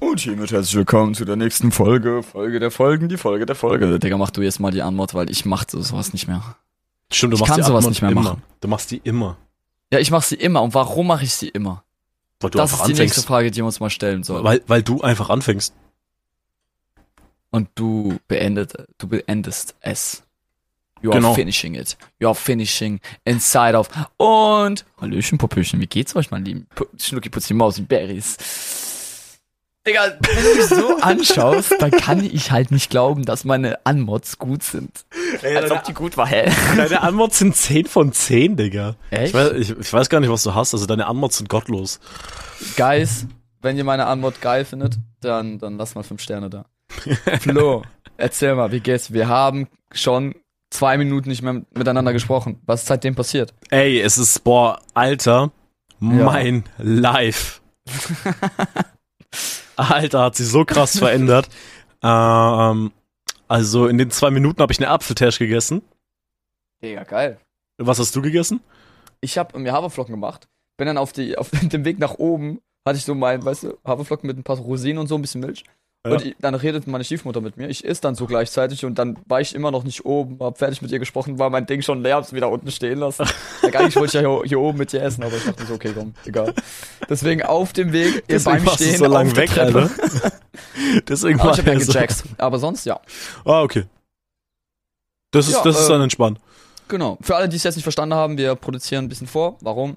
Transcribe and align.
Und 0.00 0.20
hiermit 0.20 0.52
herzlich 0.52 0.76
willkommen 0.76 1.14
zu 1.14 1.24
der 1.24 1.36
nächsten 1.36 1.72
Folge. 1.72 2.22
Folge 2.22 2.60
der 2.60 2.70
Folgen, 2.70 3.08
die 3.08 3.16
Folge 3.16 3.46
der 3.46 3.56
Folge. 3.56 3.98
Digga, 3.98 4.16
mach 4.16 4.30
du 4.30 4.42
jetzt 4.42 4.60
mal 4.60 4.70
die 4.70 4.82
Antwort, 4.82 5.14
weil 5.14 5.30
ich 5.30 5.44
mach 5.44 5.64
so- 5.68 5.80
sowas 5.82 6.12
nicht 6.12 6.28
mehr. 6.28 6.56
Stimmt, 7.12 7.32
du 7.32 7.36
Ich 7.36 7.40
machst 7.40 7.50
kann 7.50 7.60
die 7.60 7.66
sowas 7.66 7.78
Antwort 7.84 7.90
nicht 7.90 8.02
mehr 8.02 8.10
immer. 8.12 8.22
machen. 8.22 8.42
Du 8.60 8.68
machst 8.68 8.90
die 8.90 9.00
immer. 9.02 9.36
Ja, 9.92 9.98
ich 9.98 10.10
mach 10.10 10.22
sie 10.22 10.36
immer. 10.36 10.62
Und 10.62 10.74
warum 10.74 11.08
mache 11.08 11.24
ich 11.24 11.34
sie 11.34 11.48
immer? 11.48 11.84
Weil 12.40 12.50
du 12.50 12.58
das 12.58 12.70
ist 12.70 12.74
einfach 12.74 12.86
die 12.86 12.92
nächste 12.92 13.02
anfängst. 13.20 13.26
Frage, 13.26 13.50
die 13.50 13.56
wir 13.56 13.64
uns 13.64 13.80
mal 13.80 13.90
stellen 13.90 14.22
sollen. 14.22 14.44
Weil, 14.44 14.62
weil 14.68 14.82
du 14.82 15.00
einfach 15.00 15.30
anfängst. 15.30 15.74
Und 17.50 17.68
du 17.74 18.18
beendet, 18.28 18.74
du 18.98 19.08
beendest 19.08 19.74
es. 19.80 20.22
You 21.00 21.10
are 21.10 21.20
Genau. 21.20 21.34
finishing 21.34 21.74
it. 21.74 21.96
You 22.20 22.28
are 22.28 22.34
finishing 22.34 23.00
inside 23.24 23.76
of. 23.76 23.88
Und 24.16 24.84
Hallöchen, 25.00 25.38
Popöchen, 25.38 25.80
wie 25.80 25.86
geht's 25.86 26.14
euch, 26.14 26.30
mein 26.30 26.44
Lieben? 26.44 26.66
Schnucki, 26.98 27.30
Putzi, 27.30 27.54
Mausi, 27.54 27.82
Berries. 27.82 28.36
Digga, 29.88 30.18
wenn 30.20 30.44
du 30.44 30.54
mich 30.54 30.66
so 30.66 30.96
anschaust, 31.00 31.74
dann 31.78 31.90
kann 31.90 32.22
ich 32.22 32.50
halt 32.50 32.70
nicht 32.70 32.90
glauben, 32.90 33.24
dass 33.24 33.44
meine 33.44 33.84
Anmods 33.86 34.38
gut 34.38 34.62
sind. 34.62 35.06
Als 35.42 35.70
ob 35.70 35.84
die 35.84 35.94
gut 35.94 36.16
war, 36.16 36.26
hä? 36.26 36.50
Deine 36.76 37.02
Anmods 37.02 37.38
sind 37.38 37.56
10 37.56 37.86
von 37.86 38.12
10, 38.12 38.56
Digga. 38.56 38.96
Echt? 39.10 39.28
Ich 39.28 39.34
weiß, 39.34 39.52
ich, 39.52 39.70
ich 39.70 39.92
weiß 39.92 40.10
gar 40.10 40.20
nicht, 40.20 40.30
was 40.30 40.42
du 40.42 40.54
hast. 40.54 40.74
Also 40.74 40.84
deine 40.84 41.06
Anmods 41.06 41.38
sind 41.38 41.48
gottlos. 41.48 42.00
Guys, 42.76 43.26
wenn 43.62 43.78
ihr 43.78 43.84
meine 43.84 44.06
Anmod 44.06 44.40
geil 44.42 44.66
findet, 44.66 44.98
dann, 45.20 45.58
dann 45.58 45.78
lasst 45.78 45.94
mal 45.94 46.02
fünf 46.02 46.20
Sterne 46.20 46.50
da. 46.50 46.66
Flo, 47.40 47.82
erzähl 48.18 48.54
mal, 48.54 48.70
wie 48.72 48.80
geht's? 48.80 49.12
Wir 49.12 49.28
haben 49.28 49.68
schon 49.92 50.34
zwei 50.70 50.98
Minuten 50.98 51.30
nicht 51.30 51.42
mehr 51.42 51.62
miteinander 51.74 52.12
gesprochen. 52.12 52.60
Was 52.66 52.82
ist 52.82 52.88
seitdem 52.88 53.14
passiert? 53.14 53.54
Ey, 53.70 54.00
es 54.00 54.18
ist, 54.18 54.44
boah, 54.44 54.80
Alter, 54.92 55.50
mein 55.98 56.64
Life. 56.76 57.60
Alter, 59.78 60.22
hat 60.24 60.36
sich 60.36 60.48
so 60.48 60.64
krass 60.64 60.98
verändert. 60.98 61.48
Ähm, 62.00 62.92
also 63.48 63.88
in 63.88 63.98
den 63.98 64.12
zwei 64.12 64.30
Minuten 64.30 64.62
habe 64.62 64.72
ich 64.72 64.78
eine 64.78 64.88
Apfeltash 64.88 65.40
gegessen. 65.40 65.82
Digga, 66.80 67.02
geil. 67.02 67.40
Was 67.76 67.98
hast 67.98 68.14
du 68.14 68.22
gegessen? 68.22 68.60
Ich 69.20 69.36
habe 69.36 69.58
mir 69.58 69.72
Haferflocken 69.72 70.14
gemacht, 70.14 70.46
bin 70.76 70.86
dann 70.86 70.96
auf, 70.96 71.12
die, 71.12 71.36
auf 71.36 71.50
dem 71.62 71.84
Weg 71.84 71.98
nach 71.98 72.14
oben, 72.14 72.60
hatte 72.86 72.98
ich 72.98 73.04
so 73.04 73.16
mein, 73.16 73.44
weißt 73.44 73.64
du, 73.64 73.78
Haferflocken 73.84 74.28
mit 74.28 74.38
ein 74.38 74.44
paar 74.44 74.58
Rosinen 74.58 74.98
und 74.98 75.08
so, 75.08 75.16
ein 75.16 75.22
bisschen 75.22 75.40
Milch. 75.40 75.64
Ja. 76.06 76.12
Und 76.12 76.24
ich, 76.24 76.36
dann 76.38 76.54
redet 76.54 76.86
meine 76.86 77.02
Stiefmutter 77.02 77.40
mit 77.40 77.56
mir. 77.56 77.68
Ich 77.68 77.84
isse 77.84 78.00
dann 78.00 78.14
so 78.14 78.26
gleichzeitig 78.26 78.84
und 78.84 78.98
dann 78.98 79.18
war 79.26 79.40
ich 79.40 79.54
immer 79.54 79.70
noch 79.70 79.82
nicht 79.84 80.04
oben, 80.04 80.38
hab 80.40 80.58
fertig 80.58 80.80
mit 80.80 80.92
ihr 80.92 80.98
gesprochen, 80.98 81.38
war 81.38 81.50
mein 81.50 81.66
Ding 81.66 81.82
schon 81.82 82.02
leer, 82.02 82.16
hab's 82.16 82.32
wieder 82.32 82.50
unten 82.50 82.70
stehen 82.70 82.98
lassen. 82.98 83.26
ja, 83.62 83.80
eigentlich 83.80 83.96
wollte 83.96 84.18
ich 84.18 84.22
ja 84.22 84.28
hier, 84.28 84.42
hier 84.44 84.60
oben 84.60 84.78
mit 84.78 84.92
dir 84.92 85.02
essen, 85.02 85.24
aber 85.24 85.36
ich 85.36 85.44
dachte 85.44 85.66
so, 85.66 85.74
okay, 85.74 85.92
komm, 85.94 86.14
egal. 86.24 86.54
Deswegen 87.10 87.42
auf 87.42 87.72
dem 87.72 87.92
Weg, 87.92 88.22
ihr 88.28 88.42
beim 88.42 88.66
Stehen 88.68 88.96
so 88.96 89.06
lang 89.06 89.34
weg, 89.36 89.50
Treppe. 89.50 89.90
Deswegen 91.08 91.38
war 91.40 91.52
ich 91.52 91.58
hab 91.58 91.66
ja 91.66 91.74
gejackt. 91.74 92.24
Aber 92.38 92.58
sonst, 92.58 92.84
ja. 92.84 93.00
Ah, 93.44 93.62
okay. 93.62 93.84
Das 95.32 95.48
ist, 95.48 95.54
Ja, 95.54 95.62
das 95.64 95.80
ist 95.80 95.86
äh, 95.86 95.90
dann 95.90 96.02
entspannt. 96.02 96.38
Genau. 96.86 97.18
Für 97.20 97.36
alle, 97.36 97.48
die 97.48 97.56
es 97.56 97.64
jetzt 97.64 97.76
nicht 97.76 97.84
verstanden 97.84 98.14
haben, 98.14 98.38
wir 98.38 98.54
produzieren 98.54 99.04
ein 99.04 99.08
bisschen 99.08 99.26
vor. 99.26 99.58
Warum? 99.60 99.96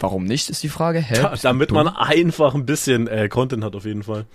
Warum 0.00 0.24
nicht, 0.24 0.48
ist 0.50 0.62
die 0.62 0.68
Frage. 0.70 0.98
Hä? 1.00 1.14
Da, 1.22 1.34
damit 1.42 1.70
man 1.72 1.86
einfach 1.88 2.54
ein 2.54 2.64
bisschen 2.66 3.06
äh, 3.06 3.28
Content 3.28 3.62
hat 3.62 3.76
auf 3.76 3.84
jeden 3.84 4.02
Fall. 4.02 4.26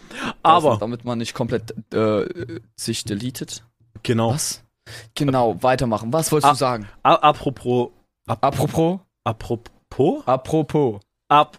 Also, 0.43 0.69
Aber, 0.69 0.77
damit 0.79 1.03
man 1.05 1.17
nicht 1.17 1.33
komplett 1.33 1.73
äh, 1.93 2.59
sich 2.75 3.03
deletet. 3.03 3.63
genau. 4.03 4.29
Was? 4.31 4.63
Genau, 5.15 5.61
weitermachen. 5.63 6.13
Was 6.13 6.31
wolltest 6.31 6.47
Ah. 6.49 6.53
du 6.53 6.57
sagen? 6.57 6.89
A 7.01 7.15
apropos, 7.15 7.89
Apropos? 8.27 8.99
apropos, 9.23 10.23
Apropos. 10.27 10.99
ap, 11.29 11.57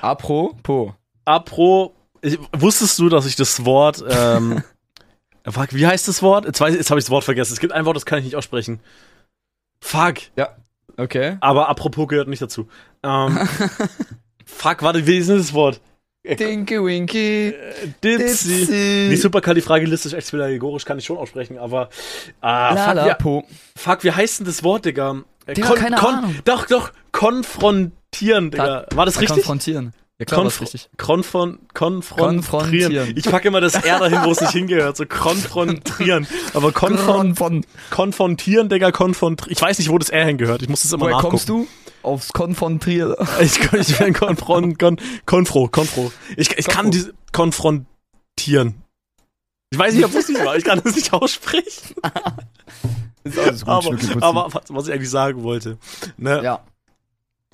Apropos. 0.00 0.92
apro, 1.24 1.94
ich, 2.22 2.38
wusstest 2.52 2.98
du, 2.98 3.08
dass 3.08 3.26
ich 3.26 3.36
das 3.36 3.64
Wort, 3.64 4.02
ähm, 4.08 4.62
fuck, 5.48 5.72
wie 5.72 5.86
heißt 5.86 6.08
das 6.08 6.22
Wort? 6.22 6.44
Jetzt, 6.46 6.60
weiß 6.60 6.72
ich- 6.72 6.78
jetzt 6.78 6.90
habe 6.90 6.98
ich 6.98 7.04
das 7.04 7.10
Wort 7.10 7.22
vergessen. 7.24 7.52
Es 7.52 7.60
gibt 7.60 7.72
ein 7.72 7.84
Wort, 7.84 7.94
das 7.96 8.04
kann 8.06 8.18
ich 8.18 8.24
nicht 8.24 8.36
aussprechen. 8.36 8.80
Fuck. 9.80 10.16
Okay. 11.00 11.36
Aber 11.40 11.68
apropos 11.68 12.06
gehört 12.08 12.28
nicht 12.28 12.42
dazu. 12.42 12.68
Ähm, 13.02 13.38
fuck, 14.44 14.82
warte, 14.82 15.06
wie 15.06 15.16
ist 15.16 15.28
denn 15.28 15.38
das 15.38 15.54
Wort? 15.54 15.80
Dinky 16.22 16.84
Winky. 16.84 17.54
Dipsy. 18.04 19.08
Die 19.10 19.16
superkalifragilistisch 19.16 20.12
expialidocious 20.12 20.84
kann 20.84 20.98
ich 20.98 21.06
schon 21.06 21.16
aussprechen, 21.16 21.58
aber 21.58 21.88
ah, 22.42 22.76
fuck, 22.76 23.06
ja, 23.06 23.18
fuck, 23.74 24.04
wie 24.04 24.12
heißt 24.12 24.40
denn 24.40 24.46
das 24.46 24.62
Wort, 24.62 24.84
Digga? 24.84 25.22
Äh, 25.46 25.54
Digga, 25.54 25.72
keine 25.72 25.98
Ahnung. 25.98 26.36
Doch, 26.44 26.66
doch, 26.66 26.92
konfrontieren, 27.12 28.50
Digga. 28.50 28.86
War 28.94 29.06
das 29.06 29.18
richtig? 29.18 29.38
Konfrontieren. 29.38 29.94
Ja, 30.20 30.26
klar, 30.26 30.44
das 30.44 30.58
Konf- 30.58 30.60
richtig. 30.60 30.90
Konfron 30.98 31.58
konfrontieren. 31.74 32.42
Konfrontieren. 32.42 33.12
Ich 33.16 33.24
packe 33.24 33.48
immer 33.48 33.60
das 33.62 33.74
R 33.74 33.98
dahin, 33.98 34.18
wo 34.22 34.30
es 34.32 34.40
nicht 34.42 34.52
hingehört. 34.52 34.96
So 34.96 35.06
konfrontieren. 35.06 36.26
Aber 36.54 36.70
konfron 36.72 37.34
von. 37.34 37.64
konfrontieren, 37.90 38.68
Digga, 38.68 38.92
konfrontieren. 38.92 39.50
Ich 39.50 39.60
weiß 39.62 39.78
nicht, 39.78 39.88
wo 39.90 39.96
das 39.98 40.10
R 40.10 40.26
hingehört. 40.26 40.60
Ich 40.62 40.68
muss 40.68 40.82
das 40.82 40.92
immer 40.92 41.06
Woher 41.06 41.14
nachgucken. 41.16 41.30
kommst 41.30 41.48
du? 41.48 41.66
Aufs 42.02 42.32
Konfrontieren. 42.34 43.14
Ich, 43.40 43.58
ich 43.72 43.98
bin 43.98 44.12
konfron, 44.12 44.76
kon, 44.78 45.00
konfro, 45.26 45.68
konfro. 45.68 46.12
Ich, 46.36 46.50
ich 46.56 46.66
kann 46.66 46.84
Konfro. 46.86 46.90
diese 46.90 47.14
konfrontieren. 47.32 48.82
Ich 49.70 49.78
weiß 49.78 49.94
nicht, 49.94 50.04
ob 50.04 50.14
es 50.14 50.28
nicht 50.28 50.44
war. 50.44 50.56
Ich 50.56 50.64
kann 50.64 50.80
das 50.84 50.94
nicht 50.96 51.12
aussprechen. 51.14 51.94
Ist 53.24 53.38
alles 53.38 53.62
Aber, 53.66 53.90
Putzi. 53.90 54.12
aber 54.20 54.48
was, 54.52 54.62
was 54.68 54.86
ich 54.88 54.92
eigentlich 54.94 55.10
sagen 55.10 55.42
wollte. 55.42 55.78
Ne? 56.16 56.42
ja. 56.42 56.60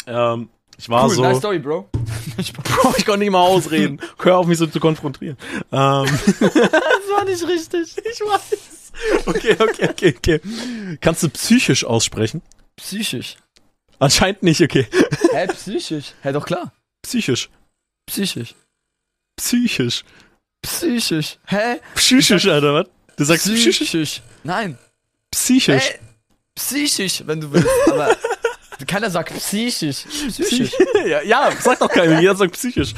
Ähm, 0.06 0.48
ich 0.78 0.88
war 0.88 1.04
Cool, 1.06 1.10
so. 1.15 1.22
nice 1.22 1.38
story, 1.38 1.59
Bro. 1.59 1.88
Bro, 2.36 2.94
ich 2.97 3.04
konnte 3.06 3.20
nicht 3.20 3.30
mal 3.30 3.41
ausreden. 3.41 4.00
Hör 4.19 4.38
auf, 4.38 4.47
mich 4.47 4.58
so 4.58 4.66
zu 4.66 4.80
konfrontieren. 4.80 5.36
Ähm, 5.72 6.06
Das 6.41 6.54
war 6.54 7.24
nicht 7.24 7.47
richtig. 7.47 7.97
ich 7.98 8.20
weiß. 8.20 8.92
Okay, 9.26 9.56
okay, 9.58 9.88
okay, 9.91 10.14
okay. 10.16 10.41
Kannst 11.00 11.22
du 11.22 11.28
psychisch 11.28 11.84
aussprechen? 11.84 12.42
Psychisch. 12.76 13.36
Anscheinend 13.98 14.42
nicht, 14.42 14.60
okay. 14.60 14.86
Hä, 15.32 15.47
psychisch? 15.48 16.12
Hä, 16.22 16.32
doch 16.32 16.44
klar. 16.47 16.72
Psychisch. 17.02 17.48
Psychisch. 18.06 18.54
Psychisch. 19.36 20.04
Psychisch. 20.62 21.38
Hä? 21.47 21.80
Psychisch, 21.94 22.47
Alter, 22.47 22.74
was? 22.74 22.86
Du 23.16 23.24
sagst 23.24 23.47
psychisch? 23.47 23.76
Psychisch. 23.80 24.22
Nein. 24.44 24.78
Psychisch. 25.30 25.91
Hä? 25.91 25.98
Psychisch, 26.54 27.22
wenn 27.26 27.41
du 27.41 27.53
willst. 27.53 27.68
Aber 27.88 28.16
keiner 28.87 29.10
sagt 29.10 29.34
psychisch. 29.34 30.04
Psychisch. 30.04 30.72
ja, 31.06 31.22
ja, 31.22 31.50
sag 31.60 31.78
doch 31.78 31.88
keiner. 31.88 32.20
Jeder 32.20 32.37
sagt 32.37 32.53
psychisch. 32.53 32.94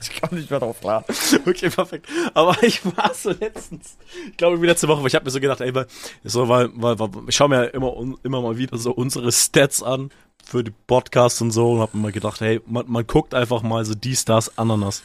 ich 0.00 0.20
komme 0.20 0.40
nicht 0.40 0.50
mehr 0.50 0.60
drauf 0.60 0.80
klar. 0.80 1.04
Okay, 1.46 1.70
perfekt. 1.70 2.06
Aber 2.34 2.62
ich 2.62 2.84
war 2.96 3.14
so 3.14 3.30
letztens, 3.30 3.96
ich 4.28 4.36
glaube 4.36 4.60
wie 4.60 4.66
letzte 4.66 4.88
Woche, 4.88 5.00
weil 5.00 5.08
ich 5.08 5.14
habe 5.14 5.24
mir 5.24 5.30
so 5.30 5.40
gedacht, 5.40 5.60
ey, 5.60 5.74
weil, 5.74 5.86
so, 6.22 6.48
weil, 6.48 6.70
weil, 6.74 6.98
weil 6.98 7.10
ich 7.28 7.36
schaue 7.36 7.48
mir 7.48 7.64
ja 7.64 7.70
immer, 7.70 7.94
immer 8.22 8.40
mal 8.40 8.56
wieder 8.56 8.76
so 8.76 8.92
unsere 8.92 9.30
Stats 9.32 9.82
an 9.82 10.10
für 10.44 10.62
die 10.62 10.72
Podcasts 10.86 11.40
und 11.40 11.50
so 11.50 11.72
und 11.72 11.80
habe 11.80 11.96
mir 11.96 12.04
mal 12.04 12.12
gedacht, 12.12 12.40
hey, 12.40 12.60
man, 12.66 12.84
man 12.88 13.06
guckt 13.06 13.34
einfach 13.34 13.62
mal 13.62 13.84
so 13.84 13.94
die 13.94 14.16
Stars 14.16 14.56
Ananas. 14.58 15.02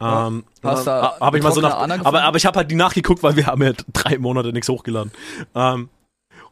Ähm, 0.00 0.44
Hast 0.62 0.86
da 0.86 1.18
habe 1.20 1.38
ich 1.38 1.44
mal 1.44 1.52
so 1.52 1.60
nach, 1.60 1.76
aber, 1.76 2.22
aber 2.22 2.36
ich 2.36 2.46
habe 2.46 2.58
halt 2.58 2.70
die 2.70 2.74
nachgeguckt, 2.74 3.22
weil 3.22 3.36
wir 3.36 3.46
haben 3.46 3.62
ja 3.62 3.72
drei 3.92 4.18
Monate 4.18 4.52
nichts 4.52 4.68
hochgeladen. 4.68 5.12
Ähm, 5.54 5.90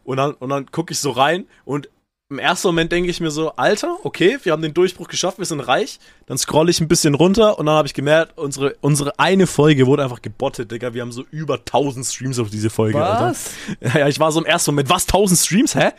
und 0.04 0.16
dann, 0.16 0.32
und 0.32 0.50
dann 0.50 0.70
gucke 0.70 0.92
ich 0.92 1.00
so 1.00 1.10
rein 1.10 1.46
und 1.64 1.88
im 2.30 2.38
ersten 2.38 2.68
Moment 2.68 2.92
denke 2.92 3.08
ich 3.08 3.20
mir 3.20 3.30
so, 3.30 3.52
Alter, 3.52 3.96
okay, 4.02 4.38
wir 4.42 4.52
haben 4.52 4.60
den 4.60 4.74
Durchbruch 4.74 5.08
geschafft, 5.08 5.38
wir 5.38 5.46
sind 5.46 5.60
reich. 5.60 5.98
Dann 6.26 6.36
scroll 6.36 6.68
ich 6.68 6.78
ein 6.78 6.86
bisschen 6.86 7.14
runter 7.14 7.58
und 7.58 7.64
dann 7.64 7.74
habe 7.74 7.88
ich 7.88 7.94
gemerkt, 7.94 8.36
unsere, 8.36 8.76
unsere 8.82 9.18
eine 9.18 9.46
Folge 9.46 9.86
wurde 9.86 10.04
einfach 10.04 10.20
gebottet, 10.20 10.70
Digga. 10.70 10.92
Wir 10.92 11.00
haben 11.00 11.12
so 11.12 11.24
über 11.30 11.54
1000 11.54 12.04
Streams 12.04 12.38
auf 12.38 12.50
diese 12.50 12.68
Folge, 12.68 13.02
Alter. 13.02 13.30
Was? 13.30 13.52
Ja, 13.80 14.00
ja, 14.00 14.08
ich 14.08 14.20
war 14.20 14.30
so 14.30 14.40
im 14.40 14.46
ersten 14.46 14.72
Moment, 14.72 14.90
was, 14.90 15.04
1000 15.04 15.40
Streams, 15.40 15.74
hä? 15.74 15.92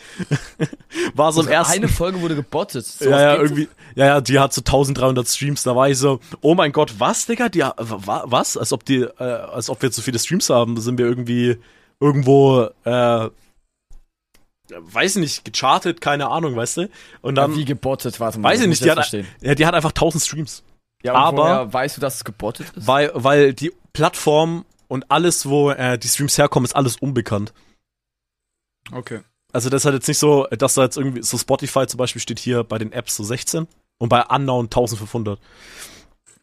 war 1.15 1.33
so 1.33 1.41
im 1.41 1.47
ersten 1.47 1.73
Eine 1.73 1.87
Folge 1.87 2.21
wurde 2.21 2.35
gebottet. 2.35 2.85
Sowas 2.85 3.09
ja, 3.09 3.33
ja, 3.33 3.41
irgendwie, 3.41 3.67
ja, 3.95 4.05
ja, 4.05 4.21
die 4.21 4.37
hat 4.37 4.53
so 4.53 4.61
1300 4.61 5.27
Streams, 5.27 5.63
da 5.63 5.75
war 5.75 5.89
ich 5.89 5.97
so, 5.97 6.19
oh 6.41 6.53
mein 6.53 6.71
Gott, 6.71 6.93
was, 6.99 7.25
Digga, 7.25 7.49
die, 7.49 7.61
wa, 7.61 8.23
was? 8.27 8.55
Als 8.55 8.71
ob 8.71 8.85
die, 8.85 8.99
äh, 8.99 9.23
als 9.23 9.67
ob 9.71 9.81
wir 9.81 9.91
zu 9.91 10.03
viele 10.03 10.19
Streams 10.19 10.51
haben, 10.51 10.75
da 10.75 10.81
sind 10.81 10.99
wir 10.99 11.07
irgendwie 11.07 11.57
irgendwo, 11.99 12.69
äh, 12.83 13.29
weiß 14.77 15.15
ich 15.17 15.21
nicht, 15.21 15.45
gechartet, 15.45 16.01
keine 16.01 16.29
Ahnung, 16.29 16.55
weißt 16.55 16.77
du? 16.77 16.89
Und 17.21 17.35
dann, 17.35 17.55
Wie 17.55 17.65
gebottet, 17.65 18.19
warte 18.19 18.39
mal. 18.39 18.49
weiß 18.49 18.61
ich 18.61 18.67
nicht, 18.67 18.83
die 18.83 18.89
hat, 18.89 18.97
verstehen. 18.97 19.27
ja, 19.41 19.55
die 19.55 19.65
hat 19.65 19.73
einfach 19.75 19.91
1000 19.91 20.23
Streams. 20.23 20.63
Ja, 21.03 21.13
und 21.13 21.17
aber- 21.19 21.37
woher 21.37 21.73
weißt 21.73 21.97
du, 21.97 22.01
dass 22.01 22.15
es 22.15 22.23
gebottet 22.23 22.67
ist? 22.75 22.87
Weil, 22.87 23.11
weil 23.13 23.53
die 23.53 23.71
Plattform 23.93 24.65
und 24.87 25.09
alles, 25.11 25.47
wo 25.47 25.69
äh, 25.71 25.97
die 25.97 26.07
Streams 26.07 26.37
herkommen, 26.37 26.65
ist 26.65 26.75
alles 26.75 26.97
unbekannt. 26.97 27.53
Okay. 28.91 29.21
Also 29.51 29.69
das 29.69 29.81
ist 29.81 29.85
halt 29.85 29.95
jetzt 29.95 30.07
nicht 30.07 30.17
so, 30.19 30.45
dass 30.51 30.75
da 30.75 30.83
jetzt 30.83 30.97
irgendwie, 30.97 31.23
so 31.23 31.37
Spotify 31.37 31.87
zum 31.87 31.97
Beispiel 31.97 32.21
steht 32.21 32.39
hier 32.39 32.63
bei 32.63 32.77
den 32.77 32.91
Apps 32.91 33.15
so 33.15 33.23
16 33.23 33.67
und 33.97 34.09
bei 34.09 34.23
Unknown 34.25 34.65
1500. 34.65 35.39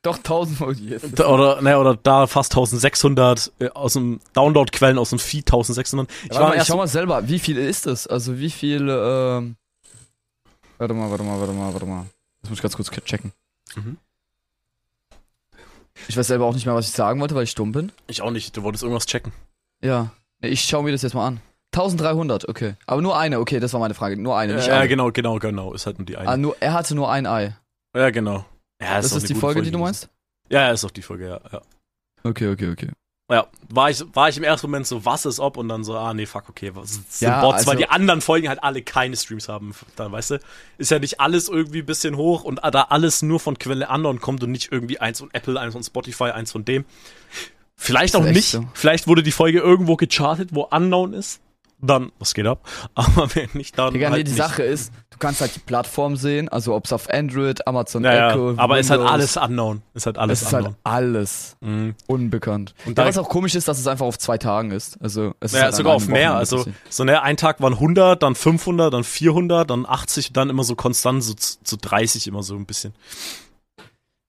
Doch 0.06 0.18
tausendmal 0.18 0.72
yes. 0.78 1.02
Da, 1.16 1.26
oder, 1.26 1.60
ne, 1.60 1.76
oder 1.78 1.96
da 1.96 2.28
fast 2.28 2.52
1600 2.52 3.50
äh, 3.58 3.68
aus 3.70 3.94
dem 3.94 4.20
Download-Quellen 4.34 4.98
aus 4.98 5.10
dem 5.10 5.18
Feed 5.18 5.46
1600. 5.48 6.08
Ich 6.08 6.30
Warte 6.30 6.34
war 6.34 6.48
mal, 6.48 6.52
ich 6.54 6.58
erst 6.58 6.68
schau 6.68 6.76
mal 6.76 6.86
selber, 6.86 7.28
wie 7.28 7.40
viel 7.40 7.58
ist 7.58 7.86
das? 7.86 8.06
Also 8.06 8.38
wie 8.38 8.50
viel, 8.50 8.82
ähm. 8.88 9.56
Warte 10.78 10.94
mal, 10.94 11.10
warte 11.10 11.24
mal, 11.24 11.40
warte 11.40 11.52
mal, 11.52 11.72
warte 11.72 11.86
mal. 11.86 12.06
Lass 12.42 12.50
muss 12.50 12.62
ganz 12.62 12.76
kurz 12.76 12.88
checken. 12.90 13.32
Mhm. 13.74 13.96
Ich 16.06 16.16
weiß 16.16 16.28
selber 16.28 16.44
auch 16.44 16.54
nicht 16.54 16.66
mehr, 16.66 16.74
was 16.76 16.86
ich 16.86 16.92
sagen 16.94 17.20
wollte, 17.20 17.34
weil 17.34 17.42
ich 17.42 17.50
stumm 17.50 17.72
bin. 17.72 17.90
Ich 18.06 18.22
auch 18.22 18.30
nicht, 18.30 18.56
du 18.56 18.62
wolltest 18.62 18.84
irgendwas 18.84 19.06
checken. 19.06 19.32
Ja. 19.82 20.10
Ich 20.40 20.60
schaue 20.60 20.84
mir 20.84 20.92
das 20.92 21.02
jetzt 21.02 21.14
mal 21.14 21.26
an. 21.26 21.40
1300, 21.74 22.48
okay. 22.48 22.74
Aber 22.86 23.02
nur 23.02 23.18
eine, 23.18 23.40
okay, 23.40 23.58
das 23.58 23.72
war 23.72 23.80
meine 23.80 23.94
Frage. 23.94 24.16
Nur 24.16 24.36
eine, 24.36 24.54
nicht 24.54 24.68
Ja, 24.68 24.76
alle. 24.78 24.88
genau, 24.88 25.10
genau, 25.10 25.38
genau. 25.40 25.72
Ist 25.72 25.86
halt 25.86 25.98
nur 25.98 26.06
die 26.06 26.16
eine. 26.16 26.28
Ah, 26.28 26.36
nur, 26.36 26.56
er 26.60 26.74
hatte 26.74 26.94
nur 26.94 27.10
ein 27.10 27.26
Ei. 27.26 27.56
ja, 27.94 28.10
genau. 28.10 28.44
Ja, 28.80 28.96
Das 28.96 29.12
ist 29.12 29.28
die 29.28 29.34
gute 29.34 29.40
Folge, 29.40 29.62
die 29.62 29.70
du 29.70 29.78
meinst? 29.78 30.08
Ja, 30.48 30.62
ja, 30.62 30.72
ist 30.72 30.84
auch 30.84 30.90
die 30.90 31.02
Folge, 31.02 31.28
ja. 31.28 31.40
ja. 31.52 31.62
Okay, 32.22 32.48
okay, 32.50 32.70
okay. 32.70 32.90
Ja, 33.28 33.48
war 33.68 33.90
ich, 33.90 34.04
war 34.14 34.28
ich 34.28 34.36
im 34.36 34.44
ersten 34.44 34.68
Moment 34.68 34.86
so, 34.86 35.04
was 35.04 35.26
ist 35.26 35.40
ob? 35.40 35.56
Und 35.56 35.68
dann 35.68 35.82
so, 35.82 35.96
ah, 35.98 36.14
nee, 36.14 36.26
fuck, 36.26 36.48
okay, 36.48 36.70
was 36.74 36.92
ist 36.92 37.20
Ja, 37.20 37.40
Bots, 37.40 37.66
weil 37.66 37.74
also- 37.74 37.78
die 37.84 37.88
anderen 37.90 38.20
Folgen 38.20 38.48
halt 38.48 38.62
alle 38.62 38.82
keine 38.82 39.16
Streams 39.16 39.48
haben. 39.48 39.74
Da, 39.96 40.12
weißt 40.12 40.30
du, 40.32 40.38
ist 40.78 40.90
ja 40.92 41.00
nicht 41.00 41.18
alles 41.18 41.48
irgendwie 41.48 41.80
ein 41.80 41.86
bisschen 41.86 42.16
hoch 42.16 42.44
und 42.44 42.60
da 42.62 42.82
alles 42.82 43.22
nur 43.22 43.40
von 43.40 43.58
Quelle 43.58 43.88
anderen 43.88 44.20
kommt 44.20 44.44
und 44.44 44.52
nicht 44.52 44.70
irgendwie 44.70 45.00
eins 45.00 45.18
von 45.18 45.30
Apple, 45.32 45.58
eins 45.58 45.72
von 45.72 45.82
Spotify, 45.82 46.24
eins 46.30 46.52
von 46.52 46.64
dem. 46.64 46.84
Vielleicht 47.74 48.14
auch 48.14 48.22
nicht. 48.24 48.50
so. 48.52 48.66
Vielleicht 48.74 49.08
wurde 49.08 49.24
die 49.24 49.32
Folge 49.32 49.58
irgendwo 49.58 49.96
gechartet, 49.96 50.50
wo 50.52 50.62
unknown 50.62 51.12
ist. 51.12 51.40
Dann, 51.78 52.12
was 52.20 52.32
geht 52.32 52.46
ab? 52.46 52.66
Aber 52.94 53.34
wenn 53.34 53.50
nicht, 53.54 53.76
dann. 53.76 53.92
Digga, 53.92 54.08
nee, 54.08 54.14
halt 54.14 54.26
die 54.28 54.30
nicht. 54.30 54.38
Sache 54.38 54.62
ist, 54.62 54.92
du 55.18 55.26
kannst 55.26 55.40
halt 55.40 55.54
die 55.56 55.60
Plattform 55.60 56.16
sehen, 56.16 56.48
also 56.50 56.74
ob 56.74 56.84
es 56.84 56.92
auf 56.92 57.08
Android, 57.08 57.66
Amazon 57.66 58.02
Naja, 58.02 58.32
Echo, 58.32 58.54
aber 58.58 58.78
ist 58.78 58.90
halt 58.90 59.00
Windows, 59.00 59.12
alles 59.14 59.36
unknown. 59.38 59.82
Ist 59.94 60.04
halt 60.06 60.18
alles 60.18 60.42
Es 60.42 60.48
ist 60.48 60.52
halt 60.52 60.66
unknown. 60.66 60.80
alles 60.84 61.56
Mhm. 61.60 61.94
unbekannt. 62.06 62.74
Und 62.84 62.98
ja, 62.98 63.04
was 63.06 63.16
auch 63.16 63.28
komisch 63.28 63.54
ist, 63.54 63.66
dass 63.66 63.78
es 63.78 63.86
einfach 63.86 64.04
auf 64.04 64.18
zwei 64.18 64.36
Tagen 64.36 64.70
ist. 64.72 65.00
Also 65.00 65.34
es 65.40 65.52
ist 65.52 65.58
Ja, 65.58 65.64
halt 65.64 65.74
sogar 65.74 65.94
auf 65.94 66.06
mehr. 66.06 66.34
Also, 66.34 66.64
so 66.90 67.04
ne, 67.04 67.22
ein 67.22 67.36
Tag 67.38 67.60
waren 67.62 67.74
100, 67.74 68.22
dann 68.22 68.34
500, 68.34 68.92
dann 68.92 69.04
400, 69.04 69.70
dann 69.70 69.86
80, 69.86 70.32
dann 70.34 70.50
immer 70.50 70.64
so 70.64 70.76
konstant, 70.76 71.24
so, 71.24 71.32
z- 71.34 71.58
so 71.66 71.76
30 71.80 72.26
immer 72.26 72.42
so 72.42 72.54
ein 72.54 72.66
bisschen. 72.66 72.92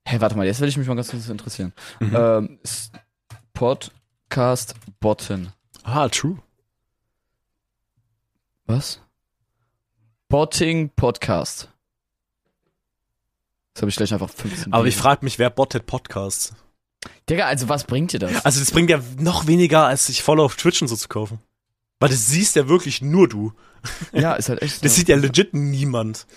Hey, 0.06 0.22
warte 0.22 0.38
mal, 0.38 0.46
jetzt 0.46 0.62
will 0.62 0.70
ich 0.70 0.78
mich 0.78 0.88
mal 0.88 0.96
ganz 0.96 1.10
kurz 1.10 1.28
interessieren. 1.28 1.74
Mhm. 2.00 2.16
Ähm, 2.16 2.60
ist 2.64 2.92
Podcast 3.54 4.76
Botten. 5.02 5.52
Ah, 5.84 6.08
true. 6.08 6.38
Was? 8.66 9.02
Botting 10.30 10.90
Podcast. 10.90 11.70
Das 13.74 13.82
habe 13.82 13.90
ich 13.90 13.96
gleich 13.96 14.12
einfach 14.12 14.30
15. 14.30 14.74
Aber 14.74 14.86
ich 14.86 14.96
Bilder. 14.96 15.04
frage 15.04 15.24
mich, 15.24 15.40
wer 15.40 15.50
bottet 15.50 15.86
Podcasts? 15.86 16.54
Digga, 17.30 17.46
also 17.46 17.70
was 17.70 17.86
bringt 17.86 18.12
dir 18.12 18.20
das? 18.20 18.44
Also, 18.44 18.60
das 18.60 18.72
bringt 18.72 18.90
ja 18.90 19.00
noch 19.18 19.48
weniger, 19.48 19.86
als 19.86 20.08
sich 20.08 20.24
Follow 20.24 20.44
auf 20.44 20.58
Twitch 20.58 20.82
und 20.82 20.90
so 20.90 20.98
zu 20.98 21.08
kaufen. 21.08 21.40
Weil 22.00 22.10
das 22.10 22.28
siehst 22.28 22.56
ja 22.58 22.68
wirklich 22.68 23.02
nur 23.02 23.30
du. 23.30 23.54
ja, 24.12 24.34
ist 24.34 24.50
halt 24.50 24.62
echt. 24.62 24.84
Das 24.84 24.96
sieht 24.96 25.08
ja 25.08 25.16
legit 25.16 25.54
niemand. 25.54 26.28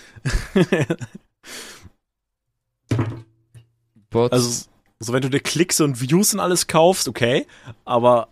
Bots. 4.11 4.33
Also, 4.33 4.67
so 5.01 5.13
wenn 5.13 5.23
du 5.23 5.31
dir 5.31 5.41
Klicks 5.41 5.81
und 5.81 6.01
Views 6.01 6.33
und 6.35 6.41
alles 6.41 6.69
kaufst, 6.69 7.09
okay. 7.09 7.47
Aber, 7.85 8.29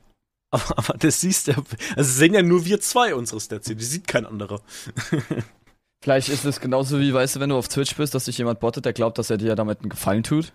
aber, 0.50 0.78
aber 0.78 0.94
das 0.98 1.20
siehst 1.20 1.46
ja, 1.48 1.54
also 1.96 2.10
sehen 2.12 2.34
ja 2.34 2.42
nur 2.42 2.64
wir 2.64 2.80
zwei 2.80 3.14
unsere 3.14 3.40
Stats 3.40 3.66
hier. 3.66 3.76
Die 3.76 3.84
sieht 3.84 4.06
kein 4.08 4.26
anderer. 4.26 4.60
Vielleicht 6.02 6.28
ist 6.28 6.44
es 6.44 6.60
genauso 6.60 7.00
wie, 7.00 7.12
weißt 7.12 7.36
du, 7.36 7.40
wenn 7.40 7.50
du 7.50 7.56
auf 7.56 7.68
Twitch 7.68 7.96
bist, 7.96 8.14
dass 8.14 8.26
sich 8.26 8.38
jemand 8.38 8.60
bottet, 8.60 8.84
der 8.84 8.92
glaubt, 8.92 9.18
dass 9.18 9.30
er 9.30 9.36
dir 9.36 9.54
damit 9.56 9.80
einen 9.80 9.88
Gefallen 9.90 10.22
tut. 10.22 10.52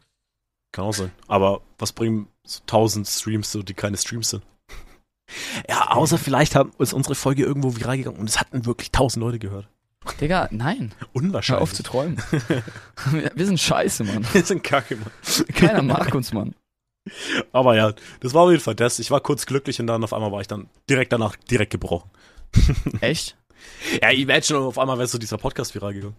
Kann 0.71 0.85
auch 0.85 0.93
sein. 0.93 1.11
Aber 1.27 1.61
was 1.77 1.91
bringen 1.91 2.27
so 2.45 2.61
1000 2.61 3.07
Streams, 3.07 3.51
so, 3.51 3.61
die 3.61 3.73
keine 3.73 3.97
Streams 3.97 4.29
sind? 4.29 4.43
Ja, 5.69 5.91
außer 5.91 6.17
vielleicht 6.17 6.55
haben, 6.55 6.71
ist 6.79 6.93
unsere 6.93 7.15
Folge 7.15 7.43
irgendwo 7.43 7.75
viral 7.75 7.97
gegangen 7.97 8.17
und 8.17 8.29
es 8.29 8.39
hatten 8.39 8.65
wirklich 8.65 8.89
1000 8.89 9.23
Leute 9.23 9.39
gehört. 9.39 9.67
Digga, 10.19 10.49
nein. 10.51 10.93
Hör 10.99 11.07
Unwahrscheinlich. 11.13 11.63
auf 11.63 11.73
zu 11.73 11.83
träumen. 11.83 12.17
Wir- 13.11 13.31
Wir 13.35 13.45
sind 13.45 13.59
scheiße, 13.59 14.03
Mann. 14.03 14.25
Wir 14.33 14.43
sind 14.43 14.63
kacke, 14.63 14.97
Mann. 14.97 15.11
Keiner 15.55 15.81
mag 15.81 16.13
uns, 16.13 16.33
Mann. 16.33 16.55
Aber 17.51 17.75
ja, 17.75 17.93
das 18.21 18.33
war 18.33 18.43
auf 18.43 18.51
jeden 18.51 18.63
Fall 18.63 18.75
das. 18.75 18.99
Ich 18.99 19.11
war 19.11 19.19
kurz 19.19 19.45
glücklich 19.45 19.79
und 19.79 19.87
dann 19.87 20.03
auf 20.03 20.13
einmal 20.13 20.31
war 20.31 20.41
ich 20.41 20.47
dann 20.47 20.69
direkt 20.89 21.11
danach 21.11 21.35
direkt 21.35 21.71
gebrochen. 21.71 22.09
Echt? 23.01 23.37
Ja, 24.01 24.09
imagine 24.09 24.59
auf 24.59 24.77
einmal 24.77 24.97
wäre 24.97 25.07
so 25.07 25.17
dieser 25.17 25.37
Podcast 25.37 25.73
viral 25.73 25.93
gegangen. 25.93 26.15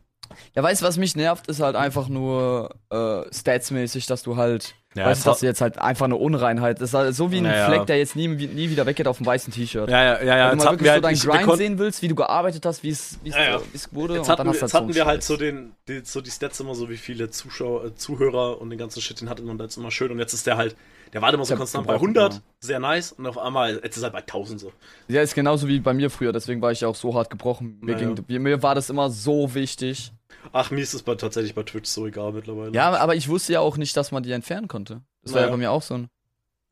Ja, 0.55 0.63
weißt 0.63 0.83
du, 0.83 0.87
was 0.87 0.97
mich 0.97 1.17
nervt, 1.17 1.49
ist 1.49 1.61
halt 1.61 1.77
einfach 1.77 2.09
nur 2.09 2.75
äh, 2.91 3.23
statsmäßig, 3.33 4.07
dass 4.07 4.23
du 4.23 4.37
halt, 4.37 4.75
Ja, 4.94 5.06
weißt 5.06 5.26
du, 5.26 5.31
dass 5.31 5.41
jetzt 5.41 5.61
halt 5.61 5.79
einfach 5.79 6.05
eine 6.05 6.17
Unreinheit, 6.17 6.81
das 6.81 6.91
ist 6.91 6.94
halt 6.94 7.14
so 7.14 7.32
wie 7.32 7.38
ein 7.38 7.44
Naja. 7.44 7.67
Fleck, 7.67 7.87
der 7.87 7.99
jetzt 7.99 8.14
nie, 8.14 8.29
nie 8.29 8.70
wieder 8.70 8.87
weggeht 8.87 9.08
auf 9.08 9.17
dem 9.17 9.26
weißen 9.26 9.52
T-Shirt. 9.52 9.88
Ja, 9.91 10.02
ja, 10.02 10.23
ja, 10.23 10.37
ja. 10.37 10.50
Wenn 10.52 10.58
du 10.58 10.64
mal 10.64 10.70
wirklich 10.73 10.85
wir 10.85 10.87
so 10.87 10.93
halt, 10.93 11.05
deinen 11.05 11.14
ich, 11.14 11.25
wir 11.26 11.32
Grind 11.32 11.58
sehen 11.58 11.79
willst, 11.79 12.02
wie 12.02 12.08
du 12.08 12.14
gearbeitet 12.14 12.64
hast, 12.64 12.82
wie 12.85 12.91
es 12.91 13.19
Ja, 13.25 13.43
ja. 13.43 13.61
wurde, 13.91 14.14
Jetzt 14.14 14.29
und 14.29 14.29
hatten, 14.29 14.46
wir, 14.46 14.52
jetzt 14.52 14.62
halt 14.62 14.75
hatten 14.75 14.88
so 14.88 14.94
wir 14.94 15.06
halt 15.06 15.23
Scheiß. 15.23 15.26
so 15.26 15.37
den, 15.37 15.73
die, 15.88 16.02
so 16.05 16.20
die 16.20 16.31
Stats 16.31 16.61
immer 16.61 16.75
so, 16.76 16.88
wie 16.88 16.96
viele 16.96 17.31
Zuschauer, 17.31 17.87
äh, 17.87 17.94
Zuhörer 17.96 18.61
und 18.61 18.70
den 18.70 18.79
ganzen 18.79 19.02
Shit, 19.02 19.20
den 19.20 19.29
hatte 19.29 19.43
man 19.43 19.58
jetzt 19.58 19.76
immer 19.76 19.91
schön. 19.91 20.12
Und 20.12 20.20
jetzt 20.20 20.32
ist 20.32 20.46
der 20.46 20.56
halt, 20.56 20.76
der 21.12 21.23
war 21.23 21.35
immer 21.35 21.44
so 21.44 21.56
konstant 21.56 21.87
bei 21.87 21.94
gebraucht, 21.94 22.17
100, 22.17 22.35
ja. 22.35 22.40
sehr 22.61 22.79
nice. 22.79 23.12
Und 23.12 23.26
auf 23.26 23.38
einmal, 23.38 23.81
jetzt 23.82 23.97
ist 23.97 24.02
er 24.02 24.11
bei 24.11 24.19
1000 24.20 24.61
so. 24.61 24.73
Ja, 25.08 25.23
ist 25.23 25.35
genauso 25.35 25.67
wie 25.69 25.81
bei 25.81 25.93
mir 25.93 26.11
früher, 26.11 26.32
deswegen 26.32 26.62
war 26.62 26.73
ich 26.73 26.85
auch 26.85 26.94
so 26.94 27.14
hart 27.14 27.31
gebrochen. 27.31 27.79
Mir, 27.81 27.94
ging, 27.97 28.17
mir 28.29 28.62
war 28.62 28.75
das 28.75 28.90
immer 28.90 29.11
so 29.11 29.55
wichtig. 29.55 30.12
Ach, 30.52 30.70
mir 30.70 30.81
ist 30.81 30.94
es 30.94 31.02
bei, 31.02 31.14
tatsächlich 31.14 31.55
bei 31.55 31.62
Twitch 31.62 31.88
so 31.88 32.06
egal 32.06 32.32
mittlerweile. 32.32 32.73
Ja, 32.73 32.94
aber 32.96 33.14
ich 33.17 33.29
wusste 33.29 33.52
ja 33.55 33.61
auch 33.61 33.76
nicht, 33.76 33.96
dass 33.96 34.12
man 34.12 34.23
die 34.23 34.32
entfernen 34.32 34.69
konnte. 34.69 35.02
Das 35.23 35.32
war 35.32 35.41
Naja. 35.41 35.46
ja 35.46 35.50
bei 35.52 35.56
mir 35.58 35.70
auch 35.70 35.82
so 35.82 35.94
ein. 35.94 36.08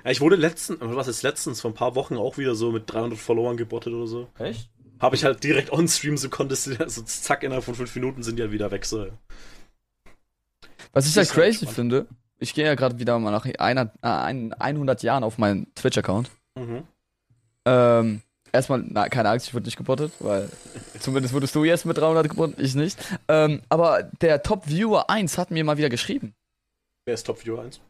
Ja, 0.04 0.10
ich 0.10 0.20
wurde 0.20 0.36
letztens, 0.36 0.78
was 0.80 1.08
ist 1.08 1.22
letztens, 1.22 1.60
vor 1.60 1.70
ein 1.70 1.74
paar 1.74 1.94
Wochen 1.94 2.16
auch 2.16 2.38
wieder 2.38 2.54
so 2.54 2.72
mit 2.72 2.92
300 2.92 3.18
Followern 3.18 3.56
gebottet 3.56 3.92
oder 3.92 4.06
so. 4.06 4.28
Echt? 4.38 4.68
Habe 5.00 5.16
ich 5.16 5.24
halt 5.24 5.42
direkt 5.42 5.72
on-stream, 5.72 6.16
so 6.16 6.28
konntest 6.28 6.66
du, 6.66 6.88
so 6.88 7.02
zack, 7.02 7.42
innerhalb 7.42 7.64
von 7.64 7.74
5 7.74 7.94
Minuten 7.94 8.22
sind 8.22 8.36
die 8.36 8.42
halt 8.42 8.52
wieder 8.52 8.70
weg, 8.70 8.84
so. 8.84 9.06
Was 10.92 11.06
ich 11.08 11.16
halt 11.16 11.28
halt 11.28 11.34
crazy 11.34 11.56
spannend. 11.58 11.74
finde, 11.74 12.06
ich 12.38 12.54
gehe 12.54 12.64
ja 12.66 12.74
gerade 12.74 12.98
wieder 12.98 13.18
mal 13.18 13.30
nach 13.30 13.46
einer, 13.58 13.92
äh, 14.02 14.06
ein- 14.08 14.52
100 14.54 15.02
Jahren 15.02 15.24
auf 15.24 15.38
meinen 15.38 15.72
Twitch-Account. 15.74 16.30
Mhm. 16.58 16.82
Ähm, 17.64 18.22
erstmal, 18.52 18.84
na, 18.86 19.08
keine 19.08 19.30
Angst, 19.30 19.48
ich 19.48 19.54
wurde 19.54 19.66
nicht 19.66 19.76
gebottet, 19.76 20.12
weil 20.20 20.48
zumindest 21.00 21.34
wurdest 21.34 21.54
du 21.54 21.64
jetzt 21.64 21.84
mit 21.86 21.98
300 21.98 22.28
gebottet, 22.28 22.58
ich 22.58 22.74
nicht. 22.74 22.98
Ähm, 23.28 23.62
aber 23.68 24.04
der 24.20 24.42
Top-Viewer 24.42 25.10
1 25.10 25.38
hat 25.38 25.50
mir 25.50 25.64
mal 25.64 25.78
wieder 25.78 25.88
geschrieben. 25.88 26.34
Wer 27.04 27.14
ist 27.14 27.24
Top 27.24 27.44
Viewer 27.44 27.62
1? 27.62 27.80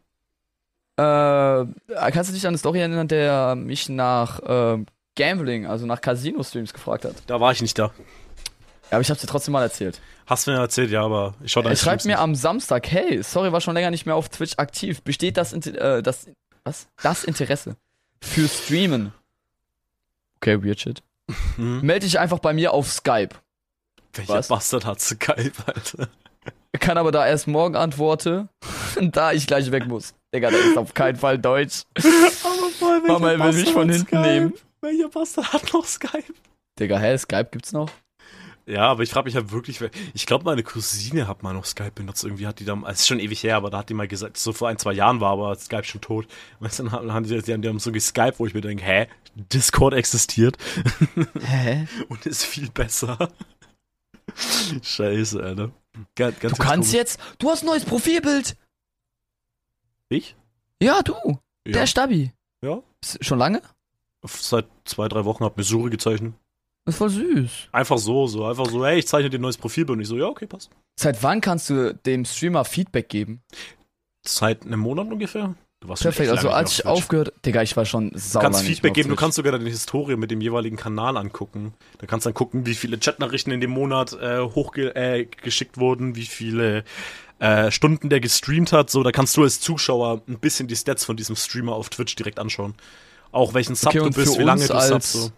Äh, 0.95 2.11
kannst 2.11 2.29
du 2.29 2.33
dich 2.33 2.45
an 2.45 2.49
eine 2.49 2.57
Story 2.57 2.79
erinnern, 2.79 3.07
der 3.07 3.55
mich 3.55 3.89
nach 3.89 4.39
ähm, 4.45 4.85
Gambling, 5.15 5.65
also 5.65 5.85
nach 5.85 6.01
Casino-Streams 6.01 6.73
gefragt 6.73 7.05
hat? 7.05 7.15
Da 7.27 7.39
war 7.39 7.51
ich 7.51 7.61
nicht 7.61 7.77
da. 7.77 7.85
Ja, 7.85 8.97
aber 8.97 9.01
ich 9.01 9.09
hab's 9.09 9.21
dir 9.21 9.27
trotzdem 9.27 9.53
mal 9.53 9.63
erzählt. 9.63 9.99
Hast 10.25 10.47
du 10.47 10.51
mir 10.51 10.57
erzählt, 10.57 10.91
ja, 10.91 11.03
aber 11.03 11.33
ich 11.43 11.51
schaue 11.51 11.65
Er 11.65 11.75
schreibt 11.75 12.05
mir 12.05 12.19
am 12.19 12.35
Samstag, 12.35 12.89
hey, 12.91 13.21
sorry, 13.23 13.51
war 13.51 13.59
schon 13.59 13.73
länger 13.73 13.91
nicht 13.91 14.05
mehr 14.05 14.15
auf 14.15 14.29
Twitch 14.29 14.53
aktiv. 14.57 15.01
Besteht 15.01 15.37
das, 15.37 15.51
Inter 15.51 15.97
äh, 15.97 16.03
das, 16.03 16.27
was? 16.63 16.87
Das 17.01 17.23
Interesse 17.23 17.75
für 18.23 18.47
Streamen? 18.47 19.13
Okay, 20.43 20.61
weird 20.63 20.79
shit. 20.81 21.01
Hm? 21.55 21.79
Melde 21.81 22.05
dich 22.05 22.19
einfach 22.19 22.39
bei 22.39 22.53
mir 22.53 22.73
auf 22.73 22.91
Skype. 22.91 23.29
Welcher 24.13 24.33
Was? 24.33 24.49
Bastard 24.49 24.85
hat 24.85 24.99
Skype, 24.99 25.53
Alter? 25.65 26.09
Kann 26.79 26.97
aber 26.97 27.11
da 27.13 27.25
erst 27.25 27.47
morgen 27.47 27.75
antworte, 27.77 28.49
da 29.01 29.31
ich 29.31 29.47
gleich 29.47 29.71
weg 29.71 29.87
muss. 29.87 30.13
Digga, 30.35 30.49
das 30.51 30.59
ist 30.59 30.77
auf 30.77 30.93
keinen 30.93 31.15
Fall 31.15 31.39
Deutsch. 31.39 31.83
Aber 31.95 32.69
voll, 32.77 33.01
Mama, 33.07 33.31
er 33.31 33.39
will 33.39 33.53
mich 33.53 33.71
von 33.71 33.87
hinten 33.89 34.05
Skype? 34.07 34.21
nehmen. 34.21 34.53
Welcher 34.81 35.07
Bastard 35.07 35.53
hat 35.53 35.71
noch 35.73 35.85
Skype? 35.85 36.33
Digga, 36.77 36.97
hä, 36.99 37.17
Skype 37.17 37.47
gibt's 37.51 37.71
noch? 37.71 37.89
Ja, 38.65 38.87
aber 38.91 39.03
ich 39.03 39.09
frage 39.11 39.25
mich 39.25 39.35
halt 39.35 39.51
wirklich, 39.51 39.79
wer- 39.81 39.91
ich 40.13 40.25
glaube, 40.25 40.45
meine 40.45 40.63
Cousine 40.63 41.27
hat 41.27 41.43
mal 41.43 41.53
noch 41.53 41.65
Skype 41.65 41.91
benutzt. 41.95 42.23
Irgendwie 42.23 42.47
hat 42.47 42.59
die 42.59 42.65
da, 42.65 42.77
es 42.87 43.01
ist 43.01 43.07
schon 43.07 43.19
ewig 43.19 43.43
her, 43.43 43.57
aber 43.57 43.69
da 43.69 43.79
hat 43.79 43.89
die 43.89 43.93
mal 43.93 44.07
gesagt, 44.07 44.37
so 44.37 44.51
vor 44.53 44.69
ein, 44.69 44.77
zwei 44.77 44.93
Jahren 44.93 45.19
war 45.21 45.31
aber 45.33 45.55
Skype 45.55 45.83
schon 45.83 46.01
tot. 46.01 46.27
Weißt 46.59 46.79
du, 46.79 46.83
dann 46.89 47.13
haben 47.13 47.25
die, 47.25 47.41
die, 47.41 47.53
haben, 47.53 47.61
die 47.61 47.67
haben 47.69 47.79
so 47.79 47.91
geskypt, 47.91 48.39
wo 48.39 48.45
ich 48.45 48.53
mir 48.53 48.61
denke, 48.61 48.83
hä, 48.83 49.07
Discord 49.35 49.93
existiert 49.93 50.57
Hä? 51.41 51.87
und 52.09 52.25
ist 52.25 52.43
viel 52.45 52.69
besser. 52.69 53.31
Scheiße, 54.81 55.41
Alter. 55.41 55.71
Ganz, 56.15 56.39
ganz 56.39 56.57
Du 56.57 56.63
kannst 56.63 56.93
jetzt, 56.93 57.19
du 57.39 57.49
hast 57.49 57.63
ein 57.63 57.67
neues 57.67 57.85
Profilbild. 57.85 58.55
Ich? 60.09 60.35
Ja, 60.81 61.01
du, 61.01 61.13
Ja. 61.65 61.73
der 61.73 61.87
Stabi. 61.87 62.31
Ja. 62.63 62.81
Schon 63.21 63.39
lange? 63.39 63.61
Seit 64.25 64.67
zwei, 64.85 65.07
drei 65.07 65.25
Wochen 65.25 65.43
hat 65.43 65.57
Missouri 65.57 65.89
gezeichnet. 65.89 66.33
Das 66.85 66.95
ist 66.95 66.99
voll 66.99 67.09
süß. 67.09 67.69
Einfach 67.71 67.97
so, 67.97 68.27
so, 68.27 68.45
einfach 68.45 68.65
so, 68.69 68.85
hey, 68.85 68.99
ich 68.99 69.07
zeichne 69.07 69.29
dir 69.29 69.37
ein 69.39 69.41
neues 69.41 69.57
Profilbild. 69.57 69.97
Und 69.97 70.01
ich 70.01 70.07
so, 70.07 70.17
ja, 70.17 70.25
okay, 70.25 70.47
passt. 70.47 70.69
Seit 70.99 71.21
wann 71.23 71.41
kannst 71.41 71.69
du 71.69 71.93
dem 71.93 72.25
Streamer 72.25 72.65
Feedback 72.65 73.09
geben? 73.09 73.41
Seit 74.25 74.65
einem 74.65 74.79
Monat 74.79 75.07
ungefähr. 75.07 75.55
Du 75.83 75.89
warst 75.89 76.01
Perfekt, 76.03 76.29
also 76.31 76.49
als 76.49 76.71
ich 76.79 76.85
aufgehört, 76.85 77.33
Digga, 77.45 77.61
ich 77.61 77.75
war 77.75 77.83
schon 77.83 78.11
Du 78.11 78.17
sauer. 78.17 78.41
kannst 78.41 78.61
Feedback 78.61 78.93
geben, 78.93 79.09
du 79.09 79.17
kannst 79.17 79.35
sogar 79.35 79.51
deine 79.51 79.69
Historie 79.69 80.15
mit 80.15 80.31
dem 80.31 80.39
jeweiligen 80.39 80.77
Kanal 80.77 81.17
angucken. 81.17 81.73
Da 81.97 82.07
kannst 82.07 82.25
dann 82.25 82.33
gucken, 82.33 82.65
wie 82.65 82.73
viele 82.73 82.97
Chatnachrichten 82.97 83.51
in 83.51 83.59
dem 83.59 83.71
Monat 83.71 84.13
äh, 84.13 84.39
hochgeschickt 84.39 85.75
äh, 85.75 85.79
wurden, 85.81 86.15
wie 86.15 86.25
viele 86.25 86.85
äh, 87.39 87.69
Stunden 87.69 88.07
der 88.07 88.21
gestreamt 88.21 88.71
hat. 88.71 88.89
So, 88.91 89.03
da 89.03 89.11
kannst 89.11 89.35
du 89.35 89.43
als 89.43 89.59
Zuschauer 89.59 90.21
ein 90.25 90.39
bisschen 90.39 90.69
die 90.69 90.75
Stats 90.77 91.03
von 91.03 91.17
diesem 91.17 91.35
Streamer 91.35 91.73
auf 91.75 91.89
Twitch 91.89 92.15
direkt 92.15 92.39
anschauen. 92.39 92.75
Auch 93.33 93.53
welchen 93.53 93.75
Sub 93.75 93.89
Okay, 93.89 93.99
du 93.99 94.09
bist, 94.11 94.39
wie 94.39 94.43
lange 94.43 94.65
du 94.65 94.73
als- 94.75 94.87
subst. 94.87 95.11
So. 95.11 95.31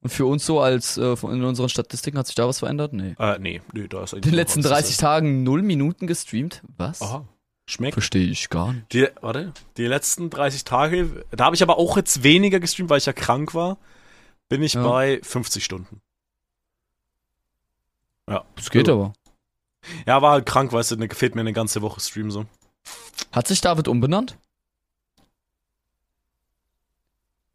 Und 0.00 0.10
für 0.10 0.24
uns 0.24 0.46
so 0.46 0.60
als 0.60 0.96
äh, 0.96 1.02
in 1.22 1.44
unseren 1.44 1.68
Statistiken 1.68 2.16
hat 2.16 2.26
sich 2.26 2.34
da 2.36 2.48
was 2.48 2.60
verändert? 2.60 2.94
Nee. 2.94 3.14
Äh, 3.18 3.38
nee, 3.40 3.60
nee, 3.74 3.88
da 3.88 4.04
ist 4.04 4.14
In 4.14 4.22
den 4.22 4.32
letzten 4.32 4.62
30 4.62 4.96
Tagen 4.96 5.42
null 5.42 5.60
Minuten 5.60 6.06
gestreamt? 6.06 6.62
Was? 6.78 7.02
Aha. 7.02 7.26
Schmeckt. 7.68 7.94
Verstehe 7.94 8.28
ich 8.28 8.48
gar 8.48 8.72
nicht. 8.72 8.92
Die, 8.92 9.08
warte, 9.20 9.52
die 9.76 9.86
letzten 9.86 10.30
30 10.30 10.64
Tage, 10.64 11.24
da 11.32 11.46
habe 11.46 11.56
ich 11.56 11.62
aber 11.62 11.78
auch 11.78 11.96
jetzt 11.96 12.22
weniger 12.22 12.60
gestreamt, 12.60 12.90
weil 12.90 12.98
ich 12.98 13.06
ja 13.06 13.12
krank 13.12 13.54
war, 13.54 13.76
bin 14.48 14.62
ich 14.62 14.74
Ja. 14.74 14.84
bei 14.88 15.20
50 15.22 15.64
Stunden. 15.64 16.00
Ja. 18.28 18.44
Das 18.54 18.70
geht 18.70 18.88
aber. 18.88 19.12
Ja, 20.06 20.22
war 20.22 20.32
halt 20.32 20.46
krank, 20.46 20.72
weißt 20.72 20.92
du, 20.92 20.96
ne, 20.96 21.08
fehlt 21.12 21.34
mir 21.34 21.40
eine 21.42 21.52
ganze 21.52 21.82
Woche 21.82 22.00
Stream 22.00 22.30
so. 22.30 22.46
Hat 23.32 23.48
sich 23.48 23.60
David 23.60 23.88
umbenannt? 23.88 24.36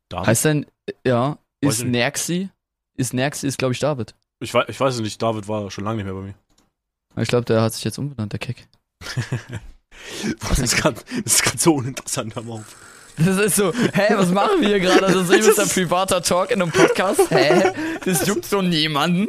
Da, 0.09 0.25
Heißt 0.25 0.43
denn, 0.45 0.65
ja, 1.05 1.37
Weiß 1.61 1.79
ist. 1.79 1.85
Nerxi? 1.85 2.49
Ist 2.95 3.13
Nerxi, 3.13 3.47
ist 3.47 3.57
glaube 3.57 3.73
ich 3.73 3.79
David. 3.79 4.13
ich, 4.39 4.53
weiß, 4.53 4.65
ich 4.67 4.79
weiß 4.79 4.95
es 4.95 5.01
nicht, 5.01 5.21
David 5.21 5.47
war 5.47 5.71
schon 5.71 5.85
lange 5.85 5.97
nicht 5.97 6.05
mehr 6.05 6.13
bei 6.13 6.21
mir. 6.21 6.35
Ich 7.21 7.29
glaube, 7.29 7.45
der 7.45 7.61
hat 7.61 7.73
sich 7.73 7.83
jetzt 7.85 7.97
umbenannt, 7.97 8.33
der 8.33 8.39
Keck. 8.39 8.67
Das 10.49 10.59
ist 10.59 10.77
gerade 10.77 10.99
so 11.57 11.75
uninteressant, 11.75 12.35
mal 12.35 12.53
auf. 12.53 12.63
Das 13.17 13.37
ist 13.37 13.57
so, 13.57 13.71
hä, 13.93 14.13
was 14.15 14.29
machen 14.29 14.61
wir 14.61 14.69
hier 14.69 14.79
gerade? 14.79 15.01
Das 15.01 15.13
ist 15.15 15.29
übelst 15.29 15.59
ein 15.59 15.67
privater 15.67 16.23
Talk 16.23 16.49
in 16.49 16.61
einem 16.61 16.71
Podcast. 16.71 17.19
Hä? 17.29 17.71
Das 18.05 18.25
juckt 18.25 18.45
so 18.45 18.61
niemanden. 18.61 19.27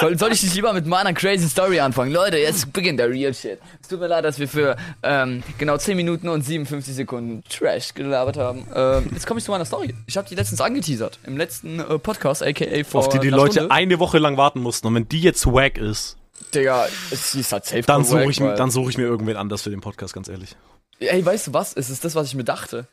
Soll, 0.00 0.16
soll 0.18 0.32
ich 0.32 0.42
nicht 0.42 0.54
lieber 0.54 0.72
mit 0.72 0.86
meiner 0.86 1.12
crazy 1.12 1.48
Story 1.48 1.80
anfangen? 1.80 2.12
Leute, 2.12 2.38
jetzt 2.38 2.72
beginnt 2.72 3.00
der 3.00 3.10
Real 3.10 3.34
Shit. 3.34 3.58
Es 3.82 3.88
tut 3.88 4.00
mir 4.00 4.06
leid, 4.06 4.24
dass 4.24 4.38
wir 4.38 4.48
für 4.48 4.76
ähm, 5.02 5.42
genau 5.58 5.76
10 5.76 5.96
Minuten 5.96 6.28
und 6.28 6.42
57 6.42 6.94
Sekunden 6.94 7.42
Trash 7.50 7.92
gelabert 7.94 8.36
haben. 8.36 8.66
Ähm, 8.74 9.10
jetzt 9.12 9.26
komme 9.26 9.38
ich 9.38 9.44
zu 9.44 9.50
meiner 9.50 9.64
Story. 9.66 9.94
Ich 10.06 10.16
habe 10.16 10.28
die 10.28 10.36
letztens 10.36 10.60
angeteasert. 10.60 11.18
Im 11.26 11.36
letzten 11.36 11.80
äh, 11.80 11.98
Podcast, 11.98 12.42
aka 12.42 12.84
vor 12.84 13.00
Auf 13.00 13.08
die 13.10 13.18
die 13.18 13.30
Leute 13.30 13.54
Stunde. 13.54 13.70
eine 13.72 13.98
Woche 13.98 14.18
lang 14.18 14.36
warten 14.36 14.60
mussten. 14.60 14.86
Und 14.86 14.94
wenn 14.94 15.08
die 15.08 15.20
jetzt 15.20 15.44
wack 15.46 15.76
ist, 15.76 16.16
Digga, 16.54 16.86
es 17.10 17.34
ist 17.34 17.52
halt 17.52 17.64
safe 17.64 17.82
dann 17.82 18.04
suche 18.04 18.24
ich, 18.30 18.40
weil- 18.40 18.56
dann 18.56 18.70
suche 18.70 18.90
ich 18.90 18.96
mir 18.98 19.04
irgendwen 19.04 19.36
anders 19.36 19.62
für 19.62 19.70
den 19.70 19.80
Podcast, 19.80 20.14
ganz 20.14 20.28
ehrlich. 20.28 20.56
Ey, 21.00 21.24
weißt 21.24 21.48
du 21.48 21.52
was? 21.52 21.74
Es 21.76 21.90
ist 21.90 22.04
das, 22.04 22.14
was 22.14 22.28
ich 22.28 22.34
mir 22.34 22.44
dachte. 22.44 22.86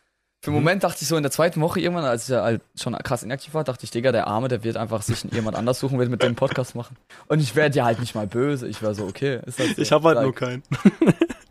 Für 0.44 0.50
einen 0.50 0.56
Moment 0.56 0.84
dachte 0.84 0.98
ich 1.04 1.08
so 1.08 1.16
in 1.18 1.22
der 1.24 1.32
zweiten 1.32 1.62
Woche 1.62 1.80
irgendwann, 1.80 2.04
als 2.04 2.24
ich 2.24 2.30
ja 2.30 2.42
halt 2.42 2.62
schon 2.76 2.94
krass 2.96 3.22
inaktiv 3.22 3.54
war, 3.54 3.64
dachte 3.64 3.84
ich, 3.84 3.92
Digga, 3.92 4.12
der 4.12 4.26
Arme, 4.26 4.48
der 4.48 4.64
wird 4.64 4.76
einfach 4.76 5.04
sich 5.04 5.24
jemand 5.32 5.56
anders 5.56 5.80
suchen, 5.80 6.00
wird 6.00 6.10
mit 6.10 6.24
dem 6.24 6.34
Podcast 6.36 6.74
machen. 6.74 6.98
Und 7.28 7.40
ich 7.42 7.56
werde 7.56 7.78
ja 7.78 7.86
halt 7.86 8.00
nicht 8.00 8.16
mal 8.16 8.26
böse. 8.26 8.68
Ich 8.68 8.82
war 8.82 8.96
so, 8.96 9.06
okay. 9.06 9.40
Halt 9.58 9.76
so. 9.76 9.82
Ich 9.82 9.92
habe 9.92 10.08
halt 10.08 10.16
Like- 10.16 10.24
nur 10.26 10.34
keinen. 10.36 10.64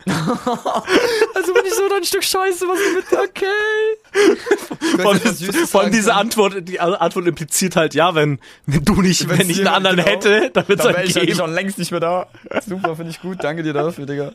Also 1.34 1.54
bin 1.54 1.64
ich 1.66 1.74
so 1.74 1.82
ein 1.94 2.04
Stück 2.04 2.24
Scheiße, 2.24 2.66
was 2.66 2.78
du 2.78 2.94
mit, 2.96 3.28
okay. 3.28 5.02
Vor 5.02 5.12
allem, 5.12 5.66
vor 5.66 5.90
diese. 5.90 6.14
Antwort, 6.14 6.68
die 6.68 6.80
Antwort 6.80 7.26
impliziert 7.26 7.76
halt, 7.76 7.94
ja, 7.94 8.14
wenn, 8.14 8.38
wenn 8.66 8.84
du 8.84 9.00
nicht, 9.02 9.28
Wenn's 9.28 9.40
wenn 9.40 9.50
ich 9.50 9.58
einen 9.58 9.68
anderen 9.68 9.96
genau. 9.96 10.08
hätte, 10.08 10.50
dann 10.52 10.68
wird's 10.68 10.82
Dann 10.82 10.92
wäre 10.92 10.98
halt 10.98 11.08
ich 11.08 11.16
halt 11.16 11.26
geben. 11.26 11.38
schon 11.38 11.52
längst 11.52 11.78
nicht 11.78 11.90
mehr 11.90 12.00
da. 12.00 12.26
Super, 12.66 12.96
finde 12.96 13.10
ich 13.10 13.20
gut. 13.20 13.38
Danke 13.42 13.62
dir 13.62 13.72
dafür, 13.72 14.06
Digga. 14.06 14.32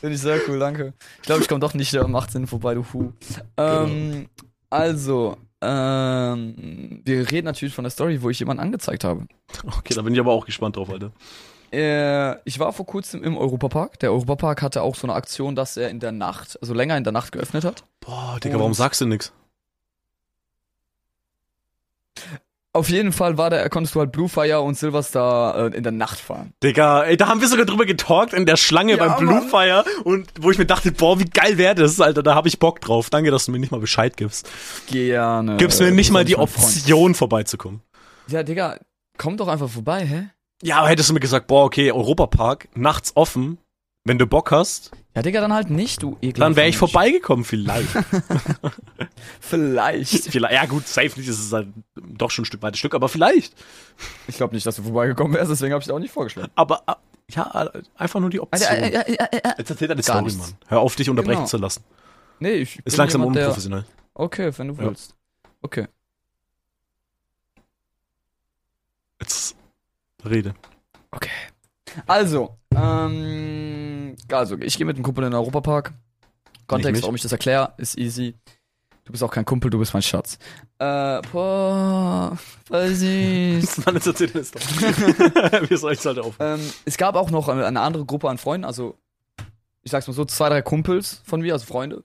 Finde 0.00 0.16
ich 0.16 0.20
sehr 0.20 0.38
cool, 0.48 0.58
danke. 0.58 0.92
Ich 1.20 1.26
glaube, 1.26 1.42
ich 1.42 1.48
komme 1.48 1.60
doch 1.60 1.74
nicht 1.74 1.94
am 1.96 2.14
18. 2.14 2.46
vorbei, 2.46 2.74
du 2.74 2.84
Hu. 2.92 3.12
Ähm, 3.56 4.28
also, 4.70 5.36
ähm, 5.62 7.00
wir 7.04 7.30
reden 7.30 7.46
natürlich 7.46 7.74
von 7.74 7.84
der 7.84 7.90
Story, 7.90 8.20
wo 8.22 8.30
ich 8.30 8.38
jemanden 8.38 8.62
angezeigt 8.62 9.04
habe. 9.04 9.26
Okay, 9.78 9.94
da 9.94 10.02
bin 10.02 10.12
ich 10.14 10.20
aber 10.20 10.32
auch 10.32 10.44
gespannt 10.46 10.76
drauf, 10.76 10.90
Alter. 10.90 11.12
Äh, 11.74 12.36
ich 12.44 12.58
war 12.58 12.72
vor 12.72 12.86
kurzem 12.86 13.22
im 13.24 13.36
Europapark. 13.36 13.98
Der 13.98 14.12
Europapark 14.12 14.62
hatte 14.62 14.82
auch 14.82 14.94
so 14.94 15.06
eine 15.06 15.14
Aktion, 15.14 15.54
dass 15.56 15.76
er 15.76 15.90
in 15.90 16.00
der 16.00 16.12
Nacht, 16.12 16.58
also 16.60 16.72
länger 16.74 16.96
in 16.96 17.04
der 17.04 17.12
Nacht 17.12 17.32
geöffnet 17.32 17.64
hat. 17.64 17.84
Boah, 18.00 18.38
Digga, 18.42 18.54
Und- 18.56 18.60
warum 18.60 18.74
sagst 18.74 19.00
du 19.00 19.06
nix? 19.06 19.32
Auf 22.72 22.88
jeden 22.88 23.12
Fall 23.12 23.38
war 23.38 23.50
der, 23.50 23.68
konntest 23.70 23.94
du 23.94 24.00
halt 24.00 24.10
Bluefire 24.10 24.60
und 24.60 24.76
Silverstar 24.76 25.72
äh, 25.72 25.76
in 25.76 25.84
der 25.84 25.92
Nacht 25.92 26.18
fahren. 26.18 26.54
Digga, 26.60 27.04
ey, 27.04 27.16
da 27.16 27.28
haben 27.28 27.40
wir 27.40 27.46
sogar 27.46 27.66
drüber 27.66 27.86
getalkt 27.86 28.32
in 28.32 28.46
der 28.46 28.56
Schlange 28.56 28.96
Ja, 28.96 29.06
beim. 29.16 29.24
Bluefire 29.28 29.84
und 30.02 30.28
wo 30.40 30.50
ich 30.50 30.58
mir 30.58 30.66
dachte, 30.66 30.90
boah, 30.90 31.20
wie 31.20 31.24
geil 31.24 31.56
wäre 31.56 31.76
das, 31.76 32.00
Alter, 32.00 32.24
da 32.24 32.34
habe 32.34 32.48
ich 32.48 32.58
Bock 32.58 32.80
drauf. 32.80 33.10
Danke, 33.10 33.30
dass 33.30 33.46
du 33.46 33.52
mir 33.52 33.60
nicht 33.60 33.70
mal 33.70 33.78
Bescheid 33.78 34.16
gibst. 34.16 34.50
Gerne. 34.88 35.56
Gibst 35.56 35.80
mir 35.80 35.92
nicht 35.92 36.10
mal 36.10 36.24
die. 36.24 36.34
Option 36.36 37.14
vorbeizukommen. 37.14 37.80
Ja, 38.26 38.42
Digga, 38.42 38.76
komm 39.18 39.36
doch 39.36 39.46
einfach 39.46 39.68
vorbei, 39.70 40.04
hä? 40.04 40.30
Ja, 40.62 40.78
aber 40.78 40.88
hättest 40.88 41.10
du 41.10 41.14
mir 41.14 41.20
gesagt, 41.20 41.46
boah, 41.46 41.64
okay, 41.64 41.92
Europapark, 41.92 42.68
nachts 42.76 43.12
offen, 43.16 43.58
wenn 44.04 44.18
du 44.18 44.26
Bock 44.26 44.50
hast, 44.50 44.92
Ja, 45.14 45.22
Digga, 45.22 45.40
dann 45.40 45.52
halt 45.52 45.70
nicht, 45.70 46.02
du 46.02 46.12
ekelhafter 46.22 46.40
dann 46.40 46.56
wäre 46.56 46.68
ich 46.68 46.74
Mensch. 46.80 46.90
vorbeigekommen, 46.92 47.44
vielleicht. 47.44 47.88
Vielleicht. 49.40 50.24
vielleicht. 50.30 50.54
Ja 50.54 50.66
gut, 50.66 50.86
safe 50.86 51.18
nicht, 51.18 51.28
das 51.28 51.38
ist 51.38 51.52
halt 51.52 51.68
doch 51.96 52.30
schon 52.30 52.42
ein 52.42 52.46
Stück 52.46 52.62
weites 52.62 52.78
Stück, 52.78 52.94
aber 52.94 53.08
vielleicht. 53.08 53.54
Ich 54.26 54.36
glaube 54.36 54.54
nicht, 54.54 54.66
dass 54.66 54.76
du 54.76 54.82
vorbeigekommen 54.82 55.32
wärst, 55.34 55.50
deswegen 55.50 55.72
habe 55.72 55.80
ich 55.82 55.86
dir 55.86 55.94
auch 55.94 55.98
nicht 55.98 56.12
vorgeschlagen. 56.12 56.50
Aber 56.54 56.82
äh, 56.86 56.94
ja, 57.30 57.70
einfach 57.96 58.20
nur 58.20 58.30
die 58.30 58.40
Option. 58.40 58.68
äh, 58.70 58.88
äh, 58.88 59.14
äh, 59.14 59.26
äh, 59.32 59.52
Jetzt 59.58 59.70
erzähl 59.70 59.88
deine 59.88 60.02
Story, 60.02 60.24
nichts. 60.24 60.38
Mann. 60.38 60.52
Hör 60.68 60.80
auf, 60.80 60.96
dich 60.96 61.08
unterbrechen 61.08 61.38
Genau. 61.40 61.48
zu 61.48 61.56
lassen. 61.58 61.84
Nee, 62.40 62.52
ich 62.54 62.78
Ist 62.84 62.96
langsam 62.96 63.22
jemand, 63.22 63.38
unprofessionell. 63.38 63.84
Okay, 64.14 64.50
wenn 64.56 64.68
du 64.68 64.74
Ja. 64.74 64.80
willst. 64.88 65.14
Okay. 65.62 65.86
Jetzt 69.20 69.56
rede. 70.28 70.54
Okay. 71.10 71.30
Also, 72.06 72.58
ähm, 72.74 74.16
also, 74.30 74.58
ich 74.58 74.76
gehe 74.76 74.86
mit 74.86 74.96
einem 74.96 75.04
Kumpel 75.04 75.24
in 75.24 75.30
den 75.30 75.36
Europapark. 75.36 75.92
Kontext, 76.66 77.02
warum 77.02 77.14
ich 77.14 77.22
das 77.22 77.32
erkläre, 77.32 77.74
ist 77.76 77.98
easy. 77.98 78.34
Du 79.04 79.12
bist 79.12 79.22
auch 79.22 79.30
kein 79.30 79.44
Kumpel, 79.44 79.70
du 79.70 79.78
bist 79.78 79.92
mein 79.92 80.02
Schatz. 80.02 80.38
Äh, 80.78 81.20
boah, 81.30 82.38
voll 82.66 82.88
süß. 82.94 83.84
Mann, 83.84 83.96
jetzt 83.96 84.06
erzähl 84.06 84.28
deine 84.28 84.44
Story. 84.44 84.64
Wir 85.68 85.76
sollen 85.76 85.94
es 85.94 86.06
halt 86.06 86.18
auf. 86.18 86.36
ähm, 86.40 86.60
es 86.86 86.96
gab 86.96 87.14
auch 87.14 87.30
noch 87.30 87.48
eine, 87.48 87.66
eine 87.66 87.82
andere 87.82 88.06
Gruppe 88.06 88.30
an 88.30 88.38
Freunden, 88.38 88.64
also, 88.64 88.96
ich 89.82 89.90
sag's 89.90 90.06
mal 90.06 90.14
so, 90.14 90.24
zwei, 90.24 90.48
drei 90.48 90.62
Kumpels 90.62 91.20
von 91.26 91.42
mir, 91.42 91.52
also 91.52 91.66
Freunde, 91.66 92.02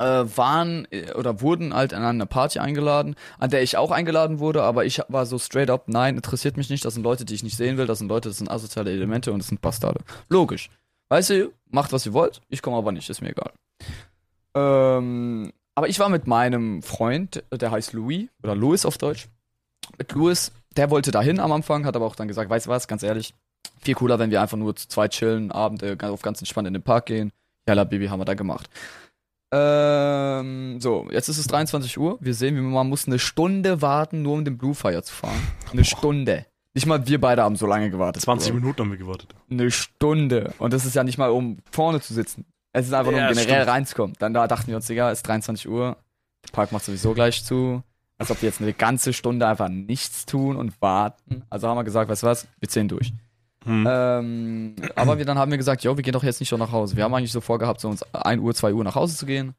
äh, 0.00 0.36
waren 0.36 0.88
äh, 0.90 1.12
oder 1.12 1.40
wurden 1.40 1.74
halt 1.74 1.94
an 1.94 2.02
eine 2.02 2.26
Party 2.26 2.58
eingeladen, 2.58 3.14
an 3.38 3.50
der 3.50 3.62
ich 3.62 3.76
auch 3.76 3.90
eingeladen 3.90 4.38
wurde, 4.38 4.62
aber 4.62 4.84
ich 4.84 5.00
war 5.08 5.26
so 5.26 5.38
straight 5.38 5.70
up, 5.70 5.84
nein, 5.86 6.16
interessiert 6.16 6.56
mich 6.56 6.70
nicht, 6.70 6.84
das 6.84 6.94
sind 6.94 7.02
Leute, 7.02 7.24
die 7.24 7.34
ich 7.34 7.42
nicht 7.42 7.56
sehen 7.56 7.76
will, 7.76 7.86
das 7.86 7.98
sind 7.98 8.08
Leute, 8.08 8.30
das 8.30 8.38
sind 8.38 8.50
asoziale 8.50 8.90
Elemente 8.90 9.32
und 9.32 9.40
das 9.40 9.48
sind 9.48 9.60
Bastarde. 9.60 10.00
Logisch. 10.28 10.70
Weißt 11.10 11.30
du, 11.30 11.52
macht 11.68 11.92
was 11.92 12.06
ihr 12.06 12.12
wollt, 12.12 12.40
ich 12.48 12.62
komme 12.62 12.76
aber 12.76 12.92
nicht, 12.92 13.10
ist 13.10 13.20
mir 13.20 13.30
egal. 13.30 13.52
Ähm, 14.54 15.52
aber 15.74 15.88
ich 15.88 15.98
war 15.98 16.08
mit 16.08 16.26
meinem 16.26 16.82
Freund, 16.82 17.44
der 17.52 17.70
heißt 17.70 17.92
Louis, 17.92 18.28
oder 18.42 18.54
Louis 18.54 18.84
auf 18.84 18.96
Deutsch. 18.96 19.28
Mit 19.98 20.12
Louis, 20.12 20.52
der 20.76 20.90
wollte 20.90 21.10
dahin 21.10 21.40
am 21.40 21.52
Anfang, 21.52 21.84
hat 21.84 21.96
aber 21.96 22.06
auch 22.06 22.16
dann 22.16 22.28
gesagt, 22.28 22.48
weißt 22.48 22.66
du 22.66 22.70
was, 22.70 22.88
ganz 22.88 23.02
ehrlich, 23.02 23.34
viel 23.80 23.94
cooler, 23.94 24.18
wenn 24.18 24.30
wir 24.30 24.40
einfach 24.40 24.56
nur 24.56 24.74
zu 24.76 24.88
zweit 24.88 25.12
chillen, 25.12 25.50
Abend 25.50 25.82
äh, 25.82 25.96
auf 26.00 26.22
ganz 26.22 26.40
entspannt 26.40 26.68
in 26.68 26.74
den 26.74 26.82
Park 26.82 27.06
gehen. 27.06 27.32
Jalla, 27.68 27.84
Baby, 27.84 28.06
haben 28.06 28.20
wir 28.20 28.24
da 28.24 28.34
gemacht. 28.34 28.68
Ähm, 29.52 30.80
so, 30.80 31.08
jetzt 31.10 31.28
ist 31.28 31.38
es 31.38 31.46
23 31.46 31.98
Uhr. 31.98 32.18
Wir 32.20 32.34
sehen, 32.34 32.56
wie 32.56 32.60
man 32.60 32.88
muss 32.88 33.06
eine 33.06 33.18
Stunde 33.18 33.82
warten, 33.82 34.22
nur 34.22 34.34
um 34.34 34.44
den 34.44 34.58
Bluefire 34.58 35.02
zu 35.02 35.12
fahren. 35.12 35.40
Eine 35.72 35.84
Stunde. 35.84 36.46
Nicht 36.74 36.86
mal 36.86 37.04
wir 37.06 37.20
beide 37.20 37.42
haben 37.42 37.56
so 37.56 37.66
lange 37.66 37.90
gewartet. 37.90 38.22
20 38.22 38.52
Bro. 38.52 38.60
Minuten 38.60 38.80
haben 38.80 38.90
wir 38.90 38.98
gewartet. 38.98 39.34
Eine 39.50 39.70
Stunde. 39.72 40.54
Und 40.58 40.72
das 40.72 40.84
ist 40.86 40.94
ja 40.94 41.02
nicht 41.02 41.18
mal, 41.18 41.30
um 41.30 41.58
vorne 41.72 42.00
zu 42.00 42.14
sitzen. 42.14 42.44
Es 42.72 42.86
ist 42.86 42.92
einfach 42.92 43.10
nur, 43.10 43.20
Ja, 43.20 43.28
um 43.28 43.34
generell 43.34 43.62
stimmt. 43.62 43.68
reinzukommen. 43.68 44.16
Dann 44.20 44.32
da 44.34 44.46
dachten 44.46 44.68
wir 44.68 44.76
uns, 44.76 44.88
es 44.88 44.96
ist 45.18 45.26
23 45.26 45.68
Uhr. 45.68 45.96
Der 46.46 46.52
Park 46.52 46.70
macht 46.70 46.84
sowieso 46.84 47.12
gleich 47.14 47.44
zu. 47.44 47.82
Als 48.18 48.30
ob 48.30 48.40
wir 48.42 48.48
jetzt 48.48 48.60
eine 48.60 48.72
ganze 48.72 49.12
Stunde 49.12 49.48
einfach 49.48 49.68
nichts 49.68 50.26
tun 50.26 50.54
und 50.56 50.80
warten. 50.80 51.42
Also 51.50 51.66
haben 51.66 51.76
wir 51.78 51.84
gesagt, 51.84 52.08
weißt 52.10 52.22
du 52.22 52.26
was, 52.28 52.46
wir 52.60 52.68
ziehen 52.68 52.86
durch. 52.86 53.12
Hm. 53.64 53.86
Ähm, 53.88 54.76
aber 54.96 55.18
wir, 55.18 55.24
dann 55.24 55.38
haben 55.38 55.50
wir 55.50 55.58
gesagt, 55.58 55.84
jo, 55.84 55.96
wir 55.96 56.02
gehen 56.02 56.12
doch 56.12 56.24
jetzt 56.24 56.40
nicht 56.40 56.48
schon 56.48 56.60
nach 56.60 56.72
Hause. 56.72 56.96
Wir 56.96 57.04
haben 57.04 57.14
eigentlich 57.14 57.32
so 57.32 57.40
vorgehabt, 57.40 57.80
so 57.80 57.88
uns 57.88 58.02
1 58.14 58.40
Uhr, 58.40 58.54
2 58.54 58.72
Uhr 58.72 58.84
nach 58.84 58.94
Hause 58.94 59.16
zu 59.16 59.26
gehen. 59.26 59.54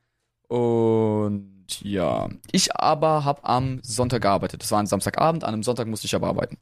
Und 0.48 1.80
ja, 1.82 2.30
ich 2.52 2.76
aber 2.76 3.24
habe 3.24 3.46
am 3.46 3.80
Sonntag 3.84 4.24
gearbeitet. 4.24 4.64
Das 4.64 4.72
war 4.72 4.80
ein 4.80 4.88
Samstagabend, 4.88 5.44
an 5.44 5.54
einem 5.54 5.64
Sonntag 5.64 5.88
musste 5.88 6.08
ich 6.08 6.16
aber 6.16 6.28
arbeiten. 6.28 6.58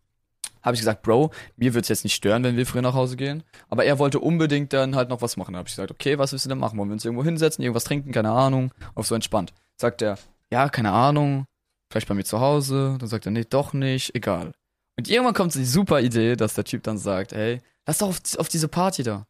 Habe 0.61 0.75
ich 0.75 0.81
gesagt, 0.81 1.03
Bro, 1.03 1.31
mir 1.55 1.73
wird's 1.73 1.87
jetzt 1.87 2.03
nicht 2.03 2.15
stören, 2.15 2.43
wenn 2.43 2.57
wir 2.57 2.65
früh 2.65 2.81
nach 2.81 2.93
Hause 2.93 3.15
gehen. 3.15 3.43
Aber 3.69 3.85
er 3.85 3.97
wollte 3.97 4.19
unbedingt 4.19 4.73
dann 4.73 4.95
halt 4.95 5.09
noch 5.09 5.21
was 5.21 5.37
machen. 5.37 5.53
Da 5.53 5.59
habe 5.59 5.69
ich 5.69 5.75
gesagt, 5.75 5.91
okay, 5.91 6.17
was 6.17 6.33
willst 6.33 6.45
du 6.45 6.49
denn 6.49 6.59
machen? 6.59 6.77
Wollen 6.77 6.89
wir 6.89 6.93
uns 6.93 7.05
irgendwo 7.05 7.23
hinsetzen, 7.23 7.63
irgendwas 7.63 7.85
trinken? 7.85 8.11
Keine 8.11 8.31
Ahnung. 8.31 8.73
Auf 8.93 9.07
so 9.07 9.15
entspannt. 9.15 9.53
Sagt 9.77 10.01
er, 10.01 10.17
ja, 10.51 10.67
keine 10.67 10.91
Ahnung. 10.91 11.45
Vielleicht 11.89 12.09
bei 12.09 12.13
mir 12.13 12.25
zu 12.25 12.41
Hause. 12.41 12.97
Dann 12.99 13.07
sagt 13.07 13.25
er, 13.25 13.31
nee, 13.31 13.45
doch 13.49 13.71
nicht. 13.71 14.13
Egal. 14.15 14.51
Und 14.99 15.09
irgendwann 15.09 15.33
kommt 15.33 15.53
so 15.53 15.59
die 15.59 15.65
super 15.65 16.01
Idee, 16.01 16.35
dass 16.35 16.55
der 16.55 16.65
Typ 16.65 16.83
dann 16.83 16.97
sagt, 16.97 17.31
hey, 17.31 17.61
lass 17.87 17.99
doch 17.99 18.09
auf, 18.09 18.19
auf 18.37 18.49
diese 18.49 18.67
Party 18.67 19.01
da. 19.01 19.25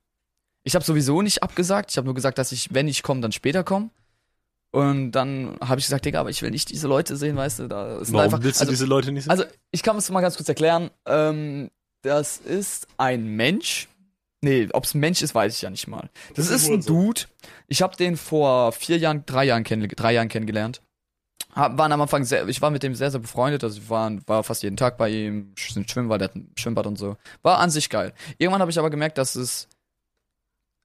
Ich 0.64 0.74
habe 0.74 0.84
sowieso 0.84 1.22
nicht 1.22 1.44
abgesagt. 1.44 1.92
Ich 1.92 1.98
habe 1.98 2.06
nur 2.06 2.16
gesagt, 2.16 2.40
dass 2.40 2.52
ich, 2.52 2.74
wenn 2.74 2.88
ich 2.88 3.04
komme, 3.04 3.22
dann 3.22 3.32
später 3.32 3.64
komme. 3.64 3.92
Und 4.72 5.12
dann 5.12 5.58
habe 5.62 5.80
ich 5.80 5.86
gesagt, 5.86 6.06
Digga, 6.06 6.20
aber 6.20 6.32
ich 6.32 6.42
will 6.42 6.50
nicht 6.50 6.72
diese 6.72 6.88
Leute 6.88 7.18
sehen, 7.18 7.36
weißt 7.36 7.60
du, 7.60 7.68
da 7.68 8.04
sind 8.04 8.16
Warum 8.16 8.26
einfach, 8.26 8.42
willst 8.42 8.60
du 8.60 8.64
also, 8.64 8.72
diese 8.72 8.86
Leute 8.88 9.12
nicht 9.12 9.26
sehen? 9.26 9.32
also 9.32 9.44
ich 9.70 9.84
kann 9.84 9.96
es 9.96 10.10
mal 10.10 10.22
ganz 10.22 10.38
kurz 10.38 10.50
erklären. 10.50 10.90
Ähm, 11.06 11.70
das 12.02 12.38
ist 12.38 12.88
ein 12.98 13.28
Mensch. 13.28 13.90
Nee, 14.42 14.70
ob 14.74 14.86
es 14.86 14.96
ein 14.96 15.00
Mensch 15.00 15.22
ist, 15.22 15.36
weiß 15.36 15.56
ich 15.56 15.62
ja 15.62 15.70
nicht 15.70 15.88
mal. 15.88 16.10
Das, 16.34 16.48
Das 16.48 16.56
ist 16.56 16.64
ist 16.64 16.70
ein. 16.70 16.82
Dude. 16.82 17.22
Ich 17.68 17.84
habe 17.84 17.96
den 17.96 18.18
vor 18.18 18.72
vier 18.72 18.98
Jahren, 18.98 19.24
drei 19.28 19.44
Jahren, 19.46 19.64
kenn, 19.64 19.88
drei 19.88 20.14
Jahren 20.14 20.30
kennengelernt. 20.30 20.82
Waren 21.60 21.92
am 21.92 22.02
Anfang 22.02 22.24
sehr, 22.24 22.48
ich 22.48 22.62
war 22.62 22.70
mit 22.70 22.84
dem 22.84 22.96
sehr, 22.96 23.12
sehr 23.12 23.20
befreundet, 23.20 23.64
also 23.64 23.80
ich 23.80 23.90
war, 23.90 24.12
war 24.28 24.44
fast 24.44 24.64
jeden 24.64 24.78
Tag 24.78 24.98
bei 24.98 25.10
ihm, 25.10 25.54
sind 25.58 25.90
Schwimmbad, 25.90 26.22
der 26.22 26.30
hat 26.30 26.36
ein 26.36 26.52
Schwimmbad 26.56 26.88
und 26.88 26.98
so. 26.98 27.18
War 27.42 27.60
an 27.60 27.70
sich 27.70 27.90
geil. 27.90 28.14
Irgendwann 28.38 28.62
habe 28.62 28.72
ich 28.72 28.80
aber 28.80 28.90
gemerkt, 28.90 29.18
dass 29.18 29.36
es 29.36 29.68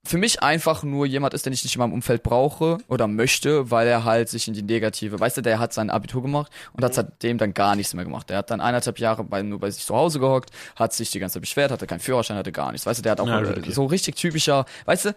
für 0.06 0.18
mich 0.18 0.42
einfach 0.42 0.82
nur 0.82 1.06
jemand 1.06 1.32
ist, 1.32 1.46
den 1.46 1.52
ich 1.54 1.64
nicht 1.64 1.76
in 1.76 1.78
meinem 1.78 1.94
Umfeld 1.94 2.22
brauche 2.22 2.78
oder 2.88 3.08
möchte, 3.08 3.70
weil 3.70 3.88
er 3.88 4.04
halt 4.04 4.28
sich 4.28 4.46
in 4.46 4.54
die 4.54 4.62
negative, 4.62 5.18
weißt 5.18 5.38
du, 5.38 5.40
der 5.40 5.58
hat 5.58 5.72
sein 5.72 5.88
Abitur 5.88 6.20
gemacht 6.20 6.52
und 6.74 6.84
hat 6.84 6.92
seitdem 6.92 7.38
dann 7.38 7.54
gar 7.54 7.74
nichts 7.74 7.94
mehr 7.94 8.04
gemacht. 8.04 8.28
Der 8.28 8.38
hat 8.38 8.50
dann 8.50 8.60
eineinhalb 8.60 8.98
Jahre 8.98 9.24
bei, 9.24 9.42
nur 9.42 9.60
bei 9.60 9.70
sich 9.70 9.86
zu 9.86 9.94
Hause 9.94 10.20
gehockt, 10.20 10.50
hat 10.76 10.92
sich 10.92 11.10
die 11.10 11.20
ganze 11.20 11.34
Zeit 11.34 11.42
beschwert, 11.42 11.70
hatte 11.70 11.86
keinen 11.86 12.00
Führerschein, 12.00 12.36
hatte 12.36 12.52
gar 12.52 12.70
nichts. 12.70 12.86
Weißt 12.86 12.98
du, 12.98 13.02
der 13.02 13.12
hat 13.12 13.20
auch 13.20 13.26
Ja, 13.26 13.40
okay. 13.40 13.70
so 13.70 13.86
richtig 13.86 14.16
typischer, 14.16 14.66
weißt 14.84 15.06
du, 15.06 15.14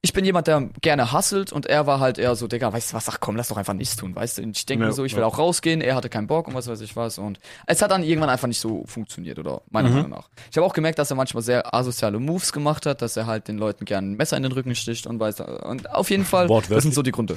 ich 0.00 0.12
bin 0.12 0.24
jemand, 0.24 0.46
der 0.46 0.68
gerne 0.80 1.10
hasselt 1.10 1.52
und 1.52 1.66
er 1.66 1.86
war 1.88 1.98
halt 1.98 2.18
eher 2.18 2.36
so, 2.36 2.46
Digga, 2.46 2.72
weißt 2.72 2.92
du 2.92 2.96
was, 2.96 3.08
ach 3.08 3.18
komm, 3.18 3.34
lass 3.34 3.48
doch 3.48 3.56
einfach 3.56 3.74
nichts 3.74 3.96
tun, 3.96 4.14
weißt 4.14 4.38
du? 4.38 4.42
Und 4.42 4.56
ich 4.56 4.64
denke 4.64 4.84
Ja, 4.84 4.88
mir 4.90 4.94
so, 4.94 5.04
ich 5.04 5.16
will 5.16 5.24
auch 5.24 5.38
rausgehen, 5.38 5.80
er 5.80 5.96
hatte 5.96 6.08
keinen 6.08 6.28
Bock 6.28 6.46
und 6.46 6.54
was 6.54 6.68
weiß 6.68 6.80
ich 6.82 6.94
was 6.94 7.18
und 7.18 7.40
es 7.66 7.82
hat 7.82 7.90
dann 7.90 8.04
irgendwann 8.04 8.30
einfach 8.30 8.46
nicht 8.46 8.60
so 8.60 8.84
funktioniert, 8.86 9.38
oder 9.40 9.62
meiner 9.70 9.88
Mhm. 9.88 9.94
Meinung 9.96 10.10
nach. 10.10 10.28
Ich 10.50 10.56
habe 10.56 10.64
auch 10.66 10.72
gemerkt, 10.72 11.00
dass 11.00 11.10
er 11.10 11.16
manchmal 11.16 11.42
sehr 11.42 11.74
asoziale 11.74 12.20
Moves 12.20 12.52
gemacht 12.52 12.86
hat, 12.86 13.02
dass 13.02 13.16
er 13.16 13.26
halt 13.26 13.48
den 13.48 13.58
Leuten 13.58 13.84
gerne 13.84 14.06
ein 14.12 14.16
Messer 14.16 14.36
in 14.36 14.44
den 14.44 14.52
Rücken 14.52 14.74
sticht 14.76 15.06
und 15.08 15.18
weiß, 15.18 15.40
und 15.40 15.90
auf 15.90 16.10
jeden 16.10 16.24
Fall, 16.24 16.46
das 16.68 16.82
sind 16.84 16.94
so 16.94 17.02
die 17.02 17.10
Gründe. 17.12 17.36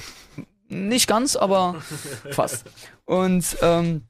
Nicht 0.70 1.08
ganz, 1.08 1.36
aber 1.36 1.82
fast. 2.30 2.66
Und, 3.06 3.58
ähm, 3.62 4.04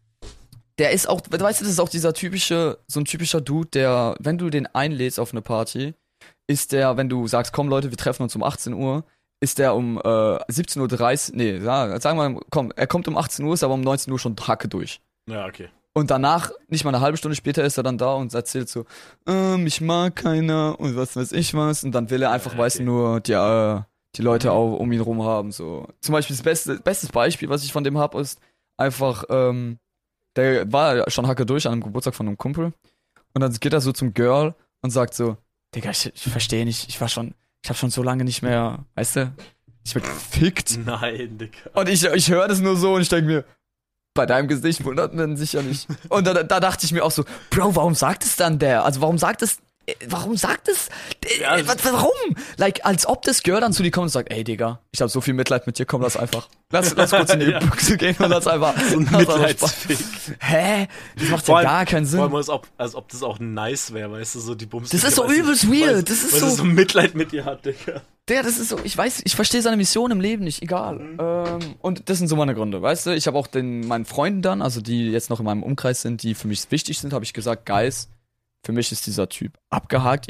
der 0.78 0.92
ist 0.92 1.08
auch, 1.08 1.22
weißt 1.30 1.62
du, 1.62 1.66
das 1.66 1.74
ist 1.74 1.80
auch 1.80 1.90
dieser 1.90 2.14
typische, 2.14 2.80
so 2.88 3.00
ein 3.00 3.06
typischer 3.06 3.40
Dude, 3.40 3.70
der, 3.70 4.16
wenn 4.20 4.38
du 4.38 4.50
den 4.50 4.66
einlädst 4.68 5.20
auf 5.20 5.32
eine 5.32 5.42
Party, 5.42 5.94
ist 6.48 6.72
der, 6.72 6.98
wenn 6.98 7.10
du 7.10 7.28
sagst, 7.28 7.54
komm 7.54 7.68
Leute, 7.70 7.90
wir 7.90 7.98
treffen 7.98 8.24
uns 8.24 8.36
um 8.36 8.44
18 8.44 8.74
Uhr, 8.74 9.04
ist 9.40 9.58
der 9.58 9.76
um 9.76 9.98
äh, 9.98 10.02
17.30 10.02 11.32
Uhr, 11.32 11.38
nee, 11.38 11.58
ja, 11.58 12.00
sagen 12.00 12.18
wir, 12.18 12.30
mal, 12.30 12.42
komm, 12.50 12.72
er 12.76 12.88
kommt 12.88 13.08
um 13.08 13.18
18 13.18 13.46
Uhr, 13.46 13.54
ist 13.54 13.64
aber 13.64 13.74
um 13.74 13.82
19 13.82 14.12
Uhr 14.12 14.20
schon 14.20 14.36
Hacke 14.40 14.68
durch. 14.68 15.02
Ja, 15.28 15.46
okay. 15.46 15.70
Und 15.94 16.10
danach, 16.10 16.52
nicht 16.70 16.86
mal 16.86 16.92
eine 16.92 17.02
halbe 17.02 17.18
Stunde 17.18 17.36
später, 17.36 17.64
ist 17.66 17.78
er 17.78 17.84
dann 17.84 17.98
da 17.98 18.14
und 18.14 18.34
erzählt 18.34 18.70
so, 18.70 18.86
ähm, 19.28 19.68
ich 19.68 19.82
mag 19.82 20.16
keiner 20.16 20.80
und 20.80 20.96
was 20.96 21.16
weiß 21.16 21.34
ich 21.34 21.54
was. 21.54 21.84
Und 21.84 21.92
dann 21.92 22.10
will 22.10 22.22
er 22.22 22.32
einfach, 22.32 22.54
Ja, 22.54 22.60
weißt 22.60 22.80
du, 22.80 22.84
okay. 22.84 22.90
nur 22.90 23.20
die, 23.20 23.34
äh, 23.34 23.82
die 24.16 24.22
Leute 24.22 24.54
auch 24.54 24.78
um 24.78 24.92
ihn 24.92 25.02
rum 25.02 25.24
haben. 25.24 25.52
So. 25.52 25.88
Zum 26.00 26.14
Beispiel 26.14 26.36
das 26.36 26.44
beste, 26.44 26.80
bestes 26.80 27.10
Beispiel, 27.10 27.50
was 27.50 27.64
ich 27.64 27.74
von 27.74 27.84
dem 27.84 27.98
hab, 27.98 28.16
ist 28.16 28.40
einfach, 28.78 29.26
ähm, 29.30 29.80
der 30.38 30.72
war 30.72 31.10
schon 31.10 31.28
Hacke 31.28 31.46
durch 31.46 31.66
an 31.68 31.74
einem 31.74 31.84
Geburtstag 31.84 32.16
von 32.16 32.28
einem 32.28 32.38
Kumpel. 32.38 32.72
Und 33.34 33.42
dann 33.42 33.52
geht 33.54 33.74
er 33.74 33.82
so 33.82 33.92
zum 33.92 34.14
Girl 34.14 34.56
und 34.82 34.92
sagt 34.92 35.14
so, 35.14 35.36
Digga, 35.76 35.92
ich, 35.92 36.12
ich 36.14 36.22
verstehe 36.24 36.66
nicht, 36.66 36.90
ich 36.90 37.00
war 37.00 37.08
schon, 37.08 37.34
ich 37.64 37.70
habe 37.70 37.78
schon 37.78 37.92
so 37.92 38.04
lange 38.04 38.24
nicht 38.24 38.42
mehr, 38.42 38.86
weißt 38.96 39.16
du, 39.18 39.34
nicht 39.84 39.96
mehr 39.96 40.04
gefickt. 40.04 40.80
Nein, 40.86 41.38
Digga. 41.38 41.70
Und 41.74 41.90
ich, 41.90 42.04
ich 42.04 42.30
höre 42.30 42.48
das 42.48 42.60
nur 42.60 42.76
so 42.76 42.96
und 42.96 43.02
ich 43.02 43.10
denke 43.10 43.28
mir, 43.28 43.46
bei 44.14 44.26
deinem 44.26 44.48
Gesicht 44.48 44.84
wundert 44.84 45.14
man 45.14 45.38
sich 45.38 45.54
ja 45.54 45.62
nicht. 45.62 45.88
Und 46.10 46.28
da, 46.28 46.44
da 46.44 46.60
dachte 46.60 46.86
ich 46.86 46.92
mir 46.92 47.04
auch 47.04 47.12
so, 47.12 47.24
Bro, 47.50 47.76
warum 47.76 47.96
sagt 47.96 48.26
es 48.26 48.36
dann 48.36 48.60
der? 48.60 48.84
Also 48.84 49.00
warum 49.02 49.18
sagt 49.18 49.42
es, 49.42 49.60
warum 50.08 50.38
sagt 50.38 50.68
es, 50.68 50.88
äh, 51.26 51.42
Ja, 51.42 51.68
was, 51.68 51.84
warum? 51.84 52.12
Like, 52.58 52.86
als 52.86 53.06
ob 53.06 53.24
das 53.24 53.44
Girl 53.44 53.60
dann 53.62 53.74
zu 53.74 53.84
dir 53.84 53.92
kommt 53.92 54.04
und 54.06 54.10
sagt, 54.10 54.32
ey 54.32 54.44
Digga, 54.44 54.80
ich 54.92 55.02
habe 55.02 55.10
so 55.10 55.22
viel 55.22 55.34
Mitleid 55.34 55.68
mit 55.68 55.78
dir, 55.80 55.86
komm, 55.86 56.02
lass 56.02 56.16
einfach. 56.18 56.48
Lass, 56.72 56.96
lass 56.96 57.12
kurz 57.12 57.34
in 57.34 57.40
die 57.42 57.46
Ja. 57.52 57.60
Büchse 57.60 57.98
gehen 57.98 58.16
und 58.20 58.30
lass 58.30 58.48
einfach. 58.48 58.74
So 58.90 58.98
ein 58.98 59.04
Mitleidsfick. 59.12 59.98
Hä? 60.40 60.88
Das 61.18 61.30
macht 61.30 61.46
Vor 61.46 61.62
ja 61.62 61.68
allem- 61.70 61.78
gar 61.78 61.86
keinen 61.86 62.06
Vor 62.06 62.20
allem, 62.22 62.30
Sinn. 62.32 62.38
als 62.38 62.50
ob, 62.50 62.68
als 62.78 62.96
ob 62.96 63.10
das 63.10 63.24
auch 63.24 63.40
nice 63.40 63.94
wäre, 63.94 64.12
weißt 64.12 64.36
du, 64.36 64.40
so 64.40 64.56
die 64.56 64.66
Bums. 64.66 64.90
Das 64.90 65.04
ist 65.04 65.16
so 65.16 65.30
übelst 65.30 65.68
weird, 65.70 66.10
das 66.10 66.24
ist 66.24 66.34
weil 66.34 66.40
so- 66.50 66.56
so 66.58 66.64
Mitleid 66.64 67.16
mit 67.16 67.32
dir 67.32 67.46
hat, 67.46 67.66
Digga. 67.66 68.02
Der, 68.30 68.44
das 68.44 68.58
ist 68.60 68.70
so, 68.70 68.80
ich 68.84 68.96
weiß, 68.96 69.24
ich 69.26 69.36
verstehe 69.36 69.62
seine 69.64 69.78
Mission 69.78 70.12
im 70.12 70.22
Leben 70.22 70.44
nicht, 70.44 70.62
egal. 70.62 71.00
Ähm, 71.20 71.76
und 71.82 72.08
das 72.08 72.20
sind 72.20 72.28
so 72.28 72.36
meine 72.36 72.54
Gründe, 72.54 72.82
weißt 72.82 73.08
du? 73.08 73.16
Ich 73.16 73.26
habe 73.28 73.38
auch 73.38 73.48
den 73.48 73.86
meinen 73.88 74.06
Freunden 74.06 74.42
dann, 74.44 74.62
also 74.62 74.80
die 74.80 75.10
jetzt 75.12 75.30
noch 75.32 75.40
in 75.40 75.46
meinem 75.46 75.64
Umkreis 75.64 76.02
sind, 76.04 76.22
die 76.24 76.36
für 76.36 76.48
mich 76.48 76.62
wichtig 76.70 77.00
sind, 77.00 77.14
habe 77.14 77.26
ich 77.26 77.34
gesagt, 77.34 77.66
Guys, 77.66 78.10
für 78.64 78.72
mich 78.72 78.92
ist 78.92 79.08
dieser 79.08 79.30
Typ 79.30 79.58
abgehakt. 79.70 80.28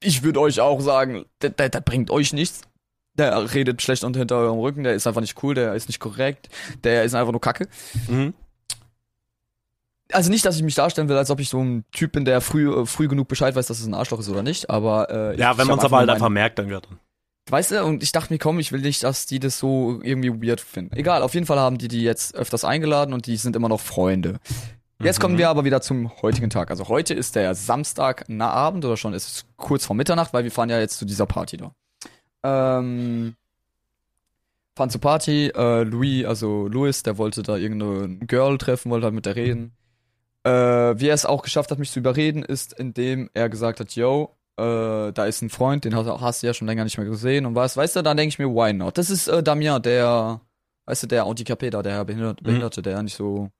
Ich 0.00 0.22
würde 0.22 0.40
euch 0.40 0.60
auch 0.60 0.80
sagen, 0.80 1.24
der, 1.42 1.50
der, 1.50 1.68
der 1.68 1.80
bringt 1.80 2.10
euch 2.10 2.32
nichts. 2.32 2.62
Der 3.14 3.52
redet 3.54 3.82
schlecht 3.82 4.04
unter 4.04 4.20
hinter 4.20 4.36
eurem 4.36 4.60
Rücken, 4.60 4.84
der 4.84 4.94
ist 4.94 5.06
einfach 5.06 5.20
nicht 5.20 5.42
cool, 5.42 5.54
der 5.54 5.74
ist 5.74 5.88
nicht 5.88 6.00
korrekt, 6.00 6.48
der 6.84 7.04
ist 7.04 7.14
einfach 7.14 7.32
nur 7.32 7.40
Kacke. 7.40 7.68
Mhm. 8.08 8.34
Also 10.12 10.30
nicht, 10.30 10.44
dass 10.44 10.56
ich 10.56 10.62
mich 10.62 10.74
darstellen 10.74 11.08
will, 11.08 11.16
als 11.16 11.30
ob 11.30 11.40
ich 11.40 11.48
so 11.48 11.60
ein 11.62 11.84
Typ 11.92 12.12
bin, 12.12 12.24
der 12.24 12.40
früh, 12.40 12.72
äh, 12.72 12.86
früh 12.86 13.08
genug 13.08 13.28
Bescheid 13.28 13.54
weiß, 13.54 13.66
dass 13.66 13.80
es 13.80 13.86
ein 13.86 13.94
Arschloch 13.94 14.20
ist 14.20 14.28
oder 14.28 14.42
nicht, 14.42 14.70
aber 14.70 15.10
äh, 15.10 15.38
Ja, 15.38 15.52
ich, 15.52 15.58
wenn 15.58 15.66
man 15.66 15.78
es 15.78 15.84
aber 15.84 15.98
halt 15.98 16.10
einfach 16.10 16.28
merkt, 16.28 16.58
dann 16.58 16.68
wird 16.68 16.86
dann. 16.86 16.98
Weißt 17.48 17.72
du, 17.72 17.84
und 17.84 18.02
ich 18.02 18.12
dachte 18.12 18.32
mir, 18.32 18.38
komm, 18.38 18.60
ich 18.60 18.70
will 18.70 18.80
nicht, 18.80 19.02
dass 19.02 19.26
die 19.26 19.40
das 19.40 19.58
so 19.58 20.00
irgendwie 20.02 20.46
weird 20.46 20.60
finden. 20.60 20.94
Egal, 20.94 21.22
auf 21.22 21.34
jeden 21.34 21.46
Fall 21.46 21.58
haben 21.58 21.78
die 21.78 21.88
die 21.88 22.02
jetzt 22.02 22.34
öfters 22.34 22.64
eingeladen 22.64 23.12
und 23.12 23.26
die 23.26 23.36
sind 23.36 23.56
immer 23.56 23.68
noch 23.68 23.80
Freunde. 23.80 24.38
Jetzt 25.02 25.18
Mhm. 25.18 25.22
kommen 25.22 25.38
wir 25.38 25.48
aber 25.48 25.64
wieder 25.64 25.80
zum 25.80 26.10
heutigen 26.22 26.50
Tag. 26.50 26.70
Also 26.70 26.88
heute 26.88 27.14
ist 27.14 27.34
der 27.36 27.54
Samstag 27.54 28.24
na 28.28 28.50
Abend 28.50 28.84
oder 28.84 28.96
schon 28.96 29.14
ist 29.14 29.26
es 29.28 29.44
kurz 29.56 29.86
vor 29.86 29.96
Mitternacht, 29.96 30.32
weil 30.32 30.44
wir 30.44 30.50
fahren 30.50 30.68
ja 30.70 30.78
jetzt 30.78 30.98
zu 30.98 31.04
dieser 31.04 31.26
Party 31.26 31.56
da. 31.56 31.72
Ähm, 32.42 33.34
fahren 34.76 34.90
zur 34.90 35.00
Party, 35.00 35.48
äh, 35.54 35.82
Louis, 35.84 36.24
also 36.26 36.68
Louis, 36.68 37.02
der 37.02 37.18
wollte 37.18 37.42
da 37.42 37.56
irgendeine 37.56 38.18
Girl 38.26 38.58
treffen, 38.58 38.90
wollte 38.90 39.04
halt 39.04 39.14
mit 39.14 39.26
der 39.26 39.36
reden. 39.36 39.72
Äh, 40.44 40.50
wie 40.50 41.08
er 41.08 41.14
es 41.14 41.26
auch 41.26 41.42
geschafft 41.42 41.70
hat, 41.70 41.78
mich 41.78 41.90
zu 41.90 41.98
überreden, 41.98 42.42
ist, 42.42 42.72
indem 42.78 43.28
er 43.34 43.48
gesagt 43.50 43.80
hat, 43.80 43.92
yo, 43.94 44.36
äh, 44.56 45.12
da 45.12 45.24
ist 45.26 45.42
ein 45.42 45.50
Freund, 45.50 45.84
den 45.84 45.94
hast, 45.94 46.06
hast 46.08 46.42
du 46.42 46.46
ja 46.46 46.54
schon 46.54 46.66
länger 46.66 46.84
nicht 46.84 46.96
mehr 46.96 47.06
gesehen 47.06 47.44
und 47.46 47.54
was, 47.54 47.76
weißt 47.76 47.96
du, 47.96 48.02
dann 48.02 48.16
denke 48.16 48.28
ich 48.30 48.38
mir, 48.38 48.48
why 48.48 48.72
not? 48.72 48.96
Das 48.96 49.10
ist 49.10 49.28
äh, 49.28 49.42
Damien, 49.42 49.82
der, 49.82 50.40
weißt 50.86 51.02
du, 51.02 51.06
der 51.08 51.24
Handicapé 51.24 51.68
da, 51.70 51.82
der 51.82 52.04
Behinderte, 52.06 52.42
Mhm. 52.42 52.46
Behinderte 52.46 52.80
der 52.80 53.02
nicht 53.02 53.16
so, 53.16 53.50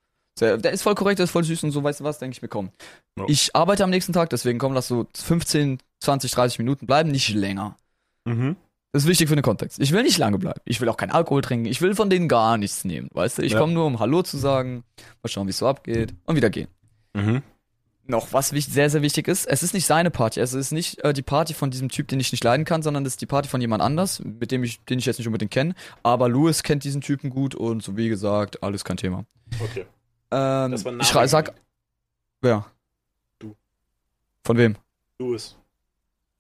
der, 0.40 0.56
der 0.58 0.72
ist 0.72 0.82
voll 0.82 0.94
korrekt, 0.94 1.18
der 1.18 1.24
ist 1.24 1.30
voll 1.30 1.44
süß 1.44 1.64
und 1.64 1.70
so, 1.70 1.82
weißt 1.82 2.00
du 2.00 2.04
was, 2.04 2.18
denke 2.18 2.34
ich 2.36 2.42
mir, 2.42 2.48
komm. 2.48 2.70
Ja. 3.18 3.24
Ich 3.28 3.54
arbeite 3.54 3.84
am 3.84 3.90
nächsten 3.90 4.12
Tag, 4.12 4.30
deswegen 4.30 4.58
komm, 4.58 4.72
lass 4.72 4.88
so 4.88 5.06
15, 5.16 5.78
20, 6.00 6.30
30 6.32 6.58
Minuten 6.58 6.86
bleiben, 6.86 7.10
nicht 7.10 7.28
länger. 7.34 7.76
Mhm. 8.24 8.56
Das 8.92 9.04
ist 9.04 9.08
wichtig 9.08 9.28
für 9.28 9.36
den 9.36 9.42
Kontext. 9.44 9.78
Ich 9.78 9.92
will 9.92 10.02
nicht 10.02 10.18
lange 10.18 10.38
bleiben. 10.38 10.60
Ich 10.64 10.80
will 10.80 10.88
auch 10.88 10.96
keinen 10.96 11.12
Alkohol 11.12 11.42
trinken. 11.42 11.66
Ich 11.66 11.80
will 11.80 11.94
von 11.94 12.10
denen 12.10 12.26
gar 12.28 12.58
nichts 12.58 12.84
nehmen. 12.84 13.08
Weißt 13.12 13.38
du, 13.38 13.42
ich 13.42 13.52
Ja. 13.52 13.60
komme 13.60 13.72
nur, 13.72 13.86
um 13.86 14.00
Hallo 14.00 14.22
zu 14.22 14.36
sagen, 14.36 14.82
mal 15.22 15.28
schauen, 15.28 15.46
wie 15.46 15.50
es 15.50 15.58
so 15.58 15.68
abgeht 15.68 16.12
und 16.26 16.34
wieder 16.34 16.50
gehen. 16.50 16.66
Mhm. 17.14 17.42
Noch 18.06 18.32
was 18.32 18.48
sehr, 18.48 18.90
sehr 18.90 19.02
wichtig 19.02 19.28
ist, 19.28 19.46
es 19.46 19.62
ist 19.62 19.72
nicht 19.72 19.86
seine 19.86 20.10
Party. 20.10 20.40
Es 20.40 20.52
ist 20.52 20.72
nicht 20.72 20.98
äh, 21.04 21.12
die 21.12 21.22
Party 21.22 21.54
von 21.54 21.70
diesem 21.70 21.88
Typ, 21.88 22.08
den 22.08 22.18
ich 22.18 22.32
nicht 22.32 22.42
leiden 22.42 22.64
kann, 22.64 22.82
sondern 22.82 23.06
es 23.06 23.12
ist 23.12 23.20
die 23.20 23.26
Party 23.26 23.48
von 23.48 23.60
jemand 23.60 23.82
anders, 23.84 24.20
mit 24.24 24.50
dem 24.50 24.64
ich, 24.64 24.84
den 24.86 24.98
ich 24.98 25.06
jetzt 25.06 25.18
nicht 25.18 25.28
unbedingt 25.28 25.52
kenne. 25.52 25.74
Aber 26.02 26.28
Louis 26.28 26.64
kennt 26.64 26.82
diesen 26.82 27.02
Typen 27.02 27.30
gut 27.30 27.54
und 27.54 27.84
so 27.84 27.96
wie 27.96 28.08
gesagt, 28.08 28.64
alles 28.64 28.82
kein 28.82 28.96
Thema. 28.96 29.24
Okay. 29.60 29.86
Ähm, 30.30 30.70
Das 30.72 30.84
war 30.84 30.92
ein 30.92 31.00
ich 31.00 31.30
sag, 31.30 31.52
wer? 32.40 32.64
Du. 33.38 33.54
Von 34.44 34.56
wem? 34.56 34.76
Louis. 35.18 35.56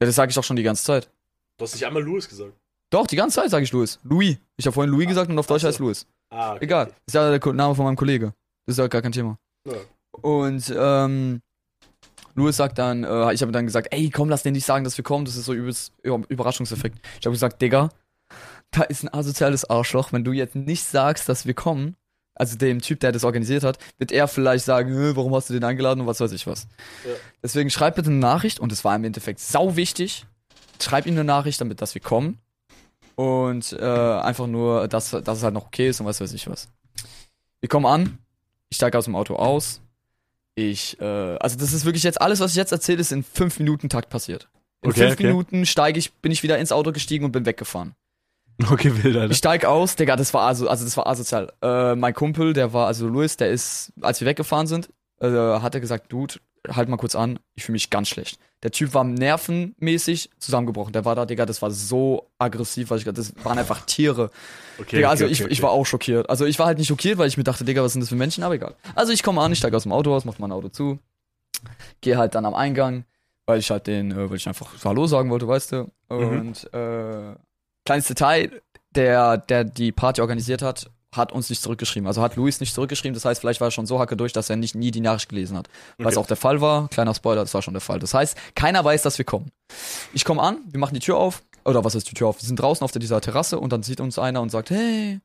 Ja, 0.00 0.06
das 0.06 0.14
sage 0.14 0.30
ich 0.30 0.34
doch 0.34 0.44
schon 0.44 0.56
die 0.56 0.62
ganze 0.62 0.84
Zeit. 0.84 1.10
Du 1.58 1.64
hast 1.64 1.74
nicht 1.74 1.84
einmal 1.86 2.02
Louis 2.02 2.28
gesagt. 2.28 2.52
Doch, 2.90 3.06
die 3.06 3.16
ganze 3.16 3.36
Zeit 3.40 3.50
sage 3.50 3.64
ich 3.64 3.72
Louis. 3.72 3.98
Louis. 4.02 4.38
Ich 4.56 4.66
habe 4.66 4.72
vorhin 4.74 4.90
Louis 4.92 5.06
gesagt 5.06 5.30
und 5.30 5.38
auf 5.38 5.46
Deutsch 5.46 5.64
heißt 5.64 5.78
Louis. 5.78 6.06
Ah, 6.30 6.52
okay, 6.54 6.64
Egal. 6.64 6.92
Ist 7.06 7.14
ja 7.14 7.36
der 7.38 7.52
Name 7.52 7.74
von 7.74 7.84
meinem 7.84 7.96
Kollege. 7.96 8.32
Das 8.66 8.74
ist 8.74 8.78
ja 8.78 8.86
gar 8.88 9.02
kein 9.02 9.12
Thema. 9.12 9.38
Ja. 9.66 9.74
Und 10.22 10.72
ähm, 10.76 11.42
Louis 12.34 12.56
sagt 12.56 12.78
dann, 12.78 13.04
äh, 13.04 13.32
ich 13.34 13.42
habe 13.42 13.52
dann 13.52 13.66
gesagt, 13.66 13.88
ey, 13.90 14.10
komm, 14.10 14.28
lass 14.28 14.42
denen 14.42 14.54
nicht 14.54 14.64
sagen, 14.66 14.84
dass 14.84 14.96
wir 14.96 15.04
kommen. 15.04 15.24
Das 15.24 15.36
ist 15.36 15.44
so 15.44 15.52
übelst 15.52 15.92
Über- 16.02 16.22
Überraschungseffekt. 16.28 16.98
Ich 17.20 17.26
habe 17.26 17.32
gesagt, 17.34 17.60
Digga, 17.60 17.90
da 18.70 18.82
ist 18.82 19.02
ein 19.04 19.12
asoziales 19.12 19.68
Arschloch. 19.68 20.12
Wenn 20.12 20.24
du 20.24 20.32
jetzt 20.32 20.54
nicht 20.56 20.84
sagst, 20.84 21.28
dass 21.28 21.46
wir 21.46 21.54
kommen, 21.54 21.96
also 22.40 22.56
dem 22.56 22.80
Typ, 22.80 23.00
der 23.00 23.12
das 23.12 23.22
organisiert 23.22 23.64
hat, 23.64 23.78
wird 23.98 24.12
er 24.12 24.26
vielleicht 24.26 24.64
sagen, 24.64 24.94
"Hä, 24.94 25.12
warum 25.14 25.34
hast 25.34 25.50
du 25.50 25.52
den 25.52 25.62
eingeladen 25.62 26.00
und 26.00 26.06
was 26.06 26.20
weiß 26.20 26.32
ich 26.32 26.46
was. 26.46 26.66
Ja. 27.04 27.12
Deswegen 27.42 27.68
schreib 27.68 27.96
bitte 27.96 28.08
eine 28.08 28.16
Nachricht 28.18 28.60
und 28.60 28.72
es 28.72 28.82
war 28.82 28.96
im 28.96 29.04
Endeffekt 29.04 29.40
sau 29.40 29.76
wichtig. 29.76 30.24
Schreib 30.80 31.04
ihm 31.06 31.12
eine 31.12 31.24
Nachricht, 31.24 31.60
damit, 31.60 31.82
dass 31.82 31.94
wir 31.94 32.00
kommen. 32.00 32.38
Und 33.14 33.74
äh, 33.74 33.84
einfach 33.84 34.46
nur, 34.46 34.88
dass, 34.88 35.10
dass 35.10 35.38
es 35.38 35.44
halt 35.44 35.52
noch 35.52 35.66
okay 35.66 35.90
ist 35.90 36.00
und 36.00 36.06
was 36.06 36.22
weiß 36.22 36.32
ich 36.32 36.48
was. 36.48 36.68
Wir 37.60 37.68
kommen 37.68 37.84
an, 37.84 38.16
ich 38.70 38.76
steige 38.76 38.96
aus 38.96 39.04
dem 39.04 39.14
Auto 39.16 39.36
aus. 39.36 39.82
Ich, 40.54 40.98
äh, 40.98 41.04
also 41.04 41.58
das 41.58 41.74
ist 41.74 41.84
wirklich 41.84 42.04
jetzt 42.04 42.22
alles, 42.22 42.40
was 42.40 42.52
ich 42.52 42.56
jetzt 42.56 42.72
erzähle, 42.72 43.02
ist 43.02 43.12
in 43.12 43.22
fünf 43.22 43.58
Minuten 43.58 43.90
Takt 43.90 44.08
passiert. 44.08 44.48
In 44.80 44.92
Okay, 44.92 45.00
fünf 45.00 45.12
okay. 45.12 45.26
Minuten 45.26 45.66
steige 45.66 45.98
ich, 45.98 46.14
bin 46.14 46.32
ich 46.32 46.42
wieder 46.42 46.56
ins 46.56 46.72
Auto 46.72 46.90
gestiegen 46.92 47.26
und 47.26 47.32
bin 47.32 47.44
weggefahren. 47.44 47.94
Okay, 48.70 48.92
wild, 49.02 49.16
Alter. 49.16 49.32
Ich 49.32 49.38
steig 49.38 49.64
aus, 49.64 49.96
Digga, 49.96 50.16
das 50.16 50.34
war 50.34 50.42
also, 50.42 50.68
also 50.68 50.84
das 50.84 50.96
war 50.96 51.06
asozial. 51.06 51.52
Äh, 51.62 51.94
mein 51.94 52.14
Kumpel, 52.14 52.52
der 52.52 52.72
war, 52.72 52.86
also 52.86 53.06
Louis, 53.08 53.36
der 53.36 53.50
ist, 53.50 53.92
als 54.00 54.20
wir 54.20 54.26
weggefahren 54.26 54.66
sind, 54.66 54.90
äh, 55.20 55.28
hat 55.28 55.74
er 55.74 55.80
gesagt, 55.80 56.12
Dude, 56.12 56.34
halt 56.68 56.88
mal 56.88 56.96
kurz 56.96 57.14
an, 57.14 57.38
ich 57.54 57.64
fühle 57.64 57.74
mich 57.74 57.90
ganz 57.90 58.08
schlecht. 58.08 58.38
Der 58.62 58.70
Typ 58.70 58.92
war 58.92 59.04
nervenmäßig 59.04 60.30
zusammengebrochen. 60.38 60.92
Der 60.92 61.04
war 61.04 61.14
da, 61.14 61.24
Digga, 61.24 61.46
das 61.46 61.62
war 61.62 61.70
so 61.70 62.30
aggressiv, 62.38 62.90
weil 62.90 62.98
ich 62.98 63.04
das 63.04 63.32
waren 63.42 63.58
einfach 63.58 63.86
Tiere. 63.86 64.30
Okay, 64.78 64.96
Digga, 64.96 65.08
also 65.08 65.24
okay, 65.24 65.32
ich, 65.32 65.42
okay. 65.42 65.52
ich 65.52 65.62
war 65.62 65.70
auch 65.70 65.86
schockiert. 65.86 66.28
Also 66.28 66.44
ich 66.44 66.58
war 66.58 66.66
halt 66.66 66.78
nicht 66.78 66.88
schockiert, 66.88 67.16
weil 67.16 67.28
ich 67.28 67.38
mir 67.38 67.44
dachte, 67.44 67.64
Digga, 67.64 67.82
was 67.82 67.92
sind 67.92 68.02
das 68.02 68.10
für 68.10 68.16
Menschen, 68.16 68.44
aber 68.44 68.54
egal. 68.54 68.74
Also 68.94 69.12
ich 69.12 69.22
komme 69.22 69.40
an, 69.40 69.52
ich 69.52 69.58
steige 69.58 69.76
aus 69.76 69.84
dem 69.84 69.92
Auto 69.92 70.14
aus, 70.14 70.26
mach 70.26 70.38
mein 70.38 70.52
Auto 70.52 70.68
zu, 70.68 70.98
gehe 72.02 72.18
halt 72.18 72.34
dann 72.34 72.44
am 72.44 72.54
Eingang, 72.54 73.04
weil 73.46 73.58
ich 73.58 73.70
halt 73.70 73.86
den, 73.86 74.10
äh, 74.10 74.28
weil 74.28 74.36
ich 74.36 74.46
einfach 74.46 74.72
Hallo 74.84 75.06
sagen 75.06 75.30
wollte, 75.30 75.48
weißt 75.48 75.72
du. 75.72 75.90
Mhm. 76.10 76.40
Und 76.40 76.74
äh, 76.74 77.34
kleines 77.84 78.06
Detail, 78.06 78.62
der, 78.94 79.38
der 79.38 79.64
die 79.64 79.92
Party 79.92 80.20
organisiert 80.20 80.62
hat, 80.62 80.90
hat 81.14 81.32
uns 81.32 81.50
nicht 81.50 81.60
zurückgeschrieben. 81.62 82.06
Also 82.06 82.22
hat 82.22 82.36
Luis 82.36 82.60
nicht 82.60 82.72
zurückgeschrieben. 82.74 83.14
Das 83.14 83.24
heißt, 83.24 83.40
vielleicht 83.40 83.60
war 83.60 83.68
er 83.68 83.72
schon 83.72 83.86
so 83.86 83.98
hacke 83.98 84.16
durch, 84.16 84.32
dass 84.32 84.48
er 84.48 84.56
nicht 84.56 84.74
nie 84.76 84.90
die 84.92 85.00
Nachricht 85.00 85.28
gelesen 85.28 85.56
hat. 85.56 85.68
Was 85.98 86.14
Okay. 86.14 86.22
auch 86.22 86.26
der 86.26 86.36
Fall 86.36 86.60
war. 86.60 86.88
Kleiner 86.88 87.14
Spoiler, 87.14 87.40
das 87.40 87.52
war 87.54 87.62
schon 87.62 87.74
der 87.74 87.80
Fall. 87.80 87.98
Das 87.98 88.14
heißt, 88.14 88.36
keiner 88.54 88.84
weiß, 88.84 89.02
dass 89.02 89.18
wir 89.18 89.24
kommen. 89.24 89.50
Ich 90.12 90.24
komme 90.24 90.40
an, 90.42 90.58
wir 90.70 90.78
machen 90.78 90.94
die 90.94 91.00
Tür 91.00 91.16
auf. 91.16 91.42
Oder 91.64 91.84
was 91.84 91.94
ist 91.96 92.08
die 92.10 92.14
Tür 92.14 92.28
auf? 92.28 92.40
Wir 92.40 92.46
sind 92.46 92.56
draußen 92.56 92.84
auf 92.84 92.92
der, 92.92 93.00
dieser 93.00 93.20
Terrasse 93.20 93.58
und 93.58 93.72
dann 93.72 93.82
sieht 93.82 94.00
uns 94.00 94.18
einer 94.18 94.40
und 94.40 94.50
sagt, 94.50 94.70
hey. 94.70 95.20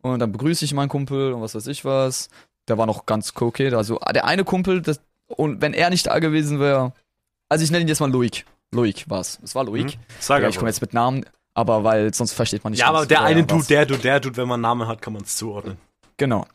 Und 0.00 0.18
dann 0.18 0.32
begrüße 0.32 0.64
ich 0.64 0.72
meinen 0.74 0.88
Kumpel 0.88 1.32
und 1.34 1.42
was 1.42 1.54
weiß 1.54 1.66
ich 1.66 1.84
was. 1.84 2.30
Der 2.66 2.78
war 2.78 2.86
noch 2.86 3.04
ganz 3.06 3.32
okay. 3.38 3.72
Also 3.74 3.98
der 4.14 4.24
eine 4.24 4.44
Kumpel, 4.44 4.80
das, 4.82 5.00
und 5.28 5.60
wenn 5.60 5.74
er 5.74 5.90
nicht 5.90 6.06
da 6.06 6.18
gewesen 6.20 6.58
wäre, 6.58 6.92
also 7.50 7.62
ich 7.64 7.70
nenne 7.70 7.82
ihn 7.82 7.88
jetzt 7.88 8.00
mal 8.00 8.10
Loic. 8.10 8.44
Loic 8.72 9.04
war's. 9.08 9.38
Es 9.42 9.54
war 9.54 9.64
Loic. 9.64 9.96
Mhm. 9.96 10.00
Sag 10.20 10.42
Ja, 10.42 10.48
ich 10.48 10.56
komme 10.56 10.68
jetzt 10.70 10.80
mit 10.80 10.94
Namen, 10.94 11.24
aber 11.58 11.82
weil 11.82 12.14
sonst 12.14 12.34
versteht 12.34 12.62
man 12.62 12.70
nicht. 12.70 12.80
Ja, 12.80 12.86
aber 12.86 13.04
der 13.04 13.22
eine. 13.22 13.44
Dude, 13.44 13.66
der 13.66 13.84
Dude, 13.84 14.00
der 14.00 14.20
Dude, 14.20 14.36
wenn 14.36 14.46
man 14.46 14.54
einen 14.54 14.62
Namen 14.62 14.86
hat, 14.86 15.02
kann 15.02 15.12
man 15.12 15.22
es 15.22 15.34
zuordnen. 15.34 15.76
Genau. 16.16 16.46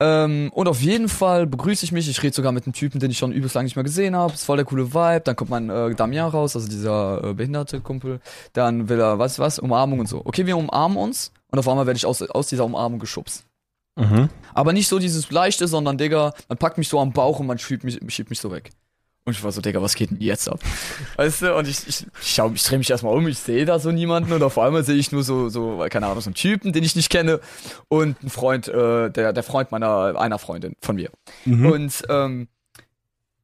Ähm, 0.00 0.50
und 0.52 0.68
auf 0.68 0.82
jeden 0.82 1.08
Fall 1.08 1.46
begrüße 1.46 1.82
ich 1.86 1.92
mich. 1.92 2.10
Ich 2.10 2.22
rede 2.22 2.34
sogar 2.34 2.52
mit 2.52 2.66
einem 2.66 2.74
Typen, 2.74 3.00
den 3.00 3.10
ich 3.10 3.16
schon 3.16 3.32
übelst 3.32 3.54
lange 3.54 3.64
nicht 3.64 3.76
mehr 3.76 3.84
gesehen 3.84 4.14
habe. 4.14 4.34
Ist 4.34 4.44
voll 4.44 4.58
der 4.58 4.66
coole 4.66 4.92
Vibe. 4.92 5.22
Dann 5.24 5.34
kommt 5.34 5.48
mein 5.48 5.70
äh, 5.70 5.94
Damian 5.94 6.28
raus, 6.28 6.54
also 6.56 6.68
dieser 6.68 7.24
äh, 7.24 7.32
behinderte 7.32 7.80
Kumpel. 7.80 8.20
Dann 8.52 8.90
will 8.90 9.00
er, 9.00 9.18
was, 9.18 9.38
was, 9.38 9.58
Umarmung 9.58 10.00
und 10.00 10.08
so. 10.10 10.20
Okay, 10.22 10.44
wir 10.44 10.58
umarmen 10.58 10.98
uns. 10.98 11.32
Und 11.50 11.58
auf 11.58 11.66
einmal 11.66 11.86
werde 11.86 11.96
ich 11.96 12.04
aus, 12.04 12.20
aus 12.20 12.48
dieser 12.48 12.66
Umarmung 12.66 12.98
geschubst. 12.98 13.46
Mhm. 13.96 14.28
Aber 14.52 14.74
nicht 14.74 14.88
so 14.88 14.98
dieses 14.98 15.30
Leichte, 15.30 15.68
sondern, 15.68 15.96
Digga, 15.96 16.34
man 16.48 16.58
packt 16.58 16.76
mich 16.76 16.88
so 16.88 17.00
am 17.00 17.12
Bauch 17.12 17.40
und 17.40 17.46
man 17.46 17.58
schiebt 17.58 17.84
mich, 17.84 17.98
schiebt 18.08 18.28
mich 18.28 18.40
so 18.40 18.50
weg. 18.50 18.72
Und 19.26 19.32
ich 19.32 19.42
war 19.42 19.52
so, 19.52 19.62
Digga, 19.62 19.80
was 19.80 19.94
geht 19.94 20.10
denn 20.10 20.20
jetzt 20.20 20.50
ab? 20.50 20.60
Weißt 21.16 21.40
du, 21.42 21.56
und 21.56 21.66
ich, 21.66 21.88
ich, 21.88 22.06
ich, 22.20 22.34
schau, 22.34 22.50
ich 22.54 22.62
drehe 22.62 22.76
mich 22.76 22.90
erstmal 22.90 23.14
um, 23.16 23.26
ich 23.26 23.38
sehe 23.38 23.64
da 23.64 23.78
so 23.78 23.90
niemanden 23.90 24.32
und 24.32 24.42
auf 24.42 24.58
einmal 24.58 24.84
sehe 24.84 24.96
ich 24.96 25.12
nur 25.12 25.22
so, 25.22 25.48
so, 25.48 25.84
keine 25.88 26.06
Ahnung, 26.06 26.20
so 26.20 26.28
einen 26.28 26.34
Typen, 26.34 26.74
den 26.74 26.84
ich 26.84 26.94
nicht 26.94 27.08
kenne 27.08 27.40
und 27.88 28.20
einen 28.20 28.28
Freund, 28.30 28.68
äh, 28.68 29.10
der, 29.10 29.32
der 29.32 29.42
Freund 29.42 29.72
meiner, 29.72 30.18
einer 30.20 30.38
Freundin 30.38 30.74
von 30.82 30.96
mir. 30.96 31.08
Mhm. 31.46 31.66
Und, 31.66 32.02
ähm, 32.10 32.48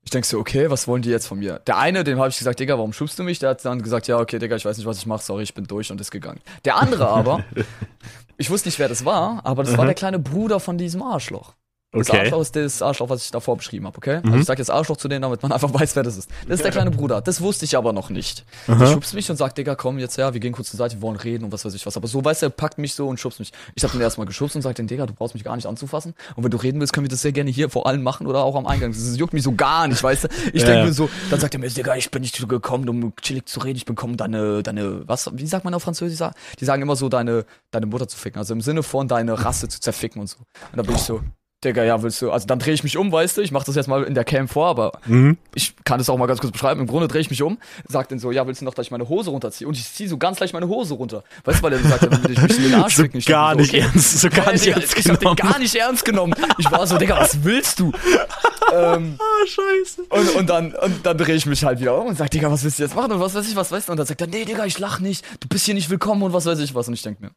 ich 0.02 0.10
denk 0.10 0.24
so, 0.26 0.38
okay, 0.38 0.70
was 0.70 0.86
wollen 0.88 1.02
die 1.02 1.10
jetzt 1.10 1.26
von 1.26 1.38
mir? 1.38 1.60
Der 1.66 1.78
eine, 1.78 2.04
dem 2.04 2.18
habe 2.18 2.28
ich 2.30 2.36
gesagt, 2.38 2.58
Digga, 2.60 2.76
warum 2.76 2.92
schubst 2.92 3.18
du 3.18 3.22
mich? 3.22 3.38
Der 3.38 3.50
hat 3.50 3.64
dann 3.64 3.80
gesagt, 3.80 4.06
ja, 4.06 4.18
okay, 4.18 4.38
Digga, 4.38 4.56
ich 4.56 4.64
weiß 4.66 4.76
nicht, 4.76 4.86
was 4.86 4.98
ich 4.98 5.06
mache, 5.06 5.22
sorry, 5.22 5.44
ich 5.44 5.54
bin 5.54 5.64
durch 5.64 5.90
und 5.90 6.00
ist 6.00 6.10
gegangen. 6.10 6.40
Der 6.66 6.76
andere 6.76 7.08
aber, 7.08 7.42
ich 8.36 8.50
wusste 8.50 8.68
nicht, 8.68 8.78
wer 8.78 8.88
das 8.88 9.04
war, 9.06 9.40
aber 9.44 9.62
das 9.62 9.76
war 9.78 9.84
Mhm. 9.84 9.88
der 9.88 9.94
kleine 9.94 10.18
Bruder 10.18 10.58
von 10.60 10.76
diesem 10.78 11.02
Arschloch. 11.02 11.54
Das 11.92 12.08
Okay. 12.08 12.20
Arschloch 12.20 12.40
ist 12.42 12.54
das 12.54 12.82
Arschloch, 12.82 13.08
was 13.08 13.24
ich 13.24 13.30
davor 13.32 13.56
beschrieben 13.56 13.86
habe, 13.86 13.96
okay? 13.96 14.20
Mhm. 14.20 14.26
Also 14.26 14.38
ich 14.38 14.46
sag 14.46 14.58
jetzt 14.58 14.70
Arschloch 14.70 14.96
zu 14.96 15.08
denen, 15.08 15.22
damit 15.22 15.42
man 15.42 15.50
einfach 15.52 15.74
weiß, 15.74 15.96
wer 15.96 16.04
das 16.04 16.16
ist. 16.16 16.30
Das 16.46 16.56
ist 16.56 16.64
der 16.64 16.70
kleine 16.70 16.92
Bruder. 16.92 17.20
Das 17.20 17.40
wusste 17.40 17.64
ich 17.64 17.76
aber 17.76 17.92
noch 17.92 18.10
nicht. 18.10 18.44
Der 18.68 18.76
Aha. 18.76 18.86
schubst 18.92 19.12
mich 19.12 19.28
und 19.28 19.36
sagt, 19.36 19.58
Digga, 19.58 19.74
komm 19.74 19.98
jetzt 19.98 20.16
her, 20.16 20.32
wir 20.32 20.38
gehen 20.40 20.52
kurz 20.52 20.70
zur 20.70 20.78
Seite, 20.78 20.96
wir 20.96 21.02
wollen 21.02 21.16
reden 21.16 21.44
und 21.44 21.52
was 21.52 21.64
weiß 21.64 21.74
ich 21.74 21.84
was. 21.86 21.96
Aber 21.96 22.06
so, 22.06 22.24
weißt 22.24 22.42
du, 22.42 22.46
er 22.46 22.50
packt 22.50 22.78
mich 22.78 22.94
so 22.94 23.08
und 23.08 23.18
schubst 23.18 23.40
mich. 23.40 23.52
Ich 23.74 23.82
hab 23.82 23.90
den 23.90 24.00
erstmal 24.00 24.28
geschubst 24.28 24.54
und 24.54 24.62
sagt 24.62 24.78
den, 24.78 24.86
Digga, 24.86 25.06
du 25.06 25.14
brauchst 25.14 25.34
mich 25.34 25.42
gar 25.42 25.56
nicht 25.56 25.66
anzufassen. 25.66 26.14
Und 26.36 26.44
wenn 26.44 26.50
du 26.52 26.58
reden 26.58 26.78
willst, 26.78 26.92
können 26.92 27.06
wir 27.06 27.10
das 27.10 27.22
sehr 27.22 27.32
gerne 27.32 27.50
hier 27.50 27.68
vor 27.70 27.88
allem 27.88 28.04
machen 28.04 28.28
oder 28.28 28.44
auch 28.44 28.54
am 28.54 28.66
Eingang. 28.66 28.92
Das 28.92 29.16
juckt 29.16 29.32
mich 29.32 29.42
so 29.42 29.52
gar 29.52 29.88
nicht, 29.88 30.00
weißt 30.00 30.24
du? 30.24 30.28
Ich 30.52 30.62
Ja, 30.62 30.68
denk 30.68 30.78
ja. 30.78 30.84
mir 30.84 30.92
so, 30.92 31.10
dann 31.30 31.40
sagt 31.40 31.54
er 31.54 31.60
mir, 31.60 31.68
Digga, 31.70 31.96
ich 31.96 32.08
bin 32.12 32.22
nicht 32.22 32.48
gekommen, 32.48 32.88
um 32.88 33.12
chillig 33.16 33.46
zu 33.48 33.58
reden, 33.58 33.76
ich 33.76 33.84
bin 33.84 33.96
gekommen, 33.96 34.16
deine, 34.16 34.62
deine, 34.62 35.08
was, 35.08 35.28
wie 35.34 35.46
sagt 35.46 35.64
man 35.64 35.74
auf 35.74 35.82
Französisch? 35.82 36.24
Die 36.60 36.64
sagen 36.64 36.82
immer 36.82 36.94
so, 36.94 37.08
deine, 37.08 37.44
deine 37.72 37.86
Mutter 37.86 38.06
zu 38.06 38.16
ficken. 38.16 38.38
Also 38.38 38.54
im 38.54 38.60
Sinne 38.60 38.84
von 38.84 39.08
deine 39.08 39.44
Rasse 39.44 39.66
zu 39.66 39.80
zerficken 39.80 40.20
und 40.20 40.28
so. 40.28 40.38
Und 40.38 40.76
dann 40.76 40.86
bin 40.86 40.94
ich 40.94 41.02
so, 41.02 41.20
Digga, 41.62 41.84
ja, 41.84 42.02
willst 42.02 42.22
du, 42.22 42.30
also 42.32 42.46
dann 42.46 42.58
drehe 42.58 42.72
ich 42.72 42.82
mich 42.84 42.96
um, 42.96 43.12
weißt 43.12 43.36
du, 43.36 43.42
ich 43.42 43.52
mach 43.52 43.64
das 43.64 43.74
jetzt 43.74 43.86
mal 43.86 44.02
in 44.04 44.14
der 44.14 44.24
Cam 44.24 44.48
vor, 44.48 44.66
aber 44.68 44.92
Mhm. 45.04 45.36
ich 45.54 45.74
kann 45.84 45.98
das 45.98 46.08
auch 46.08 46.16
mal 46.16 46.24
ganz 46.24 46.40
kurz 46.40 46.52
beschreiben. 46.52 46.80
Im 46.80 46.86
Grunde 46.86 47.06
drehe 47.06 47.20
ich 47.20 47.28
mich 47.28 47.42
um, 47.42 47.58
sag 47.86 48.08
dann 48.08 48.18
so, 48.18 48.30
ja, 48.30 48.46
willst 48.46 48.62
du 48.62 48.64
noch, 48.64 48.72
dass 48.72 48.86
ich 48.86 48.90
meine 48.90 49.06
Hose 49.10 49.28
runterziehe? 49.28 49.68
Und 49.68 49.76
ich 49.76 49.84
ziehe 49.92 50.08
so 50.08 50.16
ganz 50.16 50.40
leicht 50.40 50.54
meine 50.54 50.68
Hose 50.68 50.94
runter. 50.94 51.22
Weißt 51.44 51.58
du, 51.58 51.62
weil 51.62 51.74
er 51.74 51.80
sagt, 51.80 52.04
er 52.04 52.12
will 52.12 52.30
mich 52.30 52.56
in 52.56 52.62
den 52.62 52.74
Arsch 52.76 52.96
So 52.96 53.02
ficken. 53.02 53.18
Ich 53.20 53.26
gar 53.26 53.54
nicht 53.54 53.68
okay. 53.74 53.80
ernst, 53.80 54.20
so 54.20 54.28
gar 54.30 54.46
Ja, 54.46 54.52
nicht 54.52 54.64
Digga, 54.64 54.76
ernst 54.80 54.96
ich 54.98 55.08
hab 55.10 55.18
den 55.18 55.20
genommen. 55.20 55.36
gar 55.36 55.58
nicht 55.58 55.74
ernst 55.74 56.04
genommen. 56.06 56.34
Ich 56.56 56.70
war 56.70 56.86
so, 56.86 56.96
Digga, 56.96 57.18
was 57.20 57.44
willst 57.44 57.78
du? 57.78 57.92
ähm, 58.72 59.18
Ah, 59.20 59.46
scheiße. 59.46 60.02
und, 60.08 60.34
und 60.36 60.46
dann, 60.48 60.74
und 60.74 61.04
dann 61.04 61.18
drehe 61.18 61.34
ich 61.34 61.44
mich 61.44 61.62
halt 61.62 61.78
wieder 61.78 62.00
um 62.00 62.06
und 62.06 62.16
sag, 62.16 62.30
Digga, 62.30 62.50
was 62.50 62.64
willst 62.64 62.78
du 62.78 62.84
jetzt 62.84 62.96
machen? 62.96 63.12
Und 63.12 63.20
was 63.20 63.34
weiß 63.34 63.46
ich, 63.46 63.54
was 63.54 63.70
weißt 63.70 63.88
du? 63.88 63.92
Und 63.92 63.98
dann 63.98 64.06
sagt 64.06 64.22
er, 64.22 64.28
nee, 64.28 64.46
Digga, 64.46 64.64
ich 64.64 64.78
lach 64.78 64.98
nicht. 65.00 65.26
Du 65.40 65.48
bist 65.48 65.66
hier 65.66 65.74
nicht 65.74 65.90
willkommen 65.90 66.22
und 66.22 66.32
was 66.32 66.46
weiß 66.46 66.58
ich 66.60 66.74
was. 66.74 66.88
Und 66.88 66.94
ich 66.94 67.02
denk 67.02 67.20
mir, 67.20 67.32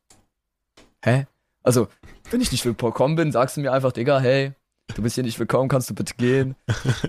hä? 1.04 1.26
Also, 1.63 1.88
wenn 2.30 2.41
ich 2.41 2.52
nicht 2.52 2.65
willkommen 2.65 3.15
bin, 3.15 3.32
sagst 3.32 3.56
du 3.56 3.62
mir 3.62 3.71
einfach, 3.71 3.93
Digga, 3.93 4.19
hey, 4.19 4.52
du 4.95 5.02
bist 5.02 5.15
hier 5.15 5.23
nicht 5.23 5.39
willkommen, 5.39 5.69
kannst 5.69 5.89
du 5.89 5.95
bitte 5.95 6.13
gehen? 6.15 6.56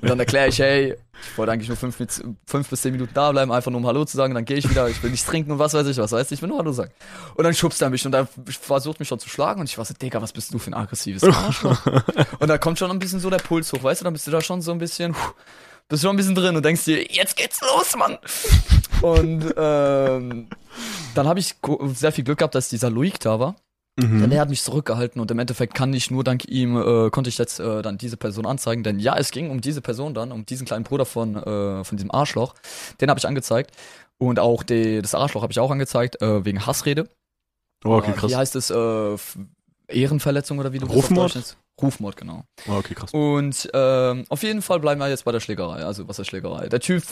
Und 0.01 0.09
dann 0.09 0.21
erkläre 0.21 0.47
ich, 0.47 0.61
hey, 0.61 0.95
ich 1.21 1.37
wollte 1.37 1.51
eigentlich 1.51 1.67
nur 1.67 1.77
fünf, 1.77 1.97
fünf 2.47 2.69
bis 2.69 2.83
zehn 2.83 2.93
Minuten 2.93 3.13
da 3.15 3.33
bleiben, 3.33 3.51
einfach 3.51 3.73
nur 3.73 3.81
um 3.81 3.87
Hallo 3.89 4.05
zu 4.05 4.17
sagen, 4.17 4.33
dann 4.33 4.45
gehe 4.45 4.57
ich 4.57 4.71
wieder, 4.71 4.89
ich 4.89 5.03
will 5.03 5.11
nichts 5.11 5.27
trinken 5.27 5.51
und 5.51 5.59
was 5.59 5.75
weiß 5.75 5.89
ich 5.89 5.97
was, 5.97 6.13
weißt 6.13 6.31
du, 6.31 6.35
ich 6.37 6.43
will 6.43 6.49
nur 6.49 6.59
Hallo 6.59 6.71
sagen. 6.71 6.93
Und 7.35 7.43
dann 7.43 7.53
schubst 7.53 7.83
er 7.83 7.91
mich 7.91 8.07
und 8.07 8.13
dann 8.13 8.29
versucht 8.47 9.01
mich 9.01 9.09
schon 9.09 9.19
zu 9.19 9.29
schlagen 9.29 9.61
und 9.61 9.69
ich 9.69 9.77
war 9.77 9.85
so, 9.85 9.95
Digga, 9.95 10.23
was 10.23 10.33
bist 10.33 10.55
du 10.55 10.61
für 10.61 10.71
ein 10.71 10.75
aggressives 10.75 11.25
Arschloch? 11.25 11.85
und 12.39 12.47
da 12.47 12.57
kommt 12.57 12.79
schon 12.79 12.93
ein 12.93 13.01
bisschen 13.01 13.19
so 13.19 13.31
der 13.31 13.39
Puls 13.39 13.73
hoch, 13.73 13.83
weißt 13.83 14.03
du, 14.03 14.05
dann 14.05 14.13
bist 14.13 14.27
du 14.29 14.31
da 14.31 14.41
schon 14.41 14.63
so 14.63 14.71
ein 14.71 14.79
bisschen, 14.79 15.15
puh, 15.15 15.33
bist 15.89 16.03
schon 16.03 16.11
ein 16.11 16.17
bisschen 16.17 16.37
drin 16.37 16.55
und 16.55 16.65
denkst 16.65 16.85
dir, 16.85 17.05
jetzt 17.11 17.37
geht's 17.37 17.61
los, 17.61 17.97
Mann. 17.97 18.19
Und 19.03 19.53
ähm, 19.57 20.49
dann 21.15 21.29
habe 21.29 21.41
ich 21.41 21.57
sehr 21.95 22.13
viel 22.13 22.25
Glück 22.25 22.39
gehabt, 22.39 22.55
dass 22.55 22.69
dieser 22.69 22.89
Luik 22.89 23.19
da 23.19 23.41
war. 23.41 23.57
Denn 23.97 24.11
Mhm. 24.23 24.33
er 24.33 24.41
hat 24.41 24.49
mich 24.49 24.63
zurückgehalten 24.63 25.21
und 25.21 25.31
im 25.31 25.39
Endeffekt 25.39 25.73
kann 25.75 25.93
ich 25.95 26.11
nur 26.11 26.25
dank 26.25 26.47
ihm, 26.49 26.77
äh, 26.77 27.11
konnte 27.11 27.31
ich 27.31 27.39
jetzt 27.39 27.61
äh, 27.61 27.81
dann 27.81 27.97
diese 27.97 28.17
Person 28.17 28.45
anzeigen. 28.45 28.83
Denn 28.83 28.99
ja, 28.99 29.17
es 29.17 29.31
ging 29.31 29.51
um 29.51 29.61
diese 29.61 29.81
Person 29.81 30.15
dann, 30.15 30.33
um 30.33 30.45
diesen 30.45 30.67
kleinen 30.67 30.83
Bruder 30.83 31.05
von, 31.07 31.37
äh, 31.37 31.85
von 31.85 31.97
diesem 31.97 32.11
Arschloch. 32.11 32.55
Den 33.01 33.09
habe 33.09 33.19
ich 33.19 33.27
angezeigt. 33.29 33.71
Und 34.19 34.41
auch 34.41 34.65
die, 34.65 35.01
das 35.01 35.15
Arschloch 35.15 35.43
habe 35.43 35.53
ich 35.53 35.61
auch 35.61 35.71
angezeigt, 35.71 36.21
äh, 36.23 36.45
wegen 36.45 36.67
Hassrede. 36.67 37.09
Oh, 37.85 37.91
okay, 37.97 38.11
Äh, 38.11 38.15
krass. 38.15 38.31
Wie 38.33 38.37
heißt 38.37 38.57
es? 38.57 38.71
Äh, 38.71 39.17
Ehrenverletzung 39.89 40.59
oder 40.59 40.73
wie 40.73 40.79
du 40.79 40.87
das 40.87 40.97
Rufmord? 40.97 41.35
nennst? 41.35 41.57
Rufmord, 41.81 42.17
genau. 42.17 42.45
Oh, 42.69 42.73
okay, 42.73 42.95
krass. 42.95 43.11
Und 43.13 43.71
ähm, 43.75 44.25
auf 44.29 44.43
jeden 44.43 44.63
Fall 44.63 44.81
bleiben 44.81 45.01
wir 45.01 45.09
jetzt 45.09 45.25
bei 45.25 45.33
der 45.33 45.41
Schlägerei. 45.41 45.85
Also 45.85 46.09
was 46.09 46.19
ist 46.19 46.27
Schlägerei? 46.29 46.69
Der 46.69 46.81
Typ 46.81 47.03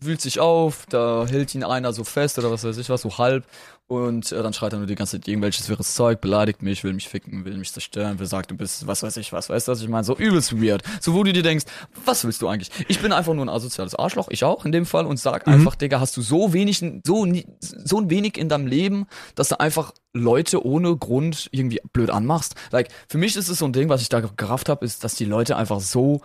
wühlt 0.00 0.20
sich 0.20 0.38
auf, 0.40 0.86
da 0.90 1.26
hält 1.26 1.54
ihn 1.54 1.64
einer 1.64 1.92
so 1.92 2.04
fest 2.04 2.38
oder 2.38 2.50
was 2.50 2.62
weiß 2.64 2.76
ich 2.76 2.88
was, 2.90 3.02
so 3.02 3.16
halb. 3.18 3.44
Und 3.86 4.32
äh, 4.32 4.42
dann 4.42 4.54
schreit 4.54 4.72
er 4.72 4.78
nur 4.78 4.86
die 4.86 4.94
ganze 4.94 5.20
Zeit 5.20 5.28
irgendwelches 5.28 5.68
wirres 5.68 5.94
Zeug, 5.94 6.22
beleidigt 6.22 6.62
mich, 6.62 6.84
will 6.84 6.94
mich 6.94 7.06
ficken, 7.06 7.44
will 7.44 7.58
mich 7.58 7.70
zerstören, 7.70 8.18
will 8.18 8.26
sagt, 8.26 8.50
du 8.50 8.56
bist 8.56 8.86
was 8.86 9.02
weiß 9.02 9.18
ich 9.18 9.30
was, 9.32 9.50
weißt 9.50 9.68
du, 9.68 9.72
was 9.72 9.82
ich 9.82 9.88
meine? 9.88 10.04
So 10.04 10.16
übelst 10.16 10.58
weird. 10.60 10.82
So 11.00 11.12
wo 11.12 11.22
du 11.22 11.34
dir 11.34 11.42
denkst, 11.42 11.66
was 12.06 12.24
willst 12.24 12.40
du 12.40 12.48
eigentlich? 12.48 12.70
Ich 12.88 13.00
bin 13.00 13.12
einfach 13.12 13.34
nur 13.34 13.44
ein 13.44 13.50
asoziales 13.50 13.94
Arschloch, 13.94 14.28
ich 14.30 14.42
auch 14.42 14.64
in 14.64 14.72
dem 14.72 14.86
Fall, 14.86 15.04
und 15.04 15.18
sag 15.18 15.46
einfach, 15.46 15.74
Digga, 15.74 16.00
hast 16.00 16.16
du 16.16 16.22
so 16.22 16.54
wenig, 16.54 16.78
so, 17.04 17.26
so 17.60 18.00
ein 18.00 18.08
wenig 18.08 18.38
in 18.38 18.48
deinem 18.48 18.66
Leben, 18.66 19.06
dass 19.34 19.50
du 19.50 19.60
einfach 19.60 19.92
Leute 20.14 20.64
ohne 20.64 20.96
Grund 20.96 21.48
irgendwie 21.52 21.80
blöd 21.92 22.08
anmachst? 22.08 22.54
Like, 22.70 22.88
für 23.08 23.18
mich 23.18 23.36
ist 23.36 23.50
es 23.50 23.58
so 23.58 23.66
ein 23.66 23.74
Ding, 23.74 23.90
was 23.90 24.00
ich 24.00 24.08
da 24.08 24.20
gerafft 24.20 24.70
habe, 24.70 24.84
ist, 24.86 25.04
dass 25.04 25.14
die 25.14 25.26
Leute 25.26 25.56
einfach 25.56 25.80
so 25.80 26.22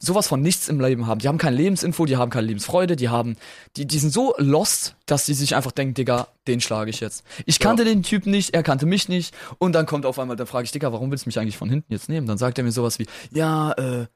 sowas 0.00 0.26
von 0.28 0.40
nichts 0.40 0.68
im 0.68 0.80
Leben 0.80 1.06
haben. 1.06 1.18
Die 1.20 1.28
haben 1.28 1.38
keine 1.38 1.56
Lebensinfo, 1.56 2.06
die 2.06 2.16
haben 2.16 2.30
keine 2.30 2.46
Lebensfreude, 2.46 2.96
die 2.96 3.08
haben, 3.08 3.36
die, 3.76 3.86
die 3.86 3.98
sind 3.98 4.12
so 4.12 4.34
lost, 4.38 4.96
dass 5.06 5.26
die 5.26 5.34
sich 5.34 5.54
einfach 5.54 5.72
denken, 5.72 5.94
Digga, 5.94 6.28
den 6.46 6.60
schlage 6.60 6.90
ich 6.90 7.00
jetzt. 7.00 7.24
Ich 7.46 7.60
kannte 7.60 7.84
den 7.84 8.02
Typen 8.02 8.30
nicht, 8.30 8.54
er 8.54 8.62
kannte 8.62 8.86
mich 8.86 9.08
nicht 9.08 9.34
und 9.58 9.72
dann 9.72 9.86
kommt 9.86 10.06
auf 10.06 10.18
einmal, 10.18 10.36
dann 10.36 10.46
frage 10.46 10.64
ich, 10.64 10.72
Digga, 10.72 10.92
warum 10.92 11.10
willst 11.10 11.26
du 11.26 11.28
mich 11.28 11.38
eigentlich 11.38 11.58
von 11.58 11.68
hinten 11.68 11.92
jetzt 11.92 12.08
nehmen? 12.08 12.26
Dann 12.26 12.38
sagt 12.38 12.58
er 12.58 12.64
mir 12.64 12.72
sowas 12.72 12.98
wie, 12.98 13.06
ja, 13.30 13.72
äh, 13.72 14.06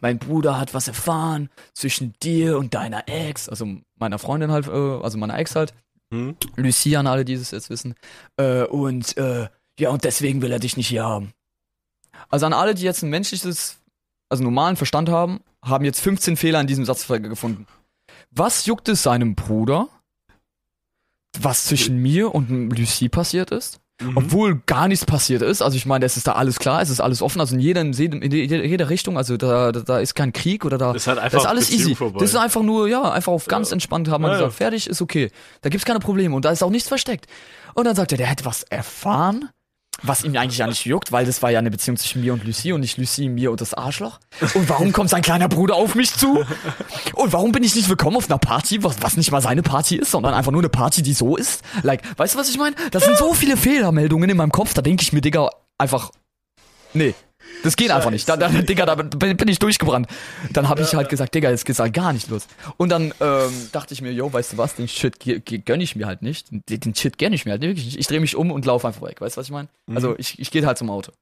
mein 0.00 0.18
Bruder 0.18 0.58
hat 0.58 0.74
was 0.74 0.88
erfahren 0.88 1.48
zwischen 1.72 2.14
dir 2.22 2.58
und 2.58 2.74
deiner 2.74 3.08
Ex, 3.08 3.48
also 3.48 3.66
meiner 3.96 4.18
Freundin 4.18 4.50
halt, 4.50 4.66
äh, 4.66 4.70
also 4.70 5.16
meiner 5.18 5.38
Ex 5.38 5.56
halt, 5.56 5.72
Mhm. 6.14 6.36
Lucia 6.56 7.00
an 7.00 7.06
alle, 7.06 7.24
die 7.24 7.34
es 7.34 7.50
jetzt 7.50 7.70
wissen. 7.70 7.94
Äh, 8.36 8.64
und 8.64 9.16
äh, 9.16 9.48
ja, 9.78 9.90
und 9.90 10.04
deswegen 10.04 10.42
will 10.42 10.52
er 10.52 10.60
dich 10.60 10.76
nicht 10.76 10.88
hier 10.88 11.04
haben. 11.04 11.32
Also 12.28 12.46
an 12.46 12.52
alle, 12.52 12.74
die 12.74 12.82
jetzt 12.82 13.02
ein 13.02 13.10
menschliches, 13.10 13.78
also 14.28 14.42
normalen 14.42 14.76
Verstand 14.76 15.08
haben, 15.08 15.40
haben 15.64 15.84
jetzt 15.84 16.00
15 16.00 16.36
Fehler 16.36 16.60
in 16.60 16.66
diesem 16.66 16.84
Satz 16.84 17.06
gefunden. 17.06 17.66
Was 18.30 18.66
juckt 18.66 18.88
es 18.88 19.02
seinem 19.02 19.34
Bruder, 19.34 19.88
was 21.40 21.64
zwischen 21.66 21.96
mir 21.98 22.34
und 22.34 22.70
Lucie 22.76 23.08
passiert 23.08 23.50
ist? 23.50 23.80
Mhm. 24.00 24.16
Obwohl 24.16 24.60
gar 24.66 24.88
nichts 24.88 25.06
passiert 25.06 25.40
ist. 25.40 25.62
Also 25.62 25.76
ich 25.76 25.86
meine, 25.86 26.04
es 26.04 26.16
ist 26.16 26.26
da 26.26 26.32
alles 26.32 26.58
klar, 26.58 26.82
es 26.82 26.90
ist 26.90 27.00
alles 27.00 27.22
offen, 27.22 27.38
also 27.40 27.54
in 27.54 27.60
jedem- 27.60 27.92
in 27.92 28.32
jeder, 28.32 28.90
Richtung, 28.90 29.16
also 29.16 29.36
da, 29.36 29.70
da, 29.70 29.80
da 29.82 29.98
ist 30.00 30.14
kein 30.14 30.32
Krieg 30.32 30.64
oder 30.64 30.78
da. 30.78 30.92
Das 30.92 31.06
ist 31.06 31.08
einfach 31.16 31.38
ist 31.38 31.46
alles 31.46 31.66
Beziehung 31.70 31.82
easy. 31.82 31.94
vorbei. 31.94 32.18
Das 32.18 32.30
ist 32.30 32.36
einfach 32.36 32.62
nur, 32.62 32.88
ja, 32.88 33.02
einfach 33.12 33.32
auf 33.32 33.46
ganz 33.46 33.68
Ja. 33.70 33.74
entspannt 33.74 34.08
haben 34.08 34.22
wir 34.22 34.28
Ja, 34.28 34.34
gesagt, 34.34 34.52
ja. 34.52 34.56
fertig, 34.56 34.88
ist 34.88 35.00
okay. 35.00 35.30
Da 35.60 35.68
gibt's 35.70 35.86
keine 35.86 36.00
Probleme 36.00 36.34
und 36.34 36.44
da 36.44 36.50
ist 36.50 36.64
auch 36.64 36.70
nichts 36.70 36.88
versteckt. 36.88 37.26
Und 37.74 37.84
dann 37.84 37.94
sagt 37.94 38.10
er, 38.10 38.18
der 38.18 38.26
hätte 38.26 38.44
was 38.44 38.64
erfahren, 38.64 39.48
was 40.02 40.24
ihm 40.24 40.36
eigentlich 40.36 40.58
ja 40.58 40.66
nicht 40.66 40.84
juckt, 40.84 41.12
weil 41.12 41.24
das 41.24 41.42
war 41.42 41.50
ja 41.50 41.58
eine 41.58 41.70
Beziehung 41.70 41.96
zwischen 41.96 42.20
mir 42.22 42.32
und 42.32 42.44
Lucie 42.44 42.72
und 42.72 42.80
nicht 42.80 42.98
Lucie, 42.98 43.28
mir 43.28 43.50
und 43.50 43.60
das 43.60 43.74
Arschloch. 43.74 44.18
Und 44.54 44.68
warum 44.68 44.92
kommt 44.92 45.10
sein 45.10 45.22
kleiner 45.22 45.48
Bruder 45.48 45.76
auf 45.76 45.94
mich 45.94 46.12
zu? 46.14 46.44
Und 47.14 47.32
warum 47.32 47.52
bin 47.52 47.62
ich 47.62 47.74
nicht 47.74 47.88
willkommen 47.88 48.16
auf 48.16 48.28
einer 48.28 48.38
Party, 48.38 48.82
was, 48.82 49.00
was 49.00 49.16
nicht 49.16 49.30
mal 49.30 49.40
seine 49.40 49.62
Party 49.62 49.96
ist, 49.96 50.10
sondern 50.10 50.34
einfach 50.34 50.52
nur 50.52 50.60
eine 50.60 50.68
Party, 50.68 51.02
die 51.02 51.14
so 51.14 51.36
ist? 51.36 51.62
Like, 51.82 52.02
weißt 52.18 52.34
du, 52.34 52.38
was 52.38 52.48
ich 52.48 52.58
meine? 52.58 52.76
Das 52.90 53.04
sind 53.04 53.16
so 53.16 53.34
viele 53.34 53.56
Fehlermeldungen 53.56 54.28
in 54.30 54.36
meinem 54.36 54.52
Kopf, 54.52 54.74
da 54.74 54.82
denke 54.82 55.02
ich 55.02 55.12
mir, 55.12 55.20
Digga, 55.20 55.50
einfach, 55.78 56.10
nee. 56.92 57.14
Das 57.62 57.76
geht 57.76 57.90
einfach 57.90 58.10
nicht. 58.10 58.28
Da, 58.28 58.36
da, 58.36 58.48
Digga, 58.48 58.86
da 58.86 58.94
bin 58.94 59.48
ich 59.48 59.58
durchgebrannt. 59.58 60.06
Dann 60.52 60.68
habe 60.68 60.82
ich 60.82 60.94
halt 60.94 61.08
gesagt, 61.08 61.34
Digga, 61.34 61.50
jetzt 61.50 61.64
geht's 61.64 61.78
halt 61.78 61.94
gar 61.94 62.12
nicht 62.12 62.28
los. 62.28 62.46
Und 62.76 62.90
dann 62.90 63.14
ähm, 63.20 63.68
dachte 63.72 63.94
ich 63.94 64.02
mir, 64.02 64.12
yo, 64.12 64.32
weißt 64.32 64.52
du 64.54 64.58
was, 64.58 64.74
den 64.74 64.88
Shit 64.88 65.18
gönn 65.64 65.80
ich 65.80 65.96
mir 65.96 66.06
halt 66.06 66.22
nicht. 66.22 66.50
Den, 66.50 66.62
den 66.66 66.94
Shit 66.94 67.18
gönn 67.18 67.32
ich 67.32 67.44
mir 67.44 67.52
halt 67.52 67.62
wirklich 67.62 67.84
nicht. 67.86 67.98
Ich 67.98 68.06
drehe 68.06 68.20
mich 68.20 68.36
um 68.36 68.50
und 68.50 68.66
laufe 68.66 68.86
einfach 68.86 69.02
weg. 69.02 69.20
Weißt 69.20 69.36
du, 69.36 69.40
was 69.40 69.46
ich 69.46 69.52
meine? 69.52 69.68
Also 69.94 70.14
ich, 70.18 70.38
ich 70.38 70.50
gehe 70.50 70.66
halt 70.66 70.78
zum 70.78 70.90
Auto. 70.90 71.12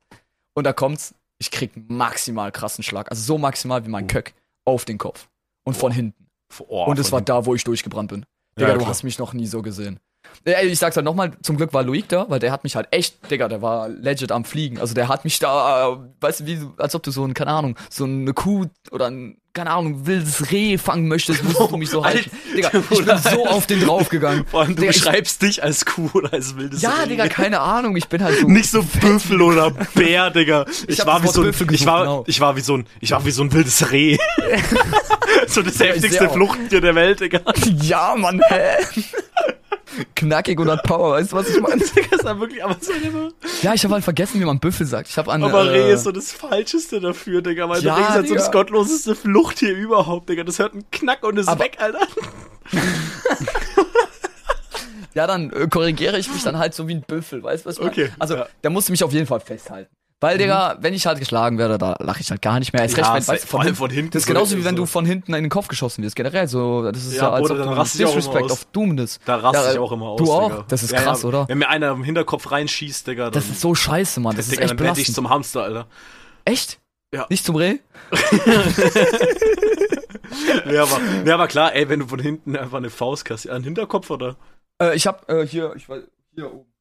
Und 0.54 0.64
da 0.64 0.72
kommt's, 0.72 1.14
ich 1.38 1.50
krieg 1.50 1.70
maximal 1.88 2.52
krassen 2.52 2.82
Schlag. 2.84 3.10
Also 3.10 3.22
so 3.22 3.38
maximal 3.38 3.84
wie 3.84 3.90
mein 3.90 4.06
Köck 4.06 4.34
auf 4.64 4.84
den 4.84 4.98
Kopf. 4.98 5.28
Und 5.64 5.76
von 5.76 5.92
hinten. 5.92 6.26
Oh, 6.68 6.84
und 6.84 6.98
es 6.98 7.12
war 7.12 7.20
da, 7.20 7.46
wo 7.46 7.54
ich 7.54 7.64
durchgebrannt 7.64 8.10
bin. 8.10 8.26
Digga, 8.58 8.70
Ja, 8.70 8.76
du 8.76 8.86
hast 8.86 9.02
mich 9.02 9.18
noch 9.18 9.32
nie 9.32 9.46
so 9.46 9.62
gesehen. 9.62 10.00
Ich 10.44 10.78
sag's 10.78 10.96
halt 10.96 11.04
nochmal, 11.04 11.32
zum 11.42 11.56
Glück 11.56 11.72
war 11.72 11.84
Loic 11.84 12.08
da, 12.08 12.26
weil 12.28 12.40
der 12.40 12.50
hat 12.50 12.64
mich 12.64 12.74
halt 12.74 12.88
echt, 12.90 13.30
Digga, 13.30 13.46
der 13.48 13.62
war 13.62 13.88
legit 13.88 14.32
am 14.32 14.44
Fliegen. 14.44 14.78
Also 14.80 14.92
der 14.92 15.06
hat 15.06 15.24
mich 15.24 15.38
da, 15.38 15.92
äh, 15.92 15.96
weißt 16.20 16.40
du, 16.40 16.46
wie, 16.46 16.58
als 16.78 16.94
ob 16.96 17.02
du 17.04 17.12
so 17.12 17.24
ein, 17.24 17.32
keine 17.32 17.52
Ahnung, 17.52 17.76
so 17.90 18.04
eine 18.04 18.32
Kuh 18.32 18.66
oder 18.90 19.06
ein, 19.06 19.36
keine 19.52 19.70
Ahnung, 19.70 20.04
wildes 20.06 20.50
Reh 20.50 20.78
fangen 20.78 21.06
möchtest, 21.06 21.44
musstest 21.44 21.70
du 21.70 21.76
mich 21.76 21.90
so 21.90 22.04
halten. 22.04 22.28
Digga, 22.56 22.70
ich 22.90 23.04
bin 23.04 23.18
so 23.18 23.46
auf 23.46 23.66
den 23.66 23.82
draufgegangen. 23.82 24.44
Vor 24.46 24.62
allem, 24.62 24.74
du 24.74 24.80
Digga, 24.80 24.90
ich- 24.90 24.96
beschreibst 25.04 25.42
dich 25.42 25.62
als 25.62 25.84
Kuh 25.84 26.10
oder 26.14 26.32
als 26.32 26.56
wildes 26.56 26.82
Ja, 26.82 26.90
Reh. 27.02 27.10
Digga, 27.10 27.28
keine 27.28 27.60
Ahnung, 27.60 27.94
ich 27.96 28.08
bin 28.08 28.24
halt 28.24 28.40
so. 28.40 28.48
Nicht 28.48 28.70
so 28.70 28.82
Büffel 28.82 29.42
oder 29.42 29.70
Bär, 29.94 30.30
Digga. 30.30 30.64
Ich, 30.88 31.04
war 31.06 31.22
wie 31.22 31.28
so 31.28 31.42
ein, 31.42 31.50
ich 31.70 31.86
war, 31.86 32.00
genau. 32.00 32.24
ich 32.26 32.40
war 32.40 32.56
wie 32.56 32.62
so 32.62 32.78
ein, 32.78 32.86
ich 33.00 33.12
war 33.12 33.24
wie 33.24 33.30
so 33.30 33.42
ein 33.44 33.52
wildes 33.52 33.92
Reh. 33.92 34.16
so 35.46 35.62
das 35.62 35.78
heftigste. 35.78 36.28
Fluchttier 36.30 36.80
der 36.80 36.94
Welt, 36.96 37.20
Digga. 37.20 37.40
Ja, 37.82 38.16
Mann, 38.16 38.40
hä? 38.48 38.78
Knackig 40.16 40.58
und 40.60 40.70
hat 40.70 40.82
Power, 40.84 41.12
weißt 41.12 41.32
du, 41.32 41.36
was 41.36 41.48
ich 41.48 41.60
meine? 41.60 41.82
Ist 41.82 41.94
ja 42.24 42.38
wirklich, 42.38 42.64
aber 42.64 42.76
so. 42.80 42.92
Ja, 43.62 43.74
ich 43.74 43.82
habe 43.84 43.94
halt 43.94 44.04
vergessen, 44.04 44.40
wie 44.40 44.44
man 44.44 44.58
Büffel 44.58 44.86
sagt. 44.86 45.08
Ich 45.08 45.18
habe 45.18 45.30
an. 45.32 45.42
Aber 45.44 45.64
äh, 45.64 45.68
Reh 45.82 45.92
ist 45.92 46.04
so 46.04 46.12
das 46.12 46.32
Falscheste 46.32 47.00
dafür, 47.00 47.42
Digga. 47.42 47.68
Weil 47.68 47.82
Ja, 47.82 47.94
du 47.94 48.00
denkst 48.00 48.14
halt 48.14 48.28
so 48.28 48.34
das 48.34 48.50
gottloseste 48.52 49.14
Fluchttier 49.14 49.74
überhaupt, 49.76 50.28
Digga. 50.28 50.44
Das 50.44 50.58
hört 50.58 50.72
einen 50.74 50.90
Knack 50.90 51.22
und 51.24 51.36
ist 51.38 51.48
Aber- 51.48 51.64
weg, 51.64 51.76
Alter. 51.80 52.06
Ja, 55.14 55.26
dann 55.26 55.50
äh, 55.52 55.68
korrigiere 55.68 56.18
ich 56.18 56.32
mich 56.32 56.42
dann 56.42 56.56
halt 56.56 56.72
so 56.74 56.88
wie 56.88 56.94
ein 56.94 57.02
Büffel, 57.02 57.42
weißt 57.42 57.66
du, 57.66 57.68
was 57.68 57.76
ich 57.76 57.80
meine? 57.82 57.92
Okay, 57.92 58.08
Also, 58.18 58.34
ja. 58.36 58.46
der 58.62 58.70
musste 58.70 58.92
mich 58.92 59.04
auf 59.04 59.12
jeden 59.12 59.26
Fall 59.26 59.40
festhalten. 59.40 59.94
Weil, 60.22 60.38
Digga, 60.38 60.76
wenn 60.80 60.94
ich 60.94 61.04
halt 61.06 61.18
geschlagen 61.18 61.58
werde, 61.58 61.78
da 61.78 61.96
lache 61.98 62.20
ich 62.20 62.30
halt 62.30 62.40
gar 62.40 62.58
nicht 62.60 62.72
mehr. 62.72 62.82
Erst 62.82 62.96
Ja, 62.96 63.12
recht, 63.12 63.26
wenn, 63.28 63.34
weißt 63.34 63.54
allem 63.54 63.74
von 63.74 63.90
hinten 63.90 64.12
Das 64.12 64.22
ist 64.22 64.28
so- 64.28 64.32
genauso 64.32 64.56
wie 64.56 64.64
wenn 64.64 64.76
so. 64.76 64.82
du 64.82 64.86
von 64.86 65.04
hinten 65.04 65.34
in 65.34 65.42
den 65.42 65.50
Kopf 65.50 65.66
geschossen 65.68 66.02
wirst, 66.04 66.14
generell. 66.16 66.46
So, 66.48 66.90
das 66.90 67.04
ist 67.04 67.14
Ja, 67.16 67.24
ja, 67.24 67.30
als 67.32 67.50
ob 67.50 67.56
du 67.58 67.64
Disrespect 68.04 68.50
auf 68.52 68.64
Doomness. 68.66 69.18
Da 69.24 69.36
raste 69.36 69.64
Ja, 69.66 69.72
ich 69.72 69.78
auch 69.78 69.90
immer 69.92 70.06
aus, 70.06 70.18
Du 70.18 70.32
auch? 70.32 70.48
Digga. 70.50 70.64
Das 70.68 70.82
ist 70.84 70.94
krass, 70.94 71.24
oder? 71.24 71.48
Wenn 71.48 71.58
mir 71.58 71.68
einer 71.68 71.90
im 71.90 72.04
Hinterkopf 72.04 72.50
reinschießt, 72.52 73.06
Digga, 73.06 73.30
Das 73.30 73.48
ist 73.48 73.60
so 73.60 73.74
scheiße, 73.74 74.20
Mann. 74.20 74.36
Das 74.36 74.46
ist 74.46 74.52
Digga, 74.52 74.62
echt 74.62 74.70
dann 74.70 74.78
werde 74.78 74.90
ich 75.00 75.06
belastend. 75.08 75.14
zum 75.16 75.28
Hamster, 75.28 75.62
Alter. 75.64 75.86
Echt? 76.44 76.78
Ja. 77.12 77.26
Nicht 77.28 77.44
zum 77.44 77.56
Reh? 77.56 77.78
Ja, 80.70 80.84
aber, 80.84 81.00
ja, 81.26 81.34
aber 81.34 81.46
klar, 81.48 81.74
ey, 81.74 81.88
wenn 81.88 82.00
du 82.00 82.06
von 82.06 82.18
hinten 82.18 82.56
einfach 82.56 82.78
eine 82.78 82.90
Faust 82.90 83.28
ja, 83.28 83.52
einen 83.52 83.64
Hinterkopf 83.64 84.08
oder? 84.10 84.36
Äh, 84.80 84.94
ich 84.96 85.06
hab 85.06 85.28
äh, 85.30 85.46
hier, 85.46 85.74
ich 85.76 85.88
weiß, 85.88 86.02
hier 86.34 86.52
oben. 86.52 86.71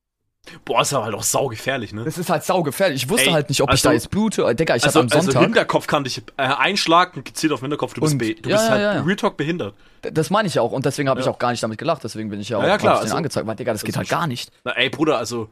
Boah, 0.66 0.82
ist 0.82 0.92
aber 0.94 1.06
halt 1.06 1.16
auch 1.16 1.24
saugefährlich, 1.24 1.94
ne? 1.94 2.04
Das 2.04 2.18
ist 2.18 2.30
halt 2.30 2.44
saugefährlich. 2.44 3.04
Ich 3.04 3.10
wusste 3.10 3.28
Ey, 3.28 3.32
halt 3.34 3.50
nicht, 3.50 3.62
ob 3.62 3.70
ich 3.70 3.74
also- 3.74 3.90
da 3.90 3.94
jetzt 3.94 4.10
blute. 4.10 4.42
Äh, 4.44 4.56
Digga, 4.56 4.76
ich 4.76 4.84
also, 4.84 5.00
hatte 5.00 5.14
am 5.14 5.18
also 5.20 5.32
Sonntag. 5.32 5.44
Hinterkopf 5.44 5.86
kann 5.88 6.04
dich 6.04 6.18
äh, 6.38 6.42
einschlagen, 6.44 7.24
gezielt 7.24 7.54
auf 7.54 7.60
den 7.60 7.66
Hinterkopf, 7.66 7.94
du 7.94 8.02
bist, 8.02 8.14
Und- 8.14 8.20
du 8.22 8.26
ja, 8.26 8.34
bist 8.34 8.48
ja, 8.66 8.70
halt 8.70 8.82
ja. 8.82 9.02
Real 9.04 9.16
Talk 9.16 9.38
behindert. 9.38 9.76
das 10.02 10.30
meine 10.32 10.48
ich 10.48 10.56
ja 10.56 10.64
auch. 10.64 10.72
Und 10.72 10.84
deswegen 10.86 11.10
habe 11.10 11.20
ich 11.20 11.28
Ja. 11.28 11.32
auch 11.32 11.38
gar 11.40 11.52
nicht 11.52 11.62
damit 11.62 11.78
gelacht. 11.78 12.04
Deswegen 12.04 12.30
bin 12.30 12.40
ich 12.42 12.50
ja 12.50 12.58
auch 12.58 12.64
Ja, 12.64 12.78
klar, 12.80 12.94
hab 12.96 13.00
ich 13.02 13.04
also- 13.06 13.16
angezeigt. 13.18 13.46
Weil, 13.46 13.56
Digga, 13.56 13.72
das 13.72 13.84
geht 13.84 13.96
also 13.96 14.00
halt 14.00 14.10
gar 14.10 14.26
nicht. 14.28 14.52
Na, 14.64 14.72
ey, 14.72 14.90
Bruder, 14.90 15.20
also, 15.20 15.50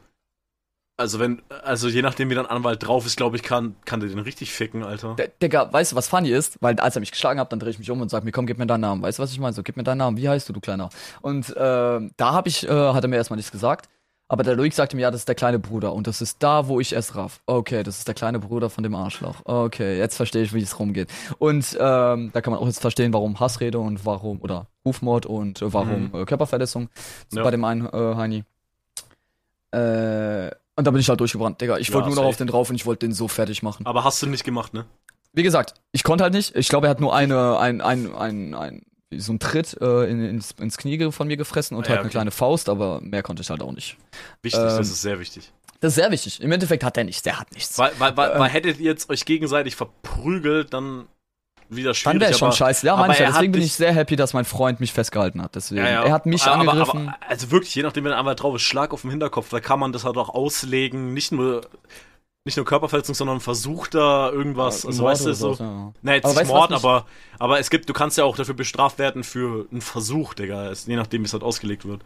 also 0.96 1.20
wenn, 1.20 1.40
also 1.62 1.88
je 1.88 2.02
nachdem, 2.02 2.28
wie 2.28 2.34
dein 2.34 2.46
Anwalt 2.46 2.84
drauf 2.86 3.06
ist, 3.06 3.16
glaube 3.16 3.36
ich, 3.36 3.42
kann, 3.44 3.76
kann 3.84 4.00
der 4.00 4.08
den 4.08 4.18
richtig 4.18 4.52
ficken, 4.52 4.82
Alter. 4.82 5.14
D 5.14 5.30
Digga, 5.40 5.72
weißt 5.72 5.92
du, 5.92 5.96
was 5.96 6.08
funny 6.08 6.30
ist? 6.30 6.58
Weil 6.60 6.78
als 6.80 6.96
er 6.96 7.00
mich 7.00 7.12
geschlagen 7.12 7.38
hat, 7.38 7.52
dann 7.52 7.60
drehe 7.60 7.70
ich 7.70 7.78
mich 7.78 7.90
um 7.92 8.00
und 8.02 8.10
sag 8.10 8.24
mir, 8.24 8.32
komm, 8.32 8.44
gib 8.46 8.58
mir 8.58 8.66
deinen 8.66 8.80
Namen. 8.82 9.02
Weißt 9.02 9.18
du, 9.18 9.22
was 9.22 9.30
ich 9.30 9.38
meine? 9.38 9.54
So, 9.54 9.62
gib 9.62 9.76
mir 9.76 9.84
deinen 9.84 9.98
Namen. 9.98 10.16
Wie 10.16 10.28
heißt 10.28 10.48
du, 10.48 10.52
du 10.52 10.60
Kleiner? 10.60 10.90
Und 11.22 11.54
ähm, 11.56 12.10
da 12.16 12.32
habe 12.32 12.48
ich, 12.48 12.68
äh, 12.68 12.70
hat 12.92 13.04
er 13.04 13.08
mir 13.08 13.16
erstmal 13.16 13.36
nichts 13.36 13.52
gesagt. 13.52 13.88
Aber 14.32 14.44
der 14.44 14.54
Loic 14.54 14.72
sagte 14.72 14.94
mir, 14.94 15.02
ja, 15.02 15.10
das 15.10 15.22
ist 15.22 15.28
der 15.28 15.34
kleine 15.34 15.58
Bruder. 15.58 15.92
Und 15.92 16.06
das 16.06 16.22
ist 16.22 16.40
da, 16.40 16.68
wo 16.68 16.78
ich 16.78 16.92
es 16.94 17.16
raff. 17.16 17.40
Okay, 17.46 17.82
das 17.82 17.98
ist 17.98 18.06
der 18.06 18.14
kleine 18.14 18.38
Bruder 18.38 18.70
von 18.70 18.84
dem 18.84 18.94
Arschloch. 18.94 19.34
Okay, 19.42 19.98
jetzt 19.98 20.14
verstehe 20.14 20.42
ich, 20.44 20.54
wie 20.54 20.62
es 20.62 20.78
rumgeht. 20.78 21.08
Und 21.38 21.76
ähm, 21.80 22.30
da 22.32 22.40
kann 22.40 22.52
man 22.52 22.60
auch 22.62 22.66
jetzt 22.66 22.80
verstehen, 22.80 23.12
warum 23.12 23.40
Hassrede 23.40 23.80
und 23.80 24.06
warum, 24.06 24.40
oder 24.40 24.68
Rufmord 24.84 25.26
und 25.26 25.60
äh, 25.60 25.72
warum 25.72 26.14
äh, 26.14 26.24
Körperverletzung 26.26 26.90
Ja. 27.32 27.42
bei 27.42 27.50
dem 27.50 27.64
einen 27.64 27.86
äh, 27.86 28.14
Heini. 28.14 28.44
Äh, 29.72 30.50
und 30.76 30.86
da 30.86 30.90
bin 30.92 31.00
ich 31.00 31.08
halt 31.08 31.18
durchgebrannt, 31.18 31.60
Digga. 31.60 31.78
Ich 31.78 31.88
Ja, 31.88 31.94
wollte 31.94 32.08
nur 32.10 32.16
noch 32.16 32.24
auf 32.24 32.36
den 32.36 32.46
drauf 32.46 32.70
und 32.70 32.76
ich 32.76 32.86
wollte 32.86 33.06
den 33.06 33.12
so 33.12 33.26
fertig 33.26 33.64
machen. 33.64 33.84
Aber 33.84 34.04
hast 34.04 34.22
du 34.22 34.26
nicht 34.28 34.44
gemacht, 34.44 34.72
ne? 34.74 34.84
Wie 35.32 35.42
gesagt, 35.42 35.74
ich 35.90 36.04
konnte 36.04 36.22
halt 36.22 36.34
nicht. 36.34 36.54
Ich 36.54 36.68
glaube, 36.68 36.86
er 36.86 36.90
hat 36.90 37.00
nur 37.00 37.14
eine, 37.14 37.58
ein, 37.58 37.80
ein, 37.80 38.14
ein, 38.14 38.54
ein, 38.54 38.82
so 39.16 39.32
einen 39.32 39.38
Tritt 39.40 39.76
äh, 39.80 40.04
in, 40.04 40.24
ins, 40.24 40.52
ins 40.52 40.76
Knie 40.76 41.10
von 41.10 41.26
mir 41.26 41.36
gefressen 41.36 41.76
und 41.76 41.84
Ja, 41.84 41.90
halt 41.90 42.00
eine 42.00 42.06
okay. 42.06 42.12
kleine 42.12 42.30
Faust, 42.30 42.68
aber 42.68 43.00
mehr 43.00 43.22
konnte 43.22 43.42
ich 43.42 43.50
halt 43.50 43.62
auch 43.62 43.72
nicht. 43.72 43.96
Wichtig, 44.42 44.60
Ähm, 44.60 44.66
das 44.66 44.88
ist 44.88 45.02
sehr 45.02 45.18
wichtig. 45.18 45.52
Das 45.80 45.92
ist 45.92 45.94
sehr 45.96 46.10
wichtig. 46.10 46.40
Im 46.42 46.52
Endeffekt 46.52 46.84
hat 46.84 46.96
er 46.96 47.04
nichts. 47.04 47.22
Der 47.22 47.40
hat 47.40 47.52
nichts. 47.52 47.78
Weil, 47.78 47.92
weil, 47.98 48.16
weil, 48.16 48.30
äh, 48.32 48.38
weil 48.38 48.50
hättet 48.50 48.78
ihr 48.78 48.90
jetzt 48.90 49.08
euch 49.10 49.24
gegenseitig 49.24 49.76
verprügelt, 49.76 50.72
dann 50.74 51.06
wieder 51.70 51.94
schwierig. 51.94 52.18
Dann 52.18 52.28
wäre 52.28 52.38
schon 52.38 52.52
scheiße. 52.52 52.86
Ja, 52.86 52.96
manchmal. 52.96 53.32
Deswegen 53.32 53.52
bin 53.52 53.62
ich 53.62 53.72
sehr 53.72 53.92
happy, 53.92 54.16
dass 54.16 54.34
mein 54.34 54.44
Freund 54.44 54.80
mich 54.80 54.92
festgehalten 54.92 55.40
hat. 55.40 55.54
Deswegen. 55.54 55.82
Ja, 55.82 55.90
ja. 55.90 56.04
Er 56.04 56.12
hat 56.12 56.26
mich 56.26 56.44
aber, 56.44 56.60
angegriffen. 56.60 57.08
Aber, 57.08 57.30
also 57.30 57.50
wirklich, 57.50 57.74
je 57.74 57.82
nachdem, 57.82 58.04
wenn 58.04 58.10
der 58.10 58.18
Anwalt 58.18 58.42
drauf 58.42 58.54
ist, 58.56 58.62
Schlag 58.62 58.92
auf 58.92 59.02
den 59.02 59.10
Hinterkopf, 59.10 59.48
da 59.48 59.60
kann 59.60 59.78
man 59.78 59.92
das 59.92 60.04
halt 60.04 60.16
auch 60.16 60.28
auslegen, 60.28 61.14
nicht 61.14 61.32
nur, 61.32 61.62
nicht 62.46 62.56
nur 62.56 62.64
Körperverletzung, 62.64 63.14
sondern 63.14 63.40
versucht 63.40 63.94
da 63.94 64.30
irgendwas, 64.30 64.86
also 64.86 65.02
Mord 65.02 65.12
weißt 65.12 65.26
du, 65.26 65.34
so. 65.34 65.54
ja. 65.54 65.92
Na, 66.02 66.14
jetzt 66.14 66.24
Aber 66.24 66.32
nicht 66.32 66.40
weißt 66.40 66.50
Mord, 66.50 66.72
aber, 66.72 67.06
aber 67.38 67.58
es 67.60 67.68
gibt, 67.70 67.88
du 67.88 67.92
kannst 67.92 68.16
ja 68.16 68.24
auch 68.24 68.36
dafür 68.36 68.54
bestraft 68.54 68.98
werden 68.98 69.24
für 69.24 69.66
einen 69.70 69.80
Versuch, 69.82 70.34
Digga, 70.34 70.70
es- 70.70 70.86
je 70.86 70.96
nachdem, 70.96 71.20
wie 71.22 71.26
es 71.26 71.32
halt 71.32 71.42
ausgelegt 71.42 71.84
wird. 71.86 72.02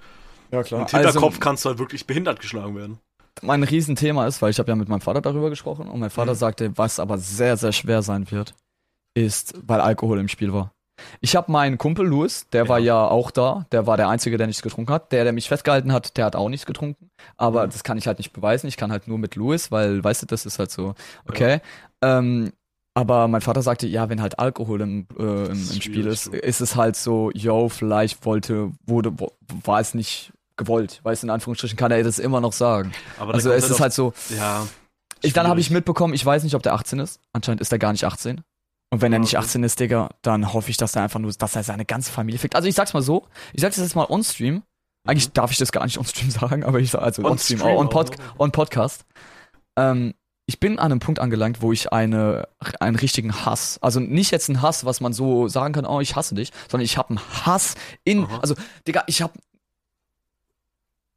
Ja, 0.50 0.62
klar. 0.62 0.82
Und 0.82 0.90
Hinterkopf 0.90 1.22
Also, 1.24 1.40
kannst 1.40 1.64
du 1.64 1.68
halt 1.70 1.78
wirklich 1.78 2.06
behindert 2.06 2.40
geschlagen 2.40 2.76
werden. 2.76 2.98
mein 3.42 3.62
Riesenthema 3.62 4.26
ist, 4.26 4.42
weil 4.42 4.50
ich 4.50 4.58
habe 4.58 4.68
ja 4.70 4.76
mit 4.76 4.88
meinem 4.88 5.00
Vater 5.00 5.20
darüber 5.20 5.50
gesprochen 5.50 5.88
und 5.88 6.00
mein 6.00 6.10
Vater 6.10 6.32
Mhm. 6.32 6.36
sagte, 6.38 6.72
was 6.78 6.98
aber 7.00 7.18
sehr, 7.18 7.56
sehr 7.56 7.72
schwer 7.72 8.02
sein 8.02 8.30
wird, 8.30 8.54
ist, 9.14 9.54
weil 9.66 9.80
Alkohol 9.80 10.18
im 10.18 10.28
Spiel 10.28 10.52
war. 10.52 10.72
Ich 11.20 11.34
habe 11.36 11.50
meinen 11.50 11.76
Kumpel 11.78 12.06
Louis, 12.06 12.46
der 12.52 12.64
Ja. 12.64 12.68
war 12.68 12.78
ja 12.78 13.06
auch 13.08 13.30
da, 13.30 13.66
der 13.72 13.86
war 13.86 13.96
der 13.96 14.08
Einzige, 14.08 14.36
der 14.36 14.46
nichts 14.46 14.62
getrunken 14.62 14.92
hat. 14.92 15.10
Der, 15.12 15.24
der 15.24 15.32
mich 15.32 15.48
festgehalten 15.48 15.92
hat, 15.92 16.16
der 16.16 16.24
hat 16.26 16.36
auch 16.36 16.48
nichts 16.48 16.66
getrunken. 16.66 17.10
Aber 17.36 17.66
Mhm. 17.66 17.70
das 17.70 17.82
kann 17.84 17.98
ich 17.98 18.06
halt 18.06 18.18
nicht 18.18 18.32
beweisen. 18.32 18.66
Ich 18.68 18.76
kann 18.76 18.92
halt 18.92 19.08
nur 19.08 19.18
mit 19.18 19.34
Louis, 19.34 19.70
weil, 19.72 20.02
weißt 20.04 20.22
du, 20.22 20.26
das 20.26 20.46
ist 20.46 20.58
halt 20.58 20.70
so, 20.70 20.94
okay. 21.28 21.60
Ähm, 22.02 22.52
aber 22.96 23.26
mein 23.26 23.40
Vater 23.40 23.60
sagte, 23.62 23.88
ja, 23.88 24.08
wenn 24.08 24.22
halt 24.22 24.38
Alkohol 24.38 24.80
im, 24.82 25.06
äh, 25.18 25.22
im, 25.46 25.50
im 25.52 25.80
Spiel 25.82 26.06
ist, 26.06 26.28
ist 26.28 26.60
es 26.60 26.76
halt 26.76 26.94
so, 26.94 27.32
yo, 27.34 27.68
vielleicht 27.68 28.24
wollte, 28.24 28.70
wurde, 28.86 29.18
wo- 29.18 29.32
war 29.64 29.80
es 29.80 29.94
nicht 29.94 30.32
gewollt. 30.56 31.00
Weißt 31.02 31.24
du, 31.24 31.26
in 31.26 31.30
Anführungsstrichen 31.30 31.76
kann 31.76 31.90
er 31.90 32.04
das 32.04 32.20
immer 32.20 32.40
noch 32.40 32.52
sagen. 32.52 32.92
Aber 33.18 33.34
Also 33.34 33.50
es 33.50 33.68
ist 33.68 33.80
halt 33.80 33.92
so, 33.92 34.12
ja. 34.38 34.64
ich, 35.22 35.32
dann 35.32 35.48
habe 35.48 35.58
ich 35.58 35.70
mitbekommen, 35.72 36.14
ich 36.14 36.24
weiß 36.24 36.44
nicht, 36.44 36.54
ob 36.54 36.62
der 36.62 36.74
18 36.74 37.00
ist. 37.00 37.18
Anscheinend 37.32 37.60
ist 37.60 37.72
er 37.72 37.80
gar 37.80 37.90
nicht 37.90 38.04
18. 38.04 38.42
Und 38.90 39.00
wenn 39.02 39.12
er 39.12 39.18
nicht 39.18 39.36
okay. 39.36 39.44
18 39.44 39.64
ist, 39.64 39.80
Digga, 39.80 40.10
dann 40.22 40.52
hoffe 40.52 40.70
ich, 40.70 40.76
dass 40.76 40.94
er 40.94 41.02
einfach 41.02 41.18
nur, 41.20 41.32
dass 41.32 41.56
er 41.56 41.64
seine 41.64 41.84
ganze 41.84 42.12
Familie 42.12 42.38
fickt. 42.38 42.54
Also 42.54 42.68
ich 42.68 42.74
sag's 42.74 42.94
mal 42.94 43.02
so, 43.02 43.26
ich 43.52 43.60
sag's 43.60 43.76
jetzt 43.76 43.96
mal 43.96 44.06
on-stream. 44.08 44.62
Eigentlich 45.06 45.32
darf 45.32 45.50
ich 45.50 45.58
das 45.58 45.72
gar 45.72 45.84
nicht 45.84 45.98
on-stream 45.98 46.30
sagen, 46.30 46.64
aber 46.64 46.78
ich 46.78 46.90
sag, 46.90 47.02
also 47.02 47.22
Mhm. 47.22 47.26
On 47.26 47.32
on-stream, 47.32 47.58
stream 47.58 47.76
on, 47.76 47.86
auch, 47.86 47.90
Pod, 47.90 48.10
ne? 48.10 48.24
on 48.38 48.52
Podcast. 48.52 49.04
Ähm, 49.76 50.14
ich 50.46 50.60
bin 50.60 50.78
an 50.78 50.92
einem 50.92 51.00
Punkt 51.00 51.20
angelangt, 51.20 51.62
wo 51.62 51.72
ich 51.72 51.92
eine, 51.92 52.48
einen 52.78 52.96
richtigen 52.96 53.44
Hass, 53.46 53.78
also 53.80 53.98
nicht 53.98 54.30
jetzt 54.30 54.50
einen 54.50 54.60
Hass, 54.60 54.84
was 54.84 55.00
man 55.00 55.12
so 55.12 55.48
sagen 55.48 55.72
kann, 55.72 55.86
oh, 55.86 56.00
ich 56.00 56.16
hasse 56.16 56.34
dich, 56.34 56.52
sondern 56.70 56.84
ich 56.84 56.98
habe 56.98 57.10
einen 57.10 57.20
Hass 57.46 57.74
in, 58.04 58.24
Aha. 58.24 58.38
also, 58.42 58.54
Digga, 58.86 59.04
ich 59.06 59.22
habe 59.22 59.32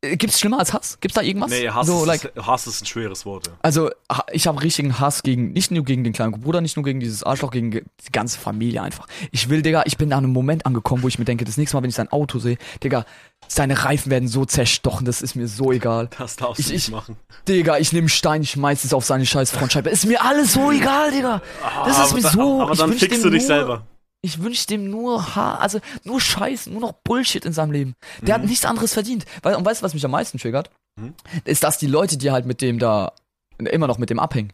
Gibt's 0.01 0.39
schlimmer 0.39 0.59
als 0.59 0.73
Hass? 0.73 0.99
Gibt's 1.01 1.15
da 1.15 1.21
irgendwas? 1.23 1.49
Nee, 1.49 1.69
Hass, 1.69 1.87
so, 1.87 2.01
ist, 2.01 2.05
like, 2.05 2.31
Hass 2.39 2.67
ist 2.67 2.83
ein 2.83 2.85
schweres 2.85 3.25
Wort, 3.25 3.47
ja. 3.47 3.53
also, 3.63 3.89
ich 4.31 4.45
habe 4.45 4.61
richtigen 4.61 4.99
Hass 4.99 5.23
gegen, 5.23 5.53
nicht 5.53 5.71
nur 5.71 5.83
gegen 5.83 6.03
den 6.03 6.13
kleinen 6.13 6.39
Bruder, 6.39 6.61
nicht 6.61 6.75
nur 6.77 6.85
gegen 6.85 6.99
dieses 6.99 7.23
Arschloch, 7.23 7.49
gegen 7.49 7.71
ge- 7.71 7.83
die 8.07 8.11
ganze 8.11 8.37
Familie 8.37 8.83
einfach. 8.83 9.07
Ich 9.31 9.49
will, 9.49 9.63
Digga, 9.63 9.83
ich 9.87 9.97
bin 9.97 10.11
da 10.11 10.17
an 10.19 10.23
einem 10.25 10.33
Moment 10.33 10.67
angekommen, 10.67 11.01
wo 11.01 11.07
ich 11.07 11.17
mir 11.17 11.25
denke, 11.25 11.45
das 11.45 11.57
nächste 11.57 11.75
Mal, 11.75 11.81
wenn 11.81 11.89
ich 11.89 11.95
sein 11.95 12.11
Auto 12.11 12.37
sehe, 12.37 12.57
Digga, 12.83 13.05
seine 13.47 13.85
Reifen 13.85 14.11
werden 14.11 14.27
so 14.29 14.45
zerstochen, 14.45 15.03
das 15.05 15.23
ist 15.23 15.35
mir 15.35 15.47
so 15.47 15.71
egal. 15.71 16.09
Das 16.15 16.35
darfst 16.35 16.59
Ich- 16.59 16.67
du 16.67 16.73
nicht 16.73 16.87
ich- 16.89 16.93
machen. 16.93 17.17
Digga, 17.47 17.79
ich 17.79 17.91
nehme 17.91 18.07
Stein, 18.09 18.43
ich 18.43 18.51
schmeiß 18.51 18.83
es 18.83 18.93
auf 18.93 19.03
seine 19.03 19.25
scheiß 19.25 19.49
Frontscheibe. 19.49 19.89
Ist 19.89 20.05
mir 20.05 20.23
alles 20.23 20.53
so 20.53 20.71
egal, 20.71 21.09
Digga. 21.11 21.41
Das 21.85 21.97
ist 21.97 22.03
aber 22.03 22.13
mir 22.13 22.21
da- 22.21 22.29
so- 22.29 22.61
Aber 22.61 22.75
dann 22.75 22.93
fickst 22.93 23.25
du 23.25 23.31
dich 23.31 23.47
selber. 23.47 23.87
Ich 24.21 24.41
wünsche 24.41 24.67
dem 24.67 24.89
nur 24.89 25.35
ha 25.35 25.55
also 25.55 25.79
nur 26.03 26.19
Scheiß, 26.19 26.67
nur 26.67 26.81
noch 26.81 26.93
Bullshit 27.03 27.45
in 27.45 27.53
seinem 27.53 27.71
Leben. 27.71 27.93
Der 28.21 28.35
hat 28.35 28.41
Mhm. 28.43 28.49
nichts 28.49 28.65
anderes 28.65 28.93
verdient. 28.93 29.25
Weil, 29.43 29.55
und 29.55 29.63
weißt 29.65 29.81
du, 29.81 29.85
was 29.85 29.93
mich 29.93 30.03
am 30.05 30.11
meisten 30.11 30.37
triggert? 30.39 30.69
Mhm. 30.99 31.13
Ist, 31.45 31.63
dass 31.63 31.77
die 31.77 31.87
Leute, 31.87 32.17
die 32.17 32.31
halt 32.31 32.45
mit 32.45 32.61
dem 32.61 32.79
da 32.79 33.13
immer 33.59 33.87
noch 33.87 33.97
mit 33.99 34.09
dem 34.09 34.19
abhängen. 34.19 34.53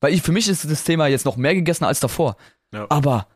Weil 0.00 0.12
ich, 0.12 0.22
für 0.22 0.32
mich 0.32 0.48
ist 0.48 0.68
das 0.68 0.84
Thema 0.84 1.06
jetzt 1.06 1.24
noch 1.24 1.36
mehr 1.36 1.54
gegessen 1.54 1.84
als 1.84 2.00
davor. 2.00 2.36
Ja. 2.74 2.86
Aber 2.90 3.28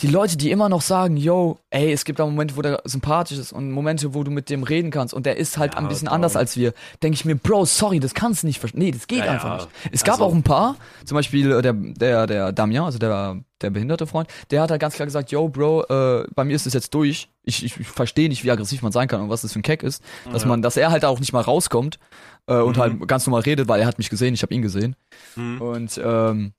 die 0.00 0.06
Leute, 0.06 0.36
die 0.36 0.50
immer 0.50 0.68
noch 0.68 0.80
sagen, 0.82 1.16
yo, 1.16 1.58
ey, 1.70 1.92
es 1.92 2.04
gibt 2.04 2.18
da 2.18 2.24
Momente, 2.26 2.56
wo 2.56 2.62
der 2.62 2.80
sympathisch 2.84 3.38
ist 3.38 3.52
und 3.52 3.70
Momente, 3.70 4.14
wo 4.14 4.24
du 4.24 4.30
mit 4.30 4.48
dem 4.48 4.62
reden 4.62 4.90
kannst 4.90 5.12
und 5.12 5.26
der 5.26 5.36
ist 5.36 5.58
halt 5.58 5.74
Ja, 5.74 5.78
ein 5.80 5.88
bisschen 5.88 6.08
anders 6.08 6.36
als 6.36 6.56
wir, 6.56 6.72
denke 7.02 7.14
ich 7.16 7.24
mir, 7.24 7.36
Bro, 7.36 7.66
sorry, 7.66 8.00
das 8.00 8.14
kannst 8.14 8.42
du 8.42 8.46
nicht 8.46 8.60
verstehen. 8.60 8.80
Nee, 8.80 8.90
das 8.92 9.06
geht 9.06 9.18
Ja, 9.24 9.32
einfach 9.32 9.48
ja. 9.48 9.56
nicht. 9.56 9.68
Es 9.92 10.02
gab 10.04 10.14
Also- 10.14 10.24
auch 10.24 10.34
ein 10.34 10.42
paar, 10.42 10.76
zum 11.04 11.16
Beispiel 11.16 11.52
äh, 11.52 11.62
der, 11.62 11.72
der, 11.74 12.26
der 12.26 12.52
Damian, 12.52 12.84
also 12.84 12.98
der, 12.98 13.36
der 13.60 13.70
behinderte 13.70 14.06
Freund, 14.06 14.28
der 14.50 14.62
hat 14.62 14.70
halt 14.70 14.80
ganz 14.80 14.94
klar 14.94 15.06
gesagt, 15.06 15.30
yo, 15.32 15.48
Bro, 15.48 15.84
äh, 15.90 16.24
bei 16.34 16.44
mir 16.44 16.56
ist 16.56 16.66
es 16.66 16.72
jetzt 16.72 16.94
durch. 16.94 17.28
Ich, 17.42 17.64
ich, 17.64 17.78
ich 17.78 17.86
verstehe 17.86 18.28
nicht, 18.28 18.42
wie 18.44 18.50
aggressiv 18.50 18.80
man 18.82 18.92
sein 18.92 19.06
kann 19.08 19.20
und 19.20 19.28
was 19.28 19.42
das 19.42 19.52
für 19.52 19.58
ein 19.58 19.62
Keck 19.62 19.82
ist. 19.82 20.02
Dass 20.32 20.44
man, 20.46 20.62
dass 20.62 20.76
er 20.76 20.90
halt 20.90 21.04
auch 21.04 21.20
nicht 21.20 21.32
mal 21.32 21.40
rauskommt 21.42 21.98
äh, 22.46 22.54
und 22.54 22.76
Mhm. 22.76 22.80
halt 22.80 23.08
ganz 23.08 23.26
normal 23.26 23.42
redet, 23.42 23.68
weil 23.68 23.80
er 23.80 23.86
hat 23.86 23.98
mich 23.98 24.08
gesehen, 24.10 24.32
ich 24.34 24.42
habe 24.42 24.54
ihn 24.54 24.62
gesehen. 24.62 24.96
Mhm. 25.36 25.60
Und 25.60 26.00
ähm, 26.02 26.52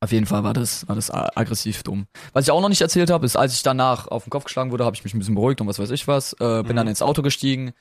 auf 0.00 0.12
jeden 0.12 0.26
Fall 0.26 0.42
war 0.44 0.54
das, 0.54 0.88
war 0.88 0.96
das 0.96 1.10
aggressiv 1.12 1.82
dumm. 1.82 2.06
Was 2.32 2.44
ich 2.46 2.50
auch 2.50 2.60
noch 2.62 2.68
nicht 2.70 2.80
erzählt 2.80 3.10
habe, 3.10 3.26
ist, 3.26 3.36
als 3.36 3.52
ich 3.54 3.62
danach 3.62 4.08
auf 4.08 4.24
den 4.24 4.30
Kopf 4.30 4.44
geschlagen 4.44 4.70
wurde, 4.70 4.84
habe 4.84 4.96
ich 4.96 5.04
mich 5.04 5.12
ein 5.14 5.18
bisschen 5.18 5.34
beruhigt 5.34 5.60
und 5.60 5.66
was 5.66 5.78
weiß 5.78 5.90
ich 5.90 6.08
was. 6.08 6.32
Äh, 6.34 6.62
bin 6.62 6.72
Mhm. 6.72 6.76
dann 6.76 6.88
ins 6.88 7.02
Auto 7.02 7.20
gestiegen 7.22 7.72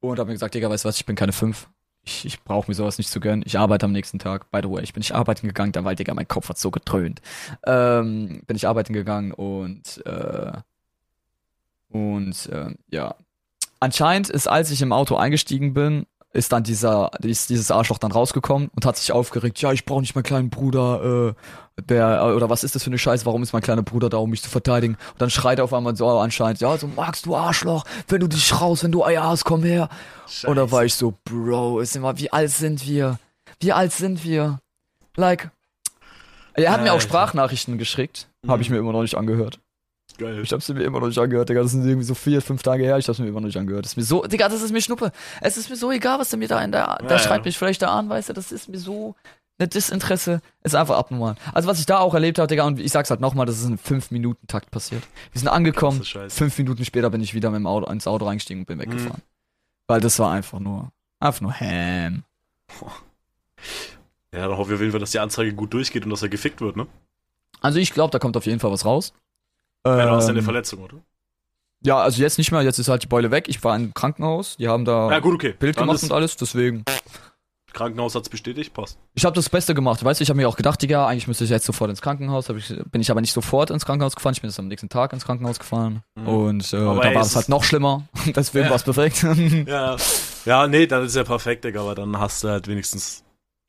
und 0.00 0.18
habe 0.18 0.28
mir 0.28 0.34
gesagt, 0.34 0.54
Digga, 0.54 0.68
weißt 0.68 0.84
du 0.84 0.88
was, 0.88 0.96
ich 0.96 1.06
bin 1.06 1.16
keine 1.16 1.32
fünf. 1.32 1.68
Ich, 2.06 2.26
ich 2.26 2.42
brauche 2.42 2.70
mir 2.70 2.74
sowas 2.74 2.98
nicht 2.98 3.08
zu 3.08 3.18
gönnen. 3.18 3.42
Ich 3.46 3.58
arbeite 3.58 3.86
am 3.86 3.92
nächsten 3.92 4.18
Tag. 4.18 4.50
By 4.50 4.60
the 4.62 4.68
way, 4.70 4.82
ich 4.82 4.92
bin 4.92 5.00
nicht 5.00 5.14
arbeiten 5.14 5.46
gegangen, 5.46 5.72
da 5.72 5.84
weil, 5.84 5.96
Digga, 5.96 6.12
mein 6.12 6.28
Kopf 6.28 6.50
hat 6.50 6.58
so 6.58 6.70
gedröhnt. 6.70 7.22
Ähm, 7.64 8.42
bin 8.46 8.56
ich 8.56 8.68
arbeiten 8.68 8.92
gegangen 8.92 9.32
und 9.32 10.04
äh, 10.06 10.52
und 11.90 12.46
äh, 12.50 12.74
ja. 12.90 13.14
Anscheinend 13.80 14.30
ist, 14.30 14.46
als 14.48 14.70
ich 14.70 14.82
im 14.82 14.92
Auto 14.92 15.16
eingestiegen 15.16 15.74
bin, 15.74 16.06
ist 16.34 16.52
dann 16.52 16.62
dieser, 16.64 17.10
ist 17.22 17.48
dieses 17.48 17.70
Arschloch 17.70 17.98
dann 17.98 18.12
rausgekommen 18.12 18.68
und 18.74 18.84
hat 18.84 18.96
sich 18.98 19.12
aufgeregt, 19.12 19.60
ja, 19.62 19.72
ich 19.72 19.84
brauche 19.84 20.00
nicht 20.00 20.14
meinen 20.14 20.24
kleinen 20.24 20.50
Bruder, 20.50 21.34
äh, 21.78 21.82
der, 21.82 22.20
äh, 22.20 22.32
oder 22.32 22.50
was 22.50 22.64
ist 22.64 22.74
das 22.74 22.82
für 22.82 22.90
eine 22.90 22.98
Scheiße, 22.98 23.24
warum 23.24 23.42
ist 23.42 23.52
mein 23.52 23.62
kleiner 23.62 23.82
Bruder 23.82 24.08
da, 24.10 24.18
um 24.18 24.30
mich 24.30 24.42
zu 24.42 24.50
verteidigen? 24.50 24.96
Und 25.12 25.22
dann 25.22 25.30
schreit 25.30 25.58
er 25.58 25.64
auf 25.64 25.72
einmal 25.72 25.96
so 25.96 26.06
anscheinend, 26.08 26.60
ja, 26.60 26.76
so 26.76 26.88
magst 26.88 27.26
du 27.26 27.34
Arschloch, 27.36 27.84
wenn 28.08 28.20
du 28.20 28.26
dich 28.28 28.60
raus, 28.60 28.82
wenn 28.84 28.92
du 28.92 29.04
Eier 29.04 29.22
hast, 29.24 29.44
komm 29.44 29.62
her. 29.62 29.88
Und 30.44 30.56
da 30.56 30.70
war 30.70 30.84
ich 30.84 30.94
so, 30.94 31.14
Bro, 31.24 31.80
ist 31.80 31.96
immer, 31.96 32.18
wie 32.18 32.32
alt 32.32 32.50
sind 32.50 32.86
wir? 32.86 33.18
Wie 33.60 33.72
alt 33.72 33.92
sind 33.92 34.24
wir? 34.24 34.58
Like, 35.16 35.50
er 36.54 36.70
hat 36.72 36.82
mir 36.82 36.90
auch 36.90 36.94
Alter. 36.94 37.08
Sprachnachrichten 37.08 37.78
geschickt, 37.78 38.28
habe 38.46 38.62
ich 38.62 38.68
Mhm. 38.68 38.74
mir 38.74 38.80
immer 38.80 38.92
noch 38.92 39.02
nicht 39.02 39.16
angehört. 39.16 39.60
Geil. 40.18 40.40
Ich 40.42 40.52
hab's 40.52 40.68
mir 40.68 40.82
immer 40.82 41.00
noch 41.00 41.08
nicht 41.08 41.18
angehört, 41.18 41.48
Digga. 41.48 41.62
Das 41.62 41.72
sind 41.72 41.84
irgendwie 41.84 42.06
so 42.06 42.14
vier, 42.14 42.40
fünf 42.40 42.62
Tage 42.62 42.84
her. 42.84 42.98
Ich 42.98 43.08
hab's 43.08 43.18
mir 43.18 43.26
immer 43.26 43.40
noch 43.40 43.46
nicht 43.48 43.56
angehört. 43.56 43.84
Das 43.84 43.92
ist 43.92 43.96
mir 43.96 44.04
so, 44.04 44.22
Digga, 44.22 44.48
das 44.48 44.62
ist 44.62 44.72
mir 44.72 44.80
Schnuppe. 44.80 45.10
Es 45.40 45.56
ist 45.56 45.68
mir 45.70 45.76
so 45.76 45.90
egal, 45.90 46.18
was 46.18 46.30
der 46.30 46.38
mir 46.38 46.48
da 46.48 46.62
in 46.62 46.70
der, 46.72 46.98
der 47.02 47.10
Ja, 47.10 47.18
schreit 47.18 47.40
ja. 47.40 47.44
mich 47.46 47.58
vielleicht 47.58 47.82
da 47.82 47.88
an, 47.88 48.08
weißt 48.08 48.28
du, 48.28 48.32
das 48.32 48.52
ist 48.52 48.68
mir 48.68 48.78
so, 48.78 49.16
ne 49.58 49.66
Disinteresse 49.66 50.40
ist 50.62 50.74
einfach 50.76 50.96
abnormal. 50.96 51.34
Also 51.52 51.68
was 51.68 51.80
ich 51.80 51.86
da 51.86 51.98
auch 51.98 52.14
erlebt 52.14 52.38
habe, 52.38 52.46
Digga, 52.46 52.64
und 52.64 52.78
ich 52.78 52.92
sag's 52.92 53.10
halt 53.10 53.20
nochmal, 53.20 53.46
das 53.46 53.58
ist 53.58 53.64
in 53.66 53.76
fünf 53.78 54.12
Minuten 54.12 54.46
Takt 54.46 54.70
passiert. 54.70 55.02
Wir 55.32 55.40
sind 55.40 55.48
angekommen, 55.48 56.02
fünf 56.28 56.58
Minuten 56.58 56.84
später 56.84 57.10
bin 57.10 57.20
ich 57.20 57.34
wieder 57.34 57.50
mit 57.50 57.58
dem 57.58 57.66
Auto, 57.66 57.90
ins 57.90 58.06
Auto 58.06 58.26
reingestiegen 58.26 58.62
und 58.62 58.66
bin 58.66 58.78
weggefahren. 58.78 59.22
Weil 59.88 60.00
das 60.00 60.18
war 60.20 60.30
einfach 60.30 60.60
nur, 60.60 60.92
einfach 61.18 61.40
nur 61.40 61.52
Ham. 61.58 62.22
Ja, 64.32 64.48
dann 64.48 64.56
hoffen 64.56 64.70
wir 64.70 64.74
auf 64.76 64.80
jeden 64.80 64.92
Fall, 64.92 65.00
dass 65.00 65.12
die 65.12 65.18
Anzeige 65.18 65.54
gut 65.54 65.72
durchgeht 65.72 66.04
und 66.04 66.10
dass 66.10 66.22
er 66.22 66.28
gefickt 66.28 66.60
wird, 66.60 66.76
ne? 66.76 66.86
Also 67.60 67.78
ich 67.78 67.92
glaube, 67.92 68.10
da 68.10 68.18
kommt 68.18 68.36
auf 68.36 68.46
jeden 68.46 68.60
Fall 68.60 68.70
was 68.70 68.84
raus. 68.84 69.12
Ja, 69.86 70.06
du 70.06 70.10
hast 70.12 70.24
ja 70.24 70.30
eine 70.30 70.38
Ähm, 70.38 70.44
Verletzung, 70.44 70.82
oder? 70.82 70.96
ja, 71.82 71.98
also 71.98 72.22
jetzt 72.22 72.38
nicht 72.38 72.50
mehr, 72.52 72.62
jetzt 72.62 72.78
ist 72.78 72.88
halt 72.88 73.02
die 73.02 73.06
Beule 73.08 73.30
weg. 73.30 73.48
Ich 73.48 73.62
war 73.62 73.76
im 73.76 73.92
Krankenhaus, 73.94 74.56
die 74.56 74.68
haben 74.68 74.84
da 74.84 75.10
Ja, 75.10 75.18
gut, 75.20 75.34
okay. 75.34 75.54
Bild 75.58 75.76
Dann 75.76 75.86
gemacht 75.86 76.02
und 76.02 76.12
alles, 76.12 76.36
deswegen. 76.36 76.84
Krankenhaus 77.72 78.14
hat's 78.14 78.28
bestätigt, 78.28 78.72
passt. 78.72 78.98
Ich 79.14 79.24
habe 79.24 79.34
das 79.34 79.48
Beste 79.50 79.74
gemacht. 79.74 80.04
Weißt 80.04 80.20
du, 80.20 80.22
ich 80.22 80.30
habe 80.30 80.36
mir 80.36 80.48
auch 80.48 80.54
gedacht, 80.56 80.80
Digga, 80.80 81.08
eigentlich 81.08 81.26
müsste 81.26 81.42
ich 81.42 81.50
jetzt 81.50 81.66
sofort 81.66 81.90
ins 81.90 82.00
Krankenhaus. 82.00 82.48
Ich, 82.50 82.68
bin 82.92 83.00
ich 83.00 83.10
aber 83.10 83.20
nicht 83.20 83.32
sofort 83.32 83.70
ins 83.70 83.84
Krankenhaus 83.84 84.14
gefahren. 84.14 84.32
Ich 84.34 84.40
bin 84.40 84.48
jetzt 84.48 84.60
am 84.60 84.68
nächsten 84.68 84.88
Tag 84.88 85.12
ins 85.12 85.24
Krankenhaus 85.24 85.58
gefahren. 85.58 86.04
Mhm. 86.14 86.28
Und 86.28 86.72
äh, 86.72 86.76
da 86.76 86.86
war 86.86 87.16
es 87.22 87.28
es 87.30 87.36
halt 87.36 87.48
noch 87.48 87.64
schlimmer. 87.64 88.06
Deswegen 88.26 88.66
Ja. 88.66 88.70
war 88.70 88.76
es 88.76 88.84
perfekt. 88.84 89.24
Ja, 89.68 89.96
ja, 90.44 90.66
nee, 90.68 90.86
dann 90.86 91.04
ist 91.04 91.16
ja 91.16 91.24
perfekt, 91.24 91.64
Digga, 91.64 91.80
aber 91.80 91.96
dann 91.96 92.16
hast 92.16 92.44
du 92.44 92.48
halt 92.48 92.68
wenigstens 92.68 93.24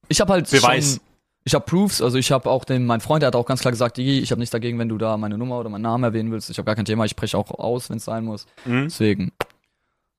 ich 0.07 0.21
habe 0.21 0.33
halt 0.33 0.51
Beweis. 0.51 0.91
schon, 0.93 0.99
ich 1.45 1.53
habe 1.53 1.63
Proofs. 1.63 2.01
Also 2.01 2.17
ich 2.17 2.31
habe 2.31 2.49
auch 2.49 2.65
den, 2.65 2.85
mein 2.85 3.01
Freund, 3.01 3.21
der 3.21 3.27
hat 3.27 3.35
auch 3.35 3.45
ganz 3.45 3.61
klar 3.61 3.71
gesagt, 3.71 3.97
Digi, 3.97 4.19
ich 4.19 4.31
habe 4.31 4.39
nichts 4.39 4.51
dagegen, 4.51 4.79
wenn 4.79 4.89
du 4.89 4.97
da 4.97 5.15
meine 5.15 5.37
Nummer 5.37 5.59
oder 5.59 5.69
meinen 5.69 5.83
Namen 5.83 6.03
erwähnen 6.03 6.31
willst. 6.31 6.49
Ich 6.49 6.57
habe 6.57 6.65
gar 6.65 6.75
kein 6.75 6.85
Thema. 6.85 7.05
Ich 7.05 7.11
spreche 7.11 7.37
auch 7.37 7.51
aus, 7.51 7.89
wenn 7.89 7.97
es 7.97 8.05
sein 8.05 8.25
muss. 8.25 8.47
Mhm. 8.65 8.85
Deswegen, 8.85 9.31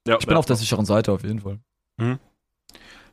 Ja, 0.06 0.16
ich 0.18 0.26
bin 0.26 0.34
ja, 0.34 0.38
auf 0.38 0.46
der 0.46 0.56
sicheren 0.56 0.86
Seite 0.86 1.12
auf 1.12 1.24
jeden 1.24 1.40
Fall. 1.40 1.58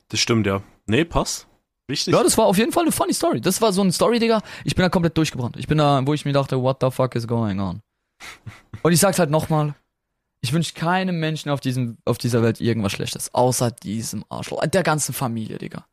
Das 0.10 0.20
stimmt, 0.20 0.46
ja. 0.46 0.62
Nee, 0.86 1.06
passt. 1.06 1.48
Wichtig. 1.88 2.14
Ja, 2.14 2.24
das 2.24 2.38
war 2.38 2.46
auf 2.46 2.58
jeden 2.58 2.72
Fall 2.72 2.84
eine 2.84 2.92
funny 2.92 3.14
Story. 3.14 3.42
Das 3.42 3.62
war 3.62 3.74
so 3.74 3.82
eine 3.82 3.92
Story, 3.92 4.20
Digga. 4.20 4.42
Ich 4.64 4.76
bin 4.76 4.84
da 4.84 4.90
komplett 4.90 5.18
durchgebrannt. 5.18 5.58
Ich 5.58 5.68
bin 5.68 5.80
da, 5.80 6.06
wo 6.06 6.14
ich 6.14 6.24
mir 6.24 6.34
dachte, 6.34 6.62
what 6.62 6.78
the 6.82 6.92
fuck 6.92 7.16
is 7.16 7.28
going 7.28 7.60
on? 7.60 7.82
Und 8.84 8.92
ich 8.94 9.00
sag's 9.00 9.20
halt 9.20 9.32
nochmal. 9.32 9.74
Ich 10.42 10.54
wünsche 10.54 10.74
keinem 10.74 11.20
Menschen 11.20 11.50
auf, 11.50 11.62
diesem, 11.62 11.98
auf 12.06 12.18
dieser 12.18 12.44
Welt 12.44 12.62
irgendwas 12.62 12.92
Schlechtes. 12.92 13.34
Außer 13.34 13.72
diesem 13.72 14.24
Arschloch. 14.30 14.66
Der 14.68 14.84
ganzen 14.84 15.14
Familie, 15.14 15.58
Digga. 15.58 15.86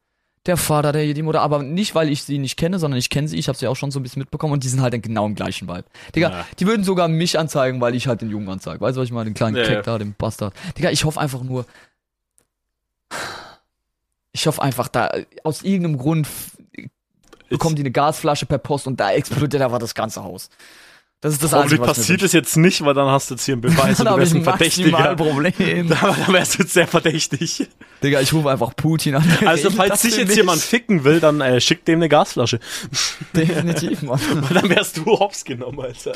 Der 0.47 0.57
Vater, 0.57 0.93
der, 0.93 1.13
die 1.13 1.23
Mutter. 1.23 1.43
Aber 1.43 1.63
nicht, 1.63 1.95
weil 1.95 2.09
ich 2.09 2.23
sie 2.25 2.39
nicht 2.39 2.57
kenne, 2.57 2.79
sondern 2.79 2.99
ich 2.99 3.11
kenne 3.11 3.29
sie. 3.29 3.37
Ich 3.37 3.49
habe 3.49 3.59
sie 3.59 3.67
auch 3.69 3.77
schon 3.77 3.91
so 3.91 4.01
ein 4.01 4.03
bisschen 4.03 4.21
mitbekommen. 4.21 4.55
Und 4.55 4.65
die 4.65 4.69
sind 4.69 4.81
halt 4.81 5.01
genau 5.03 5.27
im 5.27 5.35
gleichen 5.35 5.69
Vibe. 5.69 5.85
Digga, 6.17 6.31
Ja. 6.31 6.47
die 6.59 6.67
würden 6.67 6.83
sogar 6.83 7.09
mich 7.09 7.39
anzeigen, 7.39 7.81
weil 7.81 7.95
ich 7.95 8.07
halt 8.07 8.23
den 8.23 8.31
Jungen 8.31 8.49
anzeige. 8.49 8.81
Weißt 8.81 8.97
du, 8.97 9.01
was 9.03 9.07
ich 9.09 9.13
meine? 9.13 9.31
Den 9.31 9.35
kleinen 9.35 9.57
Ja, 9.57 9.65
Keck 9.65 9.83
da, 9.85 9.99
den 9.99 10.15
Bastard. 10.15 10.55
Digga, 10.79 10.91
ich 10.91 11.05
hoffe 11.05 11.21
einfach 11.21 11.43
nur. 11.43 11.67
Ich 14.33 14.47
hoffe 14.47 14.63
einfach, 14.63 14.89
da 14.89 15.11
aus 15.45 15.63
irgendeinem 15.63 15.99
Grund 15.99 16.29
bekommen 17.49 17.75
die 17.75 17.83
eine 17.83 17.91
Gasflasche 17.91 18.47
per 18.47 18.59
Post 18.59 18.87
und 18.87 19.01
da 19.01 19.11
explodiert 19.13 19.63
einfach 19.63 19.79
das 19.81 19.95
ganze 19.95 20.23
Haus. 20.23 20.49
Das 21.23 21.35
ist 21.35 21.43
das 21.43 21.53
Hoffentlich 21.53 21.81
Einzige, 21.81 22.01
passiert 22.01 22.23
es 22.23 22.33
jetzt 22.33 22.57
nicht, 22.57 22.83
weil 22.83 22.95
dann 22.95 23.09
hast 23.09 23.29
du 23.29 23.35
jetzt 23.35 23.45
hier 23.45 23.53
einen 23.53 23.61
Beweis 23.61 23.99
Dann 23.99 24.07
und 24.07 24.15
du 24.15 24.21
wärst 24.21 24.35
ein 24.35 24.43
Verdächtiger. 24.43 25.17
Problem. 25.17 25.89
Dann 25.89 26.33
wärst 26.33 26.55
du 26.55 26.63
jetzt 26.63 26.73
sehr 26.73 26.87
verdächtig. 26.87 27.69
Digga, 28.03 28.23
ich 28.23 28.33
rufe 28.33 28.51
einfach 28.51 28.75
Putin 28.75 29.17
an. 29.17 29.25
Also, 29.47 29.71
falls 29.71 30.01
dich 30.01 30.15
für 30.15 30.21
jetzt 30.21 30.29
mich. 30.29 30.37
jemand 30.39 30.61
ficken 30.63 31.05
will, 31.05 31.21
dann 31.21 31.41
äh, 31.41 31.61
schick 31.61 31.85
dem 31.85 31.99
eine 31.99 32.09
Gasflasche. 32.09 32.59
Definitiv, 33.35 34.03
Mann. 34.03 34.21
Weil 34.49 34.61
dann 34.63 34.71
wärst 34.71 34.97
du 34.97 35.05
hops 35.07 35.45
genommen, 35.45 35.81
Alter. 35.81 36.13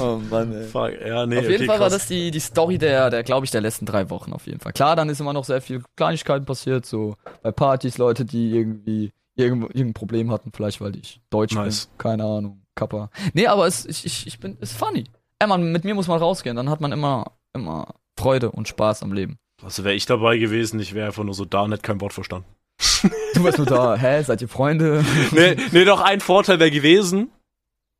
Oh 0.00 0.20
Mann, 0.30 0.52
ey. 0.52 0.66
Fuck, 0.66 0.92
ja, 1.06 1.24
nee, 1.26 1.38
auf 1.38 1.44
jeden 1.44 1.54
okay, 1.54 1.66
Fall 1.66 1.80
war 1.80 1.88
krass. 1.88 2.00
das 2.00 2.06
die, 2.08 2.30
die 2.30 2.40
Story 2.40 2.76
der, 2.76 3.10
der 3.10 3.22
glaube 3.22 3.46
ich, 3.46 3.50
der 3.52 3.60
letzten 3.60 3.86
drei 3.86 4.10
Wochen 4.10 4.32
auf 4.32 4.46
jeden 4.46 4.60
Fall. 4.60 4.72
Klar, 4.72 4.96
dann 4.96 5.08
ist 5.08 5.20
immer 5.20 5.32
noch 5.32 5.44
sehr 5.44 5.60
viel 5.62 5.82
Kleinigkeiten 5.96 6.44
passiert, 6.44 6.84
so 6.84 7.16
bei 7.42 7.52
Partys, 7.52 7.96
Leute, 7.98 8.24
die 8.24 8.50
irgendwie 8.50 9.12
irgendein 9.36 9.94
Problem 9.94 10.30
hatten, 10.30 10.50
vielleicht 10.54 10.80
weil 10.80 10.96
ich 10.96 11.20
Deutsch 11.30 11.54
Nice. 11.54 11.86
bin, 11.86 11.98
keine 11.98 12.24
Ahnung, 12.24 12.63
Kappa. 12.74 13.10
Nee, 13.32 13.46
aber 13.46 13.66
es, 13.66 13.86
ich, 13.86 14.04
ich, 14.04 14.26
ich 14.26 14.40
bin, 14.40 14.56
ist 14.58 14.76
funny. 14.76 15.04
Ey, 15.38 15.46
man, 15.48 15.72
mit 15.72 15.84
mir 15.84 15.94
muss 15.94 16.08
man 16.08 16.18
rausgehen, 16.18 16.56
dann 16.56 16.70
hat 16.70 16.80
man 16.80 16.92
immer, 16.92 17.32
immer 17.54 17.94
Freude 18.18 18.50
und 18.50 18.68
Spaß 18.68 19.02
am 19.02 19.12
Leben. 19.12 19.36
Also 19.62 19.84
wäre 19.84 19.94
ich 19.94 20.06
dabei 20.06 20.38
gewesen, 20.38 20.80
ich 20.80 20.94
wäre 20.94 21.06
einfach 21.06 21.24
nur 21.24 21.34
so 21.34 21.44
da 21.44 21.62
und 21.62 21.72
hätte 21.72 21.82
kein 21.82 22.00
Wort 22.00 22.12
verstanden. 22.12 22.46
Du 23.34 23.44
warst 23.44 23.58
nur 23.58 23.66
da, 23.66 23.96
hä, 24.00 24.22
seid 24.22 24.42
ihr 24.42 24.48
Freunde? 24.48 25.04
Nee, 25.30 25.56
nee, 25.72 25.84
doch 25.84 26.00
ein 26.00 26.20
Vorteil 26.20 26.58
wäre 26.58 26.70
gewesen. 26.70 27.30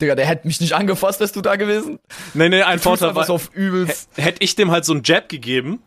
Digga, 0.00 0.16
der 0.16 0.26
hätte 0.26 0.46
mich 0.46 0.60
nicht 0.60 0.72
angefasst, 0.74 1.20
wärst 1.20 1.36
du 1.36 1.40
da 1.40 1.54
gewesen? 1.56 2.00
Nee, 2.34 2.48
nee, 2.48 2.62
ein 2.62 2.78
Du 2.78 2.82
Vorteil 2.82 3.14
war, 3.14 3.24
so 3.26 3.34
auf 3.34 3.50
übelst. 3.54 4.08
hätte 4.16 4.42
ich 4.42 4.56
dem 4.56 4.70
halt 4.72 4.84
so 4.84 4.92
einen 4.92 5.02
Jab 5.04 5.28
gegeben, 5.28 5.80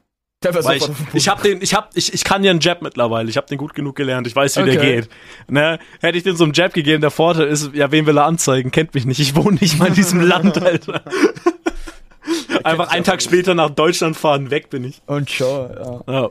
ich, 0.43 0.49
auf 0.55 0.65
den 0.67 1.07
ich 1.13 1.27
hab 1.27 1.41
den, 1.41 1.61
ich 1.61 1.73
hab, 1.73 1.89
ich, 1.95 2.23
kann 2.23 2.43
ja 2.43 2.51
einen 2.51 2.59
Jab 2.59 2.81
mittlerweile, 2.81 3.29
ich 3.29 3.37
hab 3.37 3.47
den 3.47 3.57
gut 3.57 3.73
genug 3.73 3.95
gelernt, 3.95 4.27
ich 4.27 4.35
weiß, 4.35 4.57
wie 4.57 4.63
der 4.65 4.77
Okay. 4.79 4.95
geht. 5.01 5.09
Ne, 5.47 5.79
hätte 5.99 6.17
ich 6.17 6.23
den 6.23 6.35
so 6.35 6.43
einen 6.43 6.53
Jab 6.53 6.73
gegeben, 6.73 7.01
der 7.01 7.09
Vorteil 7.11 7.47
ist, 7.47 7.73
ja, 7.73 7.91
wen 7.91 8.05
will 8.05 8.17
er 8.17 8.25
anzeigen, 8.25 8.69
kennt 8.71 8.93
mich 8.93 9.05
nicht, 9.05 9.19
ich 9.19 9.35
wohne 9.35 9.57
nicht 9.59 9.79
mal 9.79 9.87
in 9.87 9.95
diesem 9.95 10.21
Land, 10.27 10.61
Alter. 10.61 11.01
Einfach 12.63 12.89
einen 12.89 13.03
Tag 13.03 13.21
später 13.21 13.55
nach 13.55 13.69
Deutschland 13.71 14.15
fahren, 14.17 14.51
weg 14.51 14.69
bin 14.69 14.83
ich. 14.83 15.01
Und 15.05 15.29
schon, 15.31 15.71
ja. 15.71 16.01
Ja. 16.13 16.29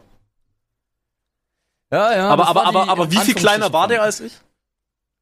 Ja, 1.92 2.16
ja. 2.16 2.28
aber, 2.28 2.48
aber, 2.48 2.66
aber, 2.66 2.88
aber 2.88 3.10
wie 3.12 3.16
viel 3.18 3.34
kleiner 3.34 3.72
war 3.72 3.88
der 3.88 4.02
als 4.02 4.20
ich? 4.20 4.32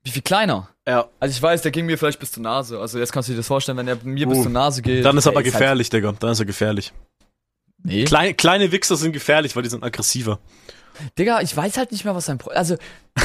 Wie 0.03 0.11
viel 0.11 0.23
kleiner? 0.23 0.69
Ja. 0.87 1.07
Also 1.21 1.33
ich 1.35 1.43
weiß, 1.43 1.63
der 1.63 1.71
ging 1.71 1.87
mir 1.87 1.97
vielleicht 1.99 2.19
bis 2.21 2.33
zur 2.33 2.43
Nase. 2.43 2.79
Also 2.79 2.99
jetzt 2.99 3.13
kannst 3.13 3.29
du 3.29 3.33
dir 3.33 3.39
das 3.39 3.47
vorstellen, 3.47 3.79
wenn 3.79 3.89
er 3.89 3.97
mir 4.03 4.27
bis 4.27 4.39
Uh, 4.39 4.43
zur 4.43 4.51
Nase 4.53 4.83
geht. 4.83 5.05
Dann 5.05 5.17
ist 5.17 5.25
der 5.25 5.33
aber 5.33 5.39
halt- 5.39 5.47
gefährlich, 5.47 5.89
Digga. 5.91 6.13
Dann 6.19 6.31
ist 6.33 6.41
er 6.41 6.47
gefährlich. 6.47 6.93
Nee. 7.85 8.05
Kleine, 8.05 8.35
kleine 8.35 8.73
Wichser 8.73 8.97
sind 8.97 9.13
gefährlich, 9.13 9.55
weil 9.55 9.63
die 9.63 9.69
sind 9.71 9.85
aggressiver. 9.85 10.41
Digga, 11.19 11.41
ich 11.41 11.57
weiß 11.57 11.77
halt 11.77 11.91
nicht 11.91 12.05
mehr, 12.05 12.15
was 12.15 12.27
sein 12.27 12.39
Pro 12.39 12.51
Also, 12.51 12.77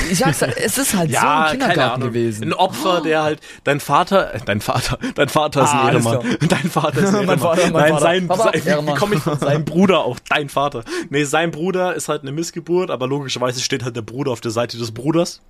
ich 0.10 0.18
sag's 0.18 0.42
halt, 0.42 0.58
es 0.64 0.80
ist 0.80 0.96
halt 0.96 1.10
so 1.12 1.16
Ja, 1.16 1.52
im 1.52 1.60
keine 1.60 1.74
Kindergarten 1.74 2.02
gewesen. 2.02 2.44
Ein 2.46 2.54
Opfer, 2.54 3.02
der 3.02 3.22
halt, 3.22 3.42
dein 3.64 3.80
Vater, 3.80 4.34
äh, 4.34 4.40
dein 4.44 4.60
Vater, 4.60 4.98
dein 5.14 5.30
Vater 5.30 5.64
ist 5.64 5.70
Ah, 5.70 5.82
ein 5.84 5.88
alles 5.90 6.06
Ehrenmann. 6.08 6.38
Dein 6.50 6.70
Vater 6.72 6.98
ist 7.00 7.08
ein 7.14 7.14
Mein 7.28 7.38
Ehrenmann. 7.38 7.40
Vater, 7.40 7.70
Nein, 7.72 7.90
Vater. 7.90 8.02
sein, 8.02 8.28
Papa, 8.28 8.52
sein 8.58 8.88
wie 8.88 8.94
komme 8.96 9.16
ich 9.16 9.22
von 9.22 9.38
seinem 9.40 9.66
Bruder 9.66 10.00
auf 10.04 10.18
dein 10.22 10.50
Vater? 10.50 10.84
Nee, 11.12 11.26
sein 11.26 11.52
Bruder 11.52 11.94
ist 11.94 12.10
halt 12.10 12.24
eine 12.24 12.32
Missgeburt, 12.32 12.90
aber 12.90 13.06
logischerweise 13.08 13.62
steht 13.62 13.84
halt 13.84 13.96
der 13.96 14.02
Bruder 14.02 14.32
auf 14.32 14.42
der 14.42 14.52
Seite 14.52 14.78
des 14.80 14.92
Bruders. 14.92 15.42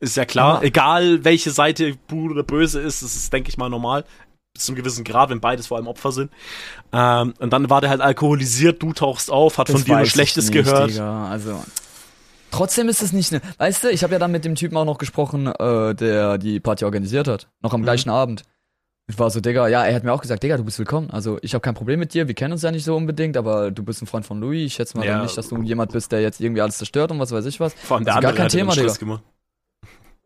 Ist 0.00 0.16
ja 0.16 0.24
klar. 0.24 0.56
Aha. 0.56 0.62
Egal, 0.62 1.24
welche 1.24 1.50
Seite 1.52 1.94
oder 2.12 2.42
böse 2.42 2.80
ist, 2.80 3.02
das 3.02 3.14
ist, 3.14 3.32
denke 3.32 3.50
ich 3.50 3.56
mal, 3.56 3.68
normal. 3.68 4.04
Bis 4.58 4.64
zu 4.66 4.72
einem 4.72 4.76
gewissen 4.82 5.04
Grad, 5.04 5.30
wenn 5.30 5.40
beides 5.40 5.68
vor 5.68 5.76
allem 5.76 5.86
Opfer 5.86 6.10
sind. 6.12 6.30
Ähm, 6.92 7.32
und 7.38 7.52
dann 7.52 7.70
war 7.70 7.80
der 7.80 7.90
halt 7.90 8.00
alkoholisiert, 8.00 8.82
du 8.82 8.92
tauchst 8.92 9.30
auf, 9.30 9.56
hat 9.58 9.68
Das 9.68 9.76
von 9.76 9.84
dir 9.84 9.96
nur 9.96 10.06
Schlechtes 10.06 10.50
nicht, 10.50 10.64
gehört. 10.64 10.90
Digga. 10.90 11.28
Also, 11.28 11.62
trotzdem 12.50 12.88
ist 12.88 13.02
es 13.02 13.12
nicht 13.12 13.30
ne. 13.32 13.40
Weißt 13.58 13.84
du, 13.84 13.88
ich 13.90 14.02
habe 14.02 14.12
ja 14.14 14.18
dann 14.18 14.32
mit 14.32 14.44
dem 14.44 14.56
Typen 14.56 14.76
auch 14.76 14.84
noch 14.84 14.98
gesprochen, 14.98 15.46
äh, 15.46 15.94
der 15.94 16.38
die 16.38 16.58
Party 16.60 16.84
organisiert 16.84 17.28
hat. 17.28 17.48
Noch 17.62 17.72
am 17.72 17.80
Mhm. 17.80 17.84
gleichen 17.84 18.10
Abend. 18.10 18.42
Ich 19.10 19.18
war 19.18 19.30
so, 19.30 19.40
Digga, 19.40 19.68
ja, 19.68 19.86
er 19.86 19.94
hat 19.94 20.04
mir 20.04 20.12
auch 20.12 20.20
gesagt, 20.20 20.42
Digga, 20.42 20.56
du 20.58 20.64
bist 20.64 20.78
willkommen. 20.78 21.08
Also 21.10 21.38
ich 21.40 21.54
habe 21.54 21.62
kein 21.62 21.74
Problem 21.74 21.98
mit 22.00 22.12
dir, 22.12 22.26
wir 22.28 22.34
kennen 22.34 22.52
uns 22.52 22.62
ja 22.62 22.70
nicht 22.70 22.84
so 22.84 22.94
unbedingt, 22.96 23.36
aber 23.38 23.70
du 23.70 23.82
bist 23.84 24.02
ein 24.02 24.06
Freund 24.06 24.26
von 24.26 24.40
Louis. 24.40 24.66
Ich 24.66 24.74
schätze 24.74 24.98
mal 24.98 25.06
Ja. 25.06 25.22
nicht, 25.22 25.36
dass 25.38 25.48
du 25.48 25.62
jemand 25.62 25.92
bist, 25.92 26.10
der 26.12 26.20
jetzt 26.20 26.40
irgendwie 26.40 26.60
alles 26.60 26.76
zerstört 26.78 27.10
und 27.12 27.18
was 27.20 27.30
weiß 27.32 27.46
ich 27.46 27.58
was. 27.60 27.72
Vor 27.74 27.96
allem 27.96 28.04
der 28.04 28.16
Also 28.16 28.22
gar 28.22 28.30
andere 28.30 28.42
kein 28.42 28.50
Thema, 28.50 28.74
Digga. 28.74 28.92
Gemacht. 28.94 29.22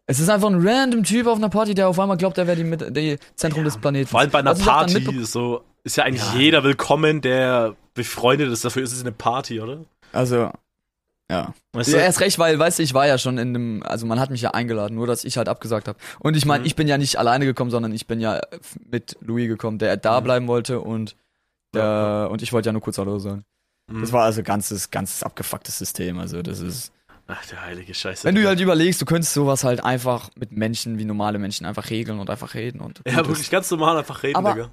Es 0.06 0.18
ist 0.18 0.28
einfach 0.28 0.48
ein 0.50 0.66
random 0.66 1.04
Typ 1.04 1.26
auf 1.26 1.36
einer 1.38 1.48
Party, 1.48 1.74
der 1.74 1.88
auf 1.88 1.98
einmal 1.98 2.16
glaubt, 2.16 2.36
er 2.38 2.46
wäre 2.46 2.56
die, 2.56 2.64
mit- 2.64 2.96
die 2.96 3.18
Zentrum 3.36 3.64
des 3.64 3.78
Planeten. 3.78 4.08
Vor 4.08 4.20
allem 4.20 4.30
bei 4.30 4.40
einer 4.40 4.54
dann 4.54 4.62
Party 4.64 4.96
mitbe- 4.98 5.24
so 5.24 5.62
ist 5.84 5.96
ja 5.96 6.04
eigentlich 6.04 6.22
Ja. 6.34 6.38
jeder 6.38 6.64
willkommen, 6.64 7.20
der 7.20 7.76
befreundet 7.94 8.50
ist. 8.50 8.64
Dafür 8.64 8.82
ist 8.82 8.92
es 8.92 9.00
eine 9.02 9.12
Party, 9.12 9.60
oder? 9.60 9.84
Also, 10.12 10.50
ja. 11.30 11.54
Weißt 11.72 11.90
Ja, 11.90 11.98
du? 11.98 12.04
erst 12.04 12.20
recht, 12.20 12.38
weil, 12.38 12.58
weißt 12.58 12.78
du, 12.78 12.82
ich 12.82 12.94
war 12.94 13.06
ja 13.06 13.16
schon 13.16 13.38
in 13.38 13.48
einem, 13.48 13.82
also 13.84 14.04
man 14.06 14.18
hat 14.20 14.30
mich 14.30 14.42
ja 14.42 14.50
eingeladen, 14.50 14.94
nur 14.96 15.06
dass 15.06 15.24
ich 15.24 15.36
halt 15.38 15.48
abgesagt 15.48 15.88
habe. 15.88 15.98
Und 16.18 16.36
ich 16.36 16.44
meine, 16.46 16.60
Mhm. 16.62 16.66
ich 16.66 16.76
bin 16.76 16.88
ja 16.88 16.98
nicht 16.98 17.16
alleine 17.18 17.44
gekommen, 17.46 17.70
sondern 17.70 17.92
ich 17.92 18.06
bin 18.06 18.20
ja 18.20 18.40
mit 18.90 19.16
Louis 19.20 19.46
gekommen, 19.48 19.78
der 19.78 19.96
da 19.96 20.20
Mhm. 20.20 20.24
bleiben 20.24 20.48
wollte 20.48 20.80
und 20.80 21.16
der, 21.74 21.82
Ja, 21.84 22.24
und 22.26 22.42
ich 22.42 22.52
wollte 22.52 22.68
ja 22.68 22.72
nur 22.72 22.82
kurz 22.82 22.98
Hallo 22.98 23.18
sagen. 23.18 23.44
Mhm. 23.90 24.00
Das 24.02 24.12
war 24.12 24.24
also 24.24 24.42
ganzes, 24.42 24.90
ganzes 24.90 25.22
abgefucktes 25.22 25.78
System. 25.78 26.18
Also 26.18 26.42
das 26.42 26.60
ist. 26.60 26.92
Ach, 27.34 27.46
der 27.46 27.62
heilige 27.62 27.94
Scheiße. 27.94 28.24
Wenn 28.24 28.34
du 28.34 28.46
halt 28.46 28.60
überlegst, 28.60 29.00
du 29.00 29.06
könntest 29.06 29.32
sowas 29.34 29.64
halt 29.64 29.82
einfach 29.84 30.30
mit 30.36 30.52
Menschen 30.52 30.98
wie 30.98 31.04
normale 31.04 31.38
Menschen 31.38 31.66
einfach 31.66 31.88
regeln 31.90 32.18
und 32.20 32.28
einfach 32.30 32.54
reden 32.54 32.80
und. 32.80 33.00
ja, 33.06 33.20
ist. 33.20 33.28
wirklich 33.28 33.50
ganz 33.50 33.70
normal 33.70 33.96
einfach 33.98 34.22
reden, 34.22 34.36
Aber- 34.36 34.54
Digga. 34.54 34.70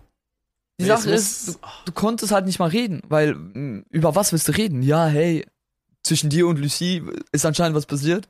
Die 0.80 0.84
Nee, 0.84 0.88
Sache 0.90 1.10
ist, 1.12 1.48
du, 1.56 1.60
du 1.88 1.92
konntest 1.92 2.32
halt 2.32 2.46
nicht 2.46 2.58
mal 2.60 2.70
reden, 2.70 3.02
weil 3.10 3.36
mh, 3.36 3.84
über 3.90 4.16
was 4.16 4.32
willst 4.32 4.48
du 4.48 4.54
reden? 4.54 4.82
Ja, 4.82 5.08
hey, 5.08 5.46
zwischen 6.04 6.30
dir 6.30 6.48
und 6.48 6.58
Lucie 6.58 7.04
ist 7.34 7.46
anscheinend 7.46 7.76
was 7.76 7.86
passiert 7.86 8.30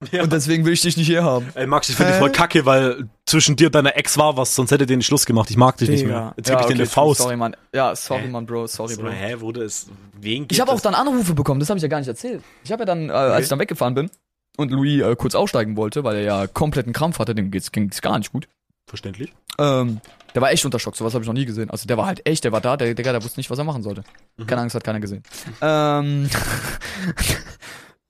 Ja. 0.12 0.22
und 0.22 0.32
deswegen 0.32 0.64
will 0.64 0.72
ich 0.72 0.80
dich 0.80 0.96
nicht 0.96 1.06
hier 1.06 1.22
haben. 1.24 1.48
Ey, 1.54 1.66
Max, 1.66 1.90
ich 1.90 1.96
finde 1.96 2.12
dich 2.12 2.16
Hä? 2.16 2.20
voll 2.20 2.32
kacke, 2.32 2.64
weil 2.64 3.08
zwischen 3.26 3.56
dir 3.56 3.66
und 3.66 3.74
deiner 3.74 3.96
Ex 3.96 4.16
war 4.16 4.34
was, 4.36 4.54
sonst 4.54 4.70
hätte 4.70 4.86
den 4.86 5.02
Schluss 5.02 5.26
gemacht. 5.26 5.50
Ich 5.50 5.58
mag 5.58 5.76
dich 5.76 5.90
nicht 5.90 6.06
mehr. 6.06 6.32
Jetzt 6.38 6.48
geb 6.48 6.58
ich 6.60 6.66
dir 6.66 6.72
eine 6.72 6.82
okay, 6.84 6.90
Faust. 6.90 7.20
Sorry, 7.20 7.36
Mann. 7.36 7.54
Ja, 7.74 7.94
sorry, 7.94 8.22
Hä? 8.22 8.28
Mann, 8.28 8.46
Bro, 8.46 8.66
sorry, 8.66 8.94
so, 8.94 9.02
Bro. 9.02 9.10
hä, 9.10 9.40
wurde 9.40 9.62
es. 9.62 9.88
Wen 10.18 10.46
Ich 10.50 10.58
habe 10.58 10.72
auch 10.72 10.80
dann 10.80 10.94
Anrufe 10.94 11.34
bekommen, 11.34 11.60
das 11.60 11.68
habe 11.68 11.76
ich 11.76 11.82
ja 11.82 11.88
gar 11.88 11.98
nicht 11.98 12.08
erzählt. 12.08 12.42
Ich 12.64 12.72
habe 12.72 12.82
ja 12.82 12.86
dann, 12.86 13.10
äh, 13.10 13.12
als 13.12 13.44
ich 13.44 13.48
dann 13.50 13.58
weggefahren 13.58 13.94
bin 13.94 14.10
und 14.56 14.70
Louis 14.70 15.02
äh, 15.02 15.16
kurz 15.16 15.34
aussteigen 15.34 15.76
wollte, 15.76 16.02
weil 16.02 16.16
er 16.16 16.22
ja 16.22 16.46
kompletten 16.46 16.94
Krampf 16.94 17.18
hatte, 17.18 17.34
dem 17.34 17.50
geht's, 17.50 17.70
ging's 17.70 18.00
gar 18.00 18.18
nicht 18.18 18.32
gut. 18.32 18.48
Verständlich. 18.86 19.32
Ähm, 19.58 20.00
der 20.34 20.40
war 20.40 20.50
echt 20.50 20.64
unter 20.64 20.78
Schock, 20.78 20.96
sowas 20.96 21.12
habe 21.12 21.24
ich 21.24 21.28
noch 21.28 21.34
nie 21.34 21.44
gesehen. 21.44 21.68
Also 21.70 21.86
der 21.86 21.98
war 21.98 22.06
halt 22.06 22.26
echt, 22.26 22.44
der 22.44 22.52
war 22.52 22.62
da, 22.62 22.78
der 22.78 22.94
Digga, 22.94 23.12
der 23.12 23.22
wusste 23.22 23.38
nicht, 23.38 23.50
was 23.50 23.58
er 23.58 23.64
machen 23.64 23.82
sollte. 23.82 24.02
Mhm. 24.38 24.46
Keine 24.46 24.62
Angst, 24.62 24.74
hat 24.74 24.84
keiner 24.84 25.00
gesehen. 25.00 25.22
Ähm, 25.60 26.28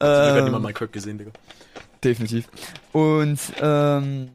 Ich 0.02 0.06
ähm, 0.06 0.44
niemand 0.46 0.62
mal 0.62 0.72
Kirk 0.72 0.92
gesehen, 0.92 1.18
Digga. 1.18 1.32
Definitiv. 2.02 2.48
Und 2.92 3.38
ähm, 3.60 4.30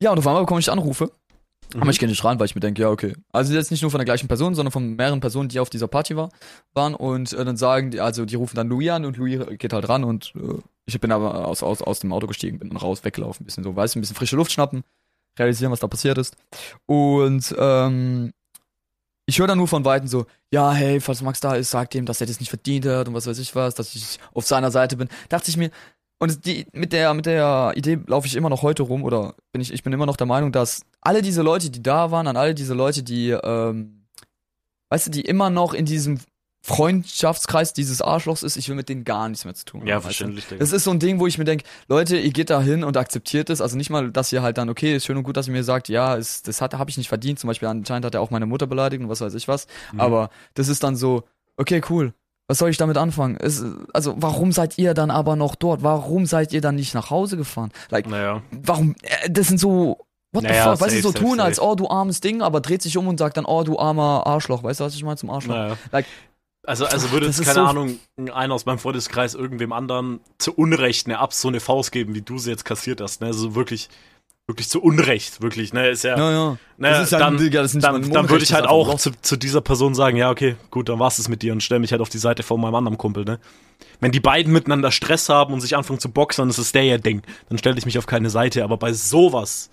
ja, 0.00 0.10
und 0.10 0.18
auf 0.18 0.26
einmal 0.26 0.42
bekomme 0.42 0.60
ich 0.60 0.70
Anrufe. 0.70 1.10
Mhm. 1.74 1.82
Aber 1.82 1.90
ich 1.90 1.98
gehe 1.98 2.08
nicht 2.08 2.22
ran, 2.24 2.38
weil 2.38 2.46
ich 2.46 2.54
mir 2.54 2.60
denke, 2.60 2.82
ja, 2.82 2.90
okay. 2.90 3.14
Also 3.32 3.54
jetzt 3.54 3.70
nicht 3.70 3.82
nur 3.82 3.90
von 3.90 3.98
der 3.98 4.04
gleichen 4.04 4.28
Person, 4.28 4.54
sondern 4.54 4.72
von 4.72 4.96
mehreren 4.96 5.20
Personen, 5.20 5.48
die 5.48 5.60
auf 5.60 5.70
dieser 5.70 5.88
Party 5.88 6.16
war, 6.16 6.30
waren. 6.74 6.94
Und 6.94 7.32
äh, 7.32 7.44
dann 7.44 7.56
sagen 7.56 7.90
die, 7.90 8.00
also 8.00 8.24
die 8.24 8.36
rufen 8.36 8.56
dann 8.56 8.68
Louis 8.68 8.90
an 8.90 9.04
und 9.04 9.16
Louis 9.16 9.40
geht 9.58 9.72
halt 9.72 9.88
ran 9.88 10.04
und 10.04 10.32
äh, 10.36 10.60
ich 10.84 11.00
bin 11.00 11.12
aber 11.12 11.46
aus, 11.46 11.62
aus, 11.62 11.80
aus 11.80 12.00
dem 12.00 12.12
Auto 12.12 12.26
gestiegen, 12.26 12.58
bin 12.58 12.68
dann 12.68 12.78
raus, 12.78 13.04
weggelaufen, 13.04 13.42
ein 13.42 13.46
bisschen 13.46 13.64
so, 13.64 13.76
weißt 13.76 13.94
du, 13.94 13.98
ein 13.98 14.02
bisschen 14.02 14.16
frische 14.16 14.36
Luft 14.36 14.52
schnappen, 14.52 14.82
realisieren, 15.38 15.72
was 15.72 15.80
da 15.80 15.86
passiert 15.86 16.18
ist. 16.18 16.36
Und 16.86 17.54
ähm, 17.56 18.32
ich 19.26 19.38
höre 19.38 19.46
dann 19.46 19.58
nur 19.58 19.68
von 19.68 19.84
Weitem 19.84 20.08
so, 20.08 20.26
ja, 20.52 20.72
hey, 20.72 21.00
falls 21.00 21.22
Max 21.22 21.40
da 21.40 21.54
ist, 21.54 21.70
sagt 21.70 21.94
ihm, 21.94 22.04
dass 22.04 22.20
er 22.20 22.26
das 22.26 22.40
nicht 22.40 22.48
verdient 22.48 22.84
hat 22.86 23.08
und 23.08 23.14
was 23.14 23.26
weiß 23.26 23.38
ich 23.38 23.54
was, 23.54 23.74
dass 23.74 23.94
ich 23.94 24.18
auf 24.34 24.44
seiner 24.44 24.70
Seite 24.70 24.96
bin. 24.96 25.08
Dachte 25.28 25.50
ich 25.50 25.56
mir, 25.56 25.70
und 26.22 26.46
die, 26.46 26.66
mit 26.72 26.92
der, 26.92 27.14
mit 27.14 27.26
der 27.26 27.72
Idee 27.74 27.98
laufe 28.06 28.28
ich 28.28 28.36
immer 28.36 28.48
noch 28.48 28.62
heute 28.62 28.84
rum, 28.84 29.02
oder 29.02 29.34
bin 29.50 29.60
ich, 29.60 29.72
ich 29.72 29.82
bin 29.82 29.92
immer 29.92 30.06
noch 30.06 30.16
der 30.16 30.28
Meinung, 30.28 30.52
dass 30.52 30.82
alle 31.00 31.20
diese 31.20 31.42
Leute, 31.42 31.68
die 31.68 31.82
da 31.82 32.12
waren, 32.12 32.28
an 32.28 32.36
alle 32.36 32.54
diese 32.54 32.74
Leute, 32.74 33.02
die, 33.02 33.30
ähm, 33.30 34.04
weißt 34.90 35.08
du, 35.08 35.10
die 35.10 35.22
immer 35.22 35.50
noch 35.50 35.74
in 35.74 35.84
diesem 35.84 36.20
Freundschaftskreis 36.64 37.72
dieses 37.72 38.00
Arschlochs 38.00 38.44
ist, 38.44 38.56
ich 38.56 38.68
will 38.68 38.76
mit 38.76 38.88
denen 38.88 39.02
gar 39.02 39.28
nichts 39.28 39.44
mehr 39.44 39.54
zu 39.54 39.64
tun 39.64 39.84
Ja, 39.84 39.96
haben, 39.96 40.04
weißt 40.04 40.20
du? 40.20 40.24
verständlich. 40.26 40.58
Das 40.60 40.70
ist 40.70 40.84
so 40.84 40.92
ein 40.92 41.00
Ding, 41.00 41.18
wo 41.18 41.26
ich 41.26 41.38
mir 41.38 41.44
denke, 41.44 41.64
Leute, 41.88 42.16
ihr 42.16 42.30
geht 42.30 42.50
da 42.50 42.62
hin 42.62 42.84
und 42.84 42.96
akzeptiert 42.96 43.50
es. 43.50 43.60
Also 43.60 43.76
nicht 43.76 43.90
mal, 43.90 44.12
dass 44.12 44.32
ihr 44.32 44.42
halt 44.42 44.58
dann, 44.58 44.70
okay, 44.70 44.94
ist 44.94 45.04
schön 45.06 45.16
und 45.16 45.24
gut, 45.24 45.36
dass 45.36 45.48
ihr 45.48 45.52
mir 45.52 45.64
sagt, 45.64 45.88
ja, 45.88 46.14
ist, 46.14 46.46
das 46.46 46.60
hat, 46.60 46.74
habe 46.74 46.88
ich 46.88 46.96
nicht 46.98 47.08
verdient. 47.08 47.40
Zum 47.40 47.48
Beispiel 47.48 47.66
anscheinend 47.66 48.04
hat 48.06 48.14
er 48.14 48.20
auch 48.20 48.30
meine 48.30 48.46
Mutter 48.46 48.68
beleidigt 48.68 49.02
und 49.02 49.08
was 49.08 49.20
weiß 49.20 49.34
ich 49.34 49.48
was. 49.48 49.66
Mhm. 49.92 50.00
Aber 50.00 50.30
das 50.54 50.68
ist 50.68 50.84
dann 50.84 50.94
so, 50.94 51.24
okay, 51.56 51.82
cool. 51.90 52.14
Was 52.52 52.58
soll 52.58 52.68
ich 52.68 52.76
damit 52.76 52.98
anfangen? 52.98 53.38
Es, 53.40 53.64
also 53.94 54.14
warum 54.18 54.52
seid 54.52 54.76
ihr 54.76 54.92
dann 54.92 55.10
aber 55.10 55.36
noch 55.36 55.54
dort? 55.54 55.82
Warum 55.82 56.26
seid 56.26 56.52
ihr 56.52 56.60
dann 56.60 56.74
nicht 56.74 56.92
nach 56.92 57.08
Hause 57.08 57.38
gefahren? 57.38 57.70
Like, 57.88 58.06
Naja. 58.06 58.42
warum? 58.50 58.94
Äh, 59.00 59.30
das 59.30 59.48
sind 59.48 59.56
so. 59.58 59.96
What 60.32 60.42
the 60.42 60.48
Naja, 60.48 60.72
fuck? 60.76 60.82
Weißt 60.82 60.96
du, 60.96 61.00
so 61.00 61.12
safe, 61.12 61.24
tun, 61.24 61.40
als 61.40 61.56
safe. 61.56 61.66
oh, 61.68 61.74
du 61.76 61.88
armes 61.88 62.20
Ding, 62.20 62.42
aber 62.42 62.60
dreht 62.60 62.82
sich 62.82 62.94
um 62.98 63.08
und 63.08 63.18
sagt 63.18 63.38
dann, 63.38 63.46
oh, 63.46 63.62
du 63.64 63.78
armer 63.78 64.26
Arschloch. 64.26 64.62
Weißt 64.62 64.80
du, 64.80 64.84
was 64.84 64.94
ich 64.94 65.02
meine 65.02 65.16
zum 65.16 65.30
Arschloch? 65.30 65.54
Naja. 65.54 65.78
Like- 65.92 66.04
also, 66.66 66.84
also 66.84 67.10
würde 67.10 67.26
ist 67.26 67.40
keine 67.42 67.54
so- 67.54 67.60
Ahnung, 67.62 67.98
einer 68.34 68.52
aus 68.54 68.66
meinem 68.66 68.78
Freundeskreis 68.78 69.34
irgendwem 69.34 69.72
anderen 69.72 70.20
zu 70.38 70.52
Unrecht 70.54 71.06
eine 71.06 71.18
Abs 71.20 71.40
so 71.40 71.48
eine 71.48 71.58
Faust 71.60 71.90
geben, 71.90 72.14
wie 72.14 72.20
du 72.22 72.36
sie 72.38 72.50
jetzt 72.50 72.64
kassiert 72.66 73.00
hast. 73.00 73.20
Ne? 73.22 73.28
Also 73.28 73.54
wirklich, 73.54 73.88
wirklich 74.46 74.68
zu 74.68 74.82
Unrecht, 74.82 75.40
wirklich. 75.42 75.72
Ne? 75.72 75.88
Ist 75.90 76.04
ja, 76.04 76.16
Ja, 76.18 76.30
ja. 76.30 76.58
Naja, 76.76 76.94
das 76.98 77.04
ist 77.04 77.12
ja 77.12 77.18
dann- 77.18 77.36
Digga, 77.38 77.62
das 77.62 77.74
ist 77.74 77.82
dann, 77.82 78.10
dann 78.10 78.28
würde 78.28 78.42
ich 78.44 78.52
halt 78.52 78.64
das 78.64 78.70
auch 78.72 78.96
zu, 78.96 79.10
zu 79.22 79.36
dieser 79.36 79.60
Person 79.60 79.94
sagen, 79.94 80.16
ja, 80.16 80.30
okay, 80.30 80.56
gut, 80.70 80.88
dann 80.88 80.98
war's 80.98 81.18
es 81.18 81.28
mit 81.28 81.42
dir 81.42 81.52
und 81.52 81.62
stell 81.62 81.78
mich 81.78 81.92
halt 81.92 82.02
auf 82.02 82.08
die 82.08 82.18
Seite 82.18 82.42
von 82.42 82.60
meinem 82.60 82.74
anderen 82.74 82.98
Kumpel, 82.98 83.24
ne? 83.24 83.38
Wenn 84.00 84.10
die 84.12 84.20
beiden 84.20 84.52
miteinander 84.52 84.90
Stress 84.90 85.28
haben 85.28 85.52
und 85.54 85.60
sich 85.60 85.76
anfangen 85.76 86.00
zu 86.00 86.10
boxen, 86.10 86.42
dann 86.42 86.50
ist 86.50 86.58
es 86.58 86.72
der 86.72 86.82
ihr 86.84 86.98
Ding. 86.98 87.22
Dann 87.48 87.58
stelle 87.58 87.78
ich 87.78 87.86
mich 87.86 87.98
auf 87.98 88.06
keine 88.06 88.30
Seite, 88.30 88.64
aber 88.64 88.76
bei 88.76 88.92
sowas 88.92 89.70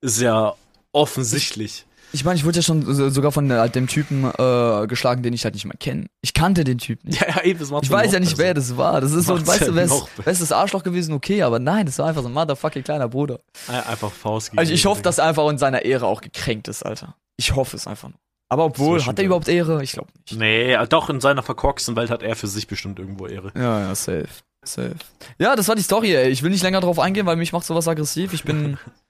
ist 0.00 0.20
ja 0.20 0.54
offensichtlich. 0.92 1.84
Ich 2.14 2.24
meine, 2.24 2.36
ich 2.38 2.44
wurde 2.44 2.56
ja 2.56 2.62
schon 2.62 2.82
so- 2.94 3.10
sogar 3.10 3.32
von 3.32 3.50
äh, 3.50 3.68
dem 3.68 3.86
Typen 3.88 4.24
äh, 4.24 4.86
geschlagen, 4.86 5.22
den 5.22 5.32
ich 5.34 5.44
halt 5.44 5.54
nicht 5.54 5.64
mal 5.66 5.74
kenne. 5.78 6.06
Ich 6.22 6.32
kannte 6.32 6.64
den 6.64 6.78
Typen 6.78 7.08
nicht. 7.08 7.20
Ja, 7.20 7.28
ja, 7.36 7.42
eben, 7.42 7.58
das 7.58 7.70
macht's 7.70 7.86
Ich 7.86 7.90
weiß 7.92 8.12
ja 8.12 8.20
nicht, 8.20 8.38
wer 8.38 8.54
besser. 8.54 8.68
das 8.70 8.76
war. 8.78 9.00
Das 9.00 9.12
ist 9.12 9.26
so, 9.26 9.34
Macht's 9.34 9.48
weißt 9.48 9.60
ja 9.62 9.66
du, 9.66 9.74
wär's, 9.74 9.90
besser. 9.90 10.26
wär's 10.26 10.38
das 10.38 10.52
Arschloch 10.52 10.82
gewesen, 10.84 11.12
okay, 11.14 11.42
aber 11.42 11.58
nein, 11.58 11.86
das 11.86 11.98
war 11.98 12.06
einfach 12.06 12.22
so 12.22 12.28
ein 12.28 12.32
motherfucking 12.34 12.84
kleiner 12.84 13.08
Bruder. 13.08 13.40
Ein- 13.68 13.82
Einfach 13.84 14.10
Faust 14.12 14.50
gegen 14.50 14.58
Also 14.60 14.72
ich 14.72 14.86
hoffe, 14.86 15.02
dass 15.02 15.18
er 15.18 15.24
einfach 15.26 15.48
in 15.50 15.58
seiner 15.58 15.84
Ehre 15.84 16.06
auch 16.06 16.20
gekränkt 16.20 16.68
ist, 16.68 16.84
Alter. 16.86 17.16
Ich 17.36 17.54
hoffe 17.56 17.76
es 17.76 17.86
einfach 17.86 18.08
nur. 18.08 18.18
Aber 18.48 18.64
obwohl, 18.66 19.04
hat 19.04 19.18
er 19.18 19.24
überhaupt 19.24 19.48
Ehre? 19.48 19.82
Ich 19.82 19.92
glaube 19.92 20.08
nicht. 20.16 20.38
Nee, 20.38 20.76
doch, 20.88 21.10
in 21.10 21.20
seiner 21.20 21.42
verkorksten 21.42 21.96
Welt 21.96 22.10
hat 22.10 22.22
er 22.22 22.36
für 22.36 22.46
sich 22.46 22.68
bestimmt 22.68 22.98
irgendwo 23.00 23.26
Ehre. 23.26 23.50
Ja, 23.56 23.80
ja, 23.80 23.94
safe. 23.94 24.28
Safe. 24.64 24.94
Ja, 25.38 25.56
das 25.56 25.66
war 25.68 25.74
die 25.74 25.82
Story, 25.82 26.14
ey. 26.14 26.28
Ich 26.30 26.42
will 26.42 26.50
nicht 26.50 26.62
länger 26.62 26.80
drauf 26.80 26.98
eingehen, 26.98 27.26
weil 27.26 27.36
mich 27.36 27.52
macht 27.52 27.66
sowas 27.66 27.88
aggressiv. 27.88 28.32
Ich 28.32 28.44
bin 28.44 28.78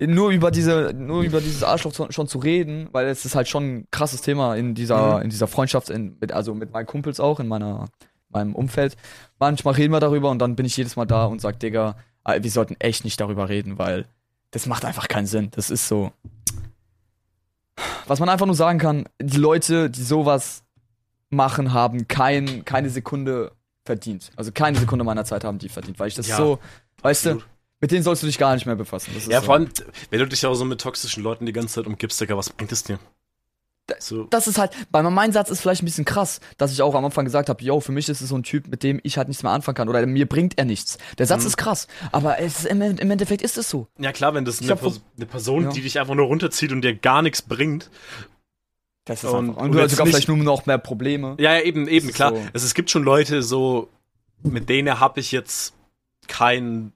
nur 0.00 0.30
über 0.30 0.50
diese, 0.50 0.92
nur 0.94 1.22
über 1.22 1.40
dieses 1.40 1.62
Arschloch 1.62 1.92
zu, 1.92 2.06
schon 2.10 2.26
zu 2.26 2.38
reden, 2.38 2.88
weil 2.92 3.06
es 3.08 3.24
ist 3.24 3.34
halt 3.34 3.48
schon 3.48 3.64
ein 3.64 3.88
krasses 3.90 4.22
Thema 4.22 4.54
in 4.56 4.74
dieser, 4.74 5.16
Mhm. 5.18 5.22
in 5.24 5.30
dieser 5.30 5.46
Freundschaft, 5.46 5.90
in, 5.90 6.16
mit, 6.20 6.32
also 6.32 6.54
mit 6.54 6.72
meinen 6.72 6.86
Kumpels 6.86 7.20
auch, 7.20 7.38
in 7.40 7.48
meiner, 7.48 7.86
meinem 8.30 8.54
Umfeld. 8.54 8.96
Manchmal 9.38 9.74
reden 9.74 9.92
wir 9.92 10.00
darüber 10.00 10.30
und 10.30 10.38
dann 10.38 10.56
bin 10.56 10.64
ich 10.66 10.76
jedes 10.76 10.96
Mal 10.96 11.04
da 11.06 11.26
und 11.26 11.40
sag, 11.40 11.60
Digga, 11.60 11.96
äh, 12.24 12.42
wir 12.42 12.50
sollten 12.50 12.76
echt 12.78 13.04
nicht 13.04 13.20
darüber 13.20 13.48
reden, 13.48 13.78
weil 13.78 14.06
das 14.52 14.66
macht 14.66 14.84
einfach 14.84 15.08
keinen 15.08 15.26
Sinn. 15.26 15.48
Das 15.52 15.70
ist 15.70 15.86
so. 15.86 16.12
Was 18.06 18.18
man 18.20 18.28
einfach 18.28 18.46
nur 18.46 18.54
sagen 18.54 18.78
kann, 18.78 19.04
die 19.20 19.36
Leute, 19.38 19.90
die 19.90 20.02
sowas 20.02 20.64
machen, 21.30 21.72
haben 21.72 22.08
kein, 22.08 22.64
keine 22.64 22.90
Sekunde 22.90 23.52
verdient. 23.84 24.30
Also 24.36 24.50
keine 24.52 24.78
Sekunde 24.78 25.04
meiner 25.04 25.24
Zeit 25.24 25.44
haben 25.44 25.58
die 25.58 25.68
verdient, 25.68 25.98
weil 25.98 26.08
ich 26.08 26.14
das 26.14 26.26
Ja, 26.26 26.36
so, 26.36 26.58
weißt 27.02 27.26
du, 27.26 27.30
absolut. 27.30 27.50
Mit 27.80 27.90
denen 27.90 28.02
sollst 28.02 28.22
du 28.22 28.26
dich 28.26 28.38
gar 28.38 28.54
nicht 28.54 28.66
mehr 28.66 28.76
befassen. 28.76 29.14
Ist 29.16 29.28
Ja, 29.30 29.40
so. 29.40 29.46
vor 29.46 29.54
allem, 29.54 29.68
wenn 30.10 30.18
du 30.20 30.26
dich 30.26 30.44
auch 30.46 30.54
so 30.54 30.64
mit 30.64 30.80
toxischen 30.80 31.22
Leuten 31.22 31.46
die 31.46 31.52
ganze 31.52 31.74
Zeit 31.74 31.86
umgibst, 31.86 32.20
Digga, 32.20 32.36
was 32.36 32.50
bringt 32.50 32.72
es 32.72 32.84
dir? 32.84 32.98
So, 33.98 34.22
das 34.24 34.46
ist 34.46 34.56
halt, 34.56 34.70
bei 34.92 35.02
mein 35.02 35.32
Satz 35.32 35.50
ist 35.50 35.60
vielleicht 35.62 35.82
ein 35.82 35.86
bisschen 35.86 36.04
krass, 36.04 36.38
dass 36.58 36.70
ich 36.70 36.80
auch 36.80 36.94
am 36.94 37.04
Anfang 37.04 37.24
gesagt 37.24 37.48
habe, 37.48 37.60
yo, 37.64 37.80
für 37.80 37.90
mich 37.90 38.08
ist 38.08 38.20
es 38.20 38.28
so 38.28 38.36
ein 38.36 38.44
Typ, 38.44 38.68
mit 38.68 38.84
dem 38.84 39.00
ich 39.02 39.18
halt 39.18 39.26
nichts 39.26 39.42
mehr 39.42 39.50
anfangen 39.50 39.74
kann 39.74 39.88
oder 39.88 40.06
mir 40.06 40.26
bringt 40.28 40.56
er 40.58 40.64
nichts. 40.64 40.96
Der 41.18 41.26
Satz 41.26 41.40
Mhm. 41.40 41.46
ist 41.48 41.56
krass, 41.56 41.88
aber 42.12 42.38
es, 42.38 42.64
im, 42.64 42.80
im 42.82 43.10
Endeffekt 43.10 43.42
ist 43.42 43.58
es 43.58 43.68
so. 43.68 43.88
ja 43.98 44.12
klar, 44.12 44.32
wenn 44.34 44.44
das 44.44 44.60
eine, 44.62 44.76
Pers 44.76 45.00
eine 45.16 45.26
Person, 45.26 45.64
Ja. 45.64 45.70
die 45.70 45.80
dich 45.80 45.98
einfach 45.98 46.14
nur 46.14 46.26
runterzieht 46.26 46.70
und 46.70 46.82
dir 46.82 46.94
gar 46.94 47.20
nichts 47.22 47.42
bringt. 47.42 47.90
Das 49.06 49.24
ist 49.24 49.30
Und- 49.30 49.48
einfach. 49.50 49.56
und 49.62 49.70
Und 49.70 49.72
du 49.72 49.80
hast 49.82 49.90
sogar 49.90 50.06
nicht- 50.06 50.14
vielleicht 50.14 50.28
nur 50.28 50.36
noch 50.36 50.66
mehr 50.66 50.78
Probleme. 50.78 51.34
Ja, 51.40 51.54
ja, 51.54 51.62
eben, 51.62 51.88
eben, 51.88 52.10
ist 52.10 52.14
klar. 52.14 52.30
so. 52.32 52.40
Also, 52.52 52.66
es 52.66 52.74
gibt 52.74 52.90
schon 52.90 53.02
Leute 53.02 53.42
so, 53.42 53.88
mit 54.44 54.68
denen 54.68 55.00
habe 55.00 55.18
ich 55.18 55.32
jetzt 55.32 55.74
kein, 56.28 56.92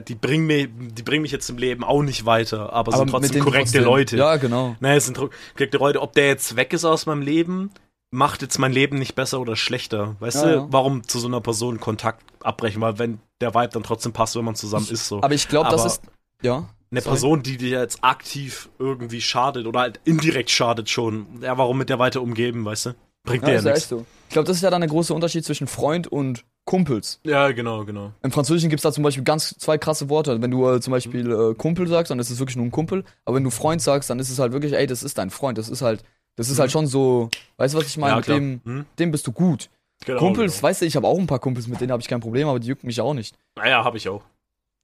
die 0.00 0.14
bringen 0.14 0.46
mir, 0.46 0.68
die 0.68 1.02
bringen 1.02 1.22
mich 1.22 1.32
jetzt 1.32 1.48
im 1.50 1.58
Leben 1.58 1.82
auch 1.84 2.02
nicht 2.02 2.24
weiter, 2.26 2.72
aber, 2.72 2.92
sind 2.92 3.04
mit 3.06 3.10
trotzdem 3.10 3.42
korrekte 3.42 3.64
trotzdem- 3.64 3.84
Leute. 3.84 4.16
Ja, 4.16 4.36
genau. 4.36 4.76
Naja, 4.80 4.96
es 4.96 5.06
sind 5.06 5.16
korrekte 5.16 5.78
Leute. 5.78 6.00
Ob 6.02 6.12
der 6.12 6.28
jetzt 6.28 6.56
weg 6.56 6.72
ist 6.72 6.84
aus 6.84 7.06
meinem 7.06 7.22
Leben, 7.22 7.70
macht 8.12 8.42
jetzt 8.42 8.58
mein 8.58 8.72
Leben 8.72 8.98
nicht 8.98 9.14
besser 9.14 9.40
oder 9.40 9.56
schlechter. 9.56 10.16
Weißt 10.20 10.42
Ja, 10.42 10.48
du, 10.48 10.54
ja. 10.56 10.66
warum 10.70 11.06
zu 11.06 11.18
so 11.18 11.28
einer 11.28 11.40
Person 11.40 11.80
Kontakt 11.80 12.24
abbrechen? 12.42 12.80
Weil 12.80 12.98
wenn 12.98 13.20
der 13.40 13.54
Vibe 13.54 13.68
dann 13.72 13.82
trotzdem 13.82 14.12
passt, 14.12 14.36
wenn 14.36 14.44
man 14.44 14.54
zusammen 14.56 14.86
ist, 14.90 15.06
so. 15.06 15.22
Aber 15.22 15.34
ich 15.34 15.48
glaube, 15.48 15.70
das 15.70 15.80
Aber- 15.82 15.86
ist, 15.90 16.02
ja. 16.42 16.68
Eine 16.92 17.02
Sorry. 17.02 17.12
Person, 17.12 17.42
die 17.44 17.56
dir 17.56 17.78
jetzt 17.80 18.02
aktiv 18.02 18.68
irgendwie 18.80 19.20
schadet 19.20 19.66
oder 19.66 19.78
halt 19.78 20.00
indirekt 20.04 20.50
schadet 20.50 20.90
schon. 20.90 21.24
Ja, 21.40 21.56
warum 21.56 21.78
mit 21.78 21.88
der 21.88 22.00
weiter 22.00 22.20
umgeben, 22.20 22.64
weißt 22.64 22.86
du? 22.86 22.94
Bringt 23.22 23.44
Ja, 23.44 23.50
dir 23.60 23.64
ja 23.64 23.72
nichts. 23.74 23.88
so. 23.88 24.04
Ich 24.28 24.32
glaube, 24.32 24.46
das 24.48 24.56
ist 24.56 24.62
ja 24.64 24.70
dann 24.70 24.80
der 24.80 24.90
große 24.90 25.14
Unterschied 25.14 25.44
zwischen 25.44 25.68
Freund 25.68 26.08
und 26.08 26.44
Kumpels. 26.64 27.18
Ja, 27.24 27.50
genau, 27.50 27.84
genau. 27.84 28.12
Im 28.22 28.30
Französischen 28.30 28.70
gibt's 28.70 28.82
da 28.84 28.92
zum 28.92 29.02
Beispiel 29.02 29.24
ganz 29.24 29.56
zwei 29.58 29.76
krasse 29.78 30.08
Worte. 30.08 30.40
Wenn 30.40 30.50
du 30.50 30.68
äh, 30.68 30.80
zum 30.80 30.92
Beispiel 30.92 31.30
äh, 31.30 31.54
Kumpel 31.54 31.88
sagst, 31.88 32.10
dann 32.10 32.18
ist 32.20 32.30
es 32.30 32.38
wirklich 32.38 32.56
nur 32.56 32.66
ein 32.66 32.70
Kumpel. 32.70 33.04
Aber 33.24 33.36
wenn 33.36 33.44
du 33.44 33.50
Freund 33.50 33.82
sagst, 33.82 34.08
dann 34.10 34.18
ist 34.20 34.30
es 34.30 34.38
halt 34.38 34.52
wirklich, 34.52 34.72
ey, 34.74 34.86
das 34.86 35.02
ist 35.02 35.18
dein 35.18 35.30
Freund. 35.30 35.58
Das 35.58 35.68
ist 35.68 35.82
halt, 35.82 36.04
das 36.36 36.48
ist 36.48 36.58
halt 36.60 36.70
schon 36.70 36.86
so, 36.86 37.28
weißt 37.56 37.74
du, 37.74 37.78
was 37.78 37.86
ich 37.86 37.96
meine? 37.98 38.12
Ja, 38.12 38.16
mit 38.18 38.28
dem, 38.28 38.60
Hm? 38.64 38.86
dem 38.98 39.10
bist 39.10 39.26
du 39.26 39.32
gut. 39.32 39.68
Genau, 40.06 40.20
Kumpels, 40.20 40.54
Genau. 40.54 40.62
weißt 40.62 40.82
du, 40.82 40.86
ich 40.86 40.94
habe 40.96 41.06
auch 41.08 41.18
ein 41.18 41.26
paar 41.26 41.40
Kumpels, 41.40 41.66
mit 41.66 41.80
denen 41.80 41.90
habe 41.92 42.00
ich 42.02 42.08
kein 42.08 42.20
Problem, 42.20 42.46
aber 42.48 42.60
die 42.60 42.68
jucken 42.68 42.86
mich 42.86 43.00
auch 43.00 43.14
nicht. 43.14 43.36
Naja, 43.56 43.82
habe 43.84 43.96
ich 43.96 44.08
auch. 44.08 44.22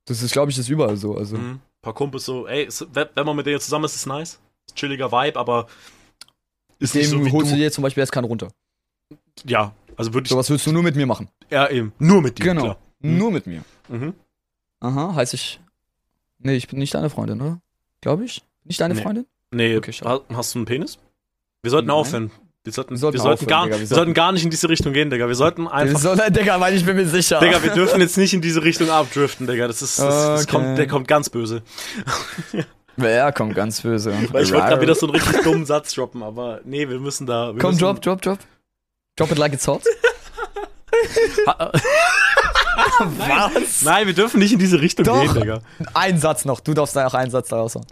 Das 0.06 0.22
ist, 0.22 0.32
glaube 0.32 0.50
ich, 0.50 0.56
das 0.56 0.68
überall 0.68 0.96
so. 0.96 1.16
Also. 1.16 1.36
Mhm. 1.36 1.52
Ein 1.52 1.60
paar 1.82 1.94
Kumpels 1.94 2.24
so, 2.24 2.46
ey, 2.48 2.64
ist- 2.64 2.86
wenn 2.92 3.08
man 3.26 3.36
mit 3.36 3.46
denen 3.46 3.60
zusammen 3.60 3.84
ist, 3.84 3.92
ist 3.94 4.00
es 4.00 4.06
nice. 4.06 4.40
Ist 4.66 4.76
chilliger 4.76 5.12
Vibe, 5.12 5.38
aber 5.38 5.68
ist 6.78 6.94
Dem 6.94 7.00
nicht 7.00 7.10
so 7.10 7.24
wie 7.24 7.30
holst 7.32 7.50
du 7.52 7.54
du. 7.54 7.60
dir 7.62 7.70
zum 7.70 7.82
Beispiel 7.82 8.00
erst 8.02 8.12
keinen 8.12 8.24
runter. 8.24 8.48
Ja, 9.44 9.72
also 9.96 10.14
würde 10.14 10.26
ich 10.26 10.30
Sowas 10.30 10.48
willst 10.50 10.66
du 10.66 10.72
nur 10.72 10.82
mit 10.82 10.96
mir 10.96 11.06
machen. 11.06 11.28
ja 11.50 11.68
eben 11.68 11.92
nur 11.98 12.20
mit 12.22 12.38
dir, 12.38 12.44
Genau. 12.44 12.76
Mhm. 13.00 13.18
Nur 13.18 13.30
mit 13.30 13.46
mir. 13.46 13.62
Mhm. 13.88 14.14
Aha, 14.80 15.14
heißt 15.14 15.34
ich. 15.34 15.60
Nee, 16.38 16.54
ich 16.56 16.68
bin 16.68 16.78
nicht 16.78 16.94
deine 16.94 17.10
Freundin, 17.10 17.40
oder? 17.40 17.60
Glaube 18.00 18.24
ich? 18.24 18.42
Nicht 18.64 18.80
deine 18.80 18.94
Nee. 18.94 19.02
Freundin? 19.02 19.26
Nee, 19.50 19.76
Okay, 19.76 19.92
schade. 19.92 20.22
ha- 20.28 20.36
hast 20.36 20.54
du 20.54 20.58
einen 20.60 20.66
Penis? 20.66 20.98
Wir 21.62 21.70
sollten 21.70 21.88
Nein. 21.88 21.96
aufhören. 21.96 22.30
Wir 22.64 22.72
sollten, 22.72 22.90
Wir 22.92 22.98
sollten 22.98 23.14
wir 23.18 23.20
sollten, 23.22 23.44
aufhören, 23.44 23.48
gar, 23.48 23.64
Digga, 23.66 23.78
wir 23.78 23.86
sollten- 23.86 23.94
sollten 23.94 24.14
gar 24.14 24.32
nicht 24.32 24.44
in 24.44 24.50
diese 24.50 24.68
Richtung 24.68 24.92
gehen, 24.92 25.08
Digga. 25.08 25.28
Wir 25.28 25.34
sollten 25.36 25.68
einfach 25.68 26.00
So, 26.00 26.14
Digga, 26.16 26.60
weil 26.60 26.74
ich 26.74 26.84
bin 26.84 26.96
mir 26.96 27.06
sicher. 27.06 27.38
Digga, 27.38 27.62
wir 27.62 27.70
dürfen 27.72 28.00
jetzt 28.00 28.16
nicht 28.18 28.34
in 28.34 28.40
diese 28.40 28.62
Richtung 28.64 28.90
abdriften, 28.90 29.46
Digga. 29.46 29.66
Das 29.68 29.82
ist, 29.82 29.98
das, 30.00 30.06
das 30.14 30.42
Okay. 30.42 30.50
kommt, 30.52 30.78
der 30.78 30.86
kommt 30.88 31.06
ganz 31.06 31.30
böse. 31.30 31.62
Wer 32.96 33.30
kommt 33.32 33.54
ganz 33.54 33.82
böse? 33.82 34.10
Weil 34.32 34.42
ich 34.44 34.52
wollte 34.52 34.66
gerade 34.68 34.80
wieder 34.82 34.94
so 34.94 35.06
einen 35.06 35.16
richtig 35.16 35.42
dummen 35.42 35.66
Satz 35.66 35.94
droppen, 35.94 36.22
aber 36.22 36.60
nee, 36.64 36.88
wir 36.88 36.98
müssen 36.98 37.26
da. 37.26 37.54
Wir 37.54 37.60
Komm, 37.60 37.70
müssen, 37.72 37.80
drop, 37.84 38.00
drop, 38.02 38.22
drop. 38.22 38.38
Drop 39.16 39.30
it 39.32 39.38
like 39.38 39.52
it's 39.52 39.66
hot. 39.66 39.82
Was? 42.98 43.82
Nein, 43.82 44.06
wir 44.06 44.14
dürfen 44.14 44.38
nicht 44.38 44.52
in 44.52 44.58
diese 44.58 44.80
Richtung 44.80 45.04
Doch. 45.04 45.20
gehen, 45.20 45.34
Digga. 45.34 45.60
Ein 45.94 46.18
Satz 46.18 46.44
noch. 46.44 46.60
Du 46.60 46.74
darfst 46.74 46.94
da 46.96 47.06
auch 47.06 47.14
einen 47.14 47.30
Satz 47.30 47.48
daraus 47.48 47.74
hauen. 47.74 47.86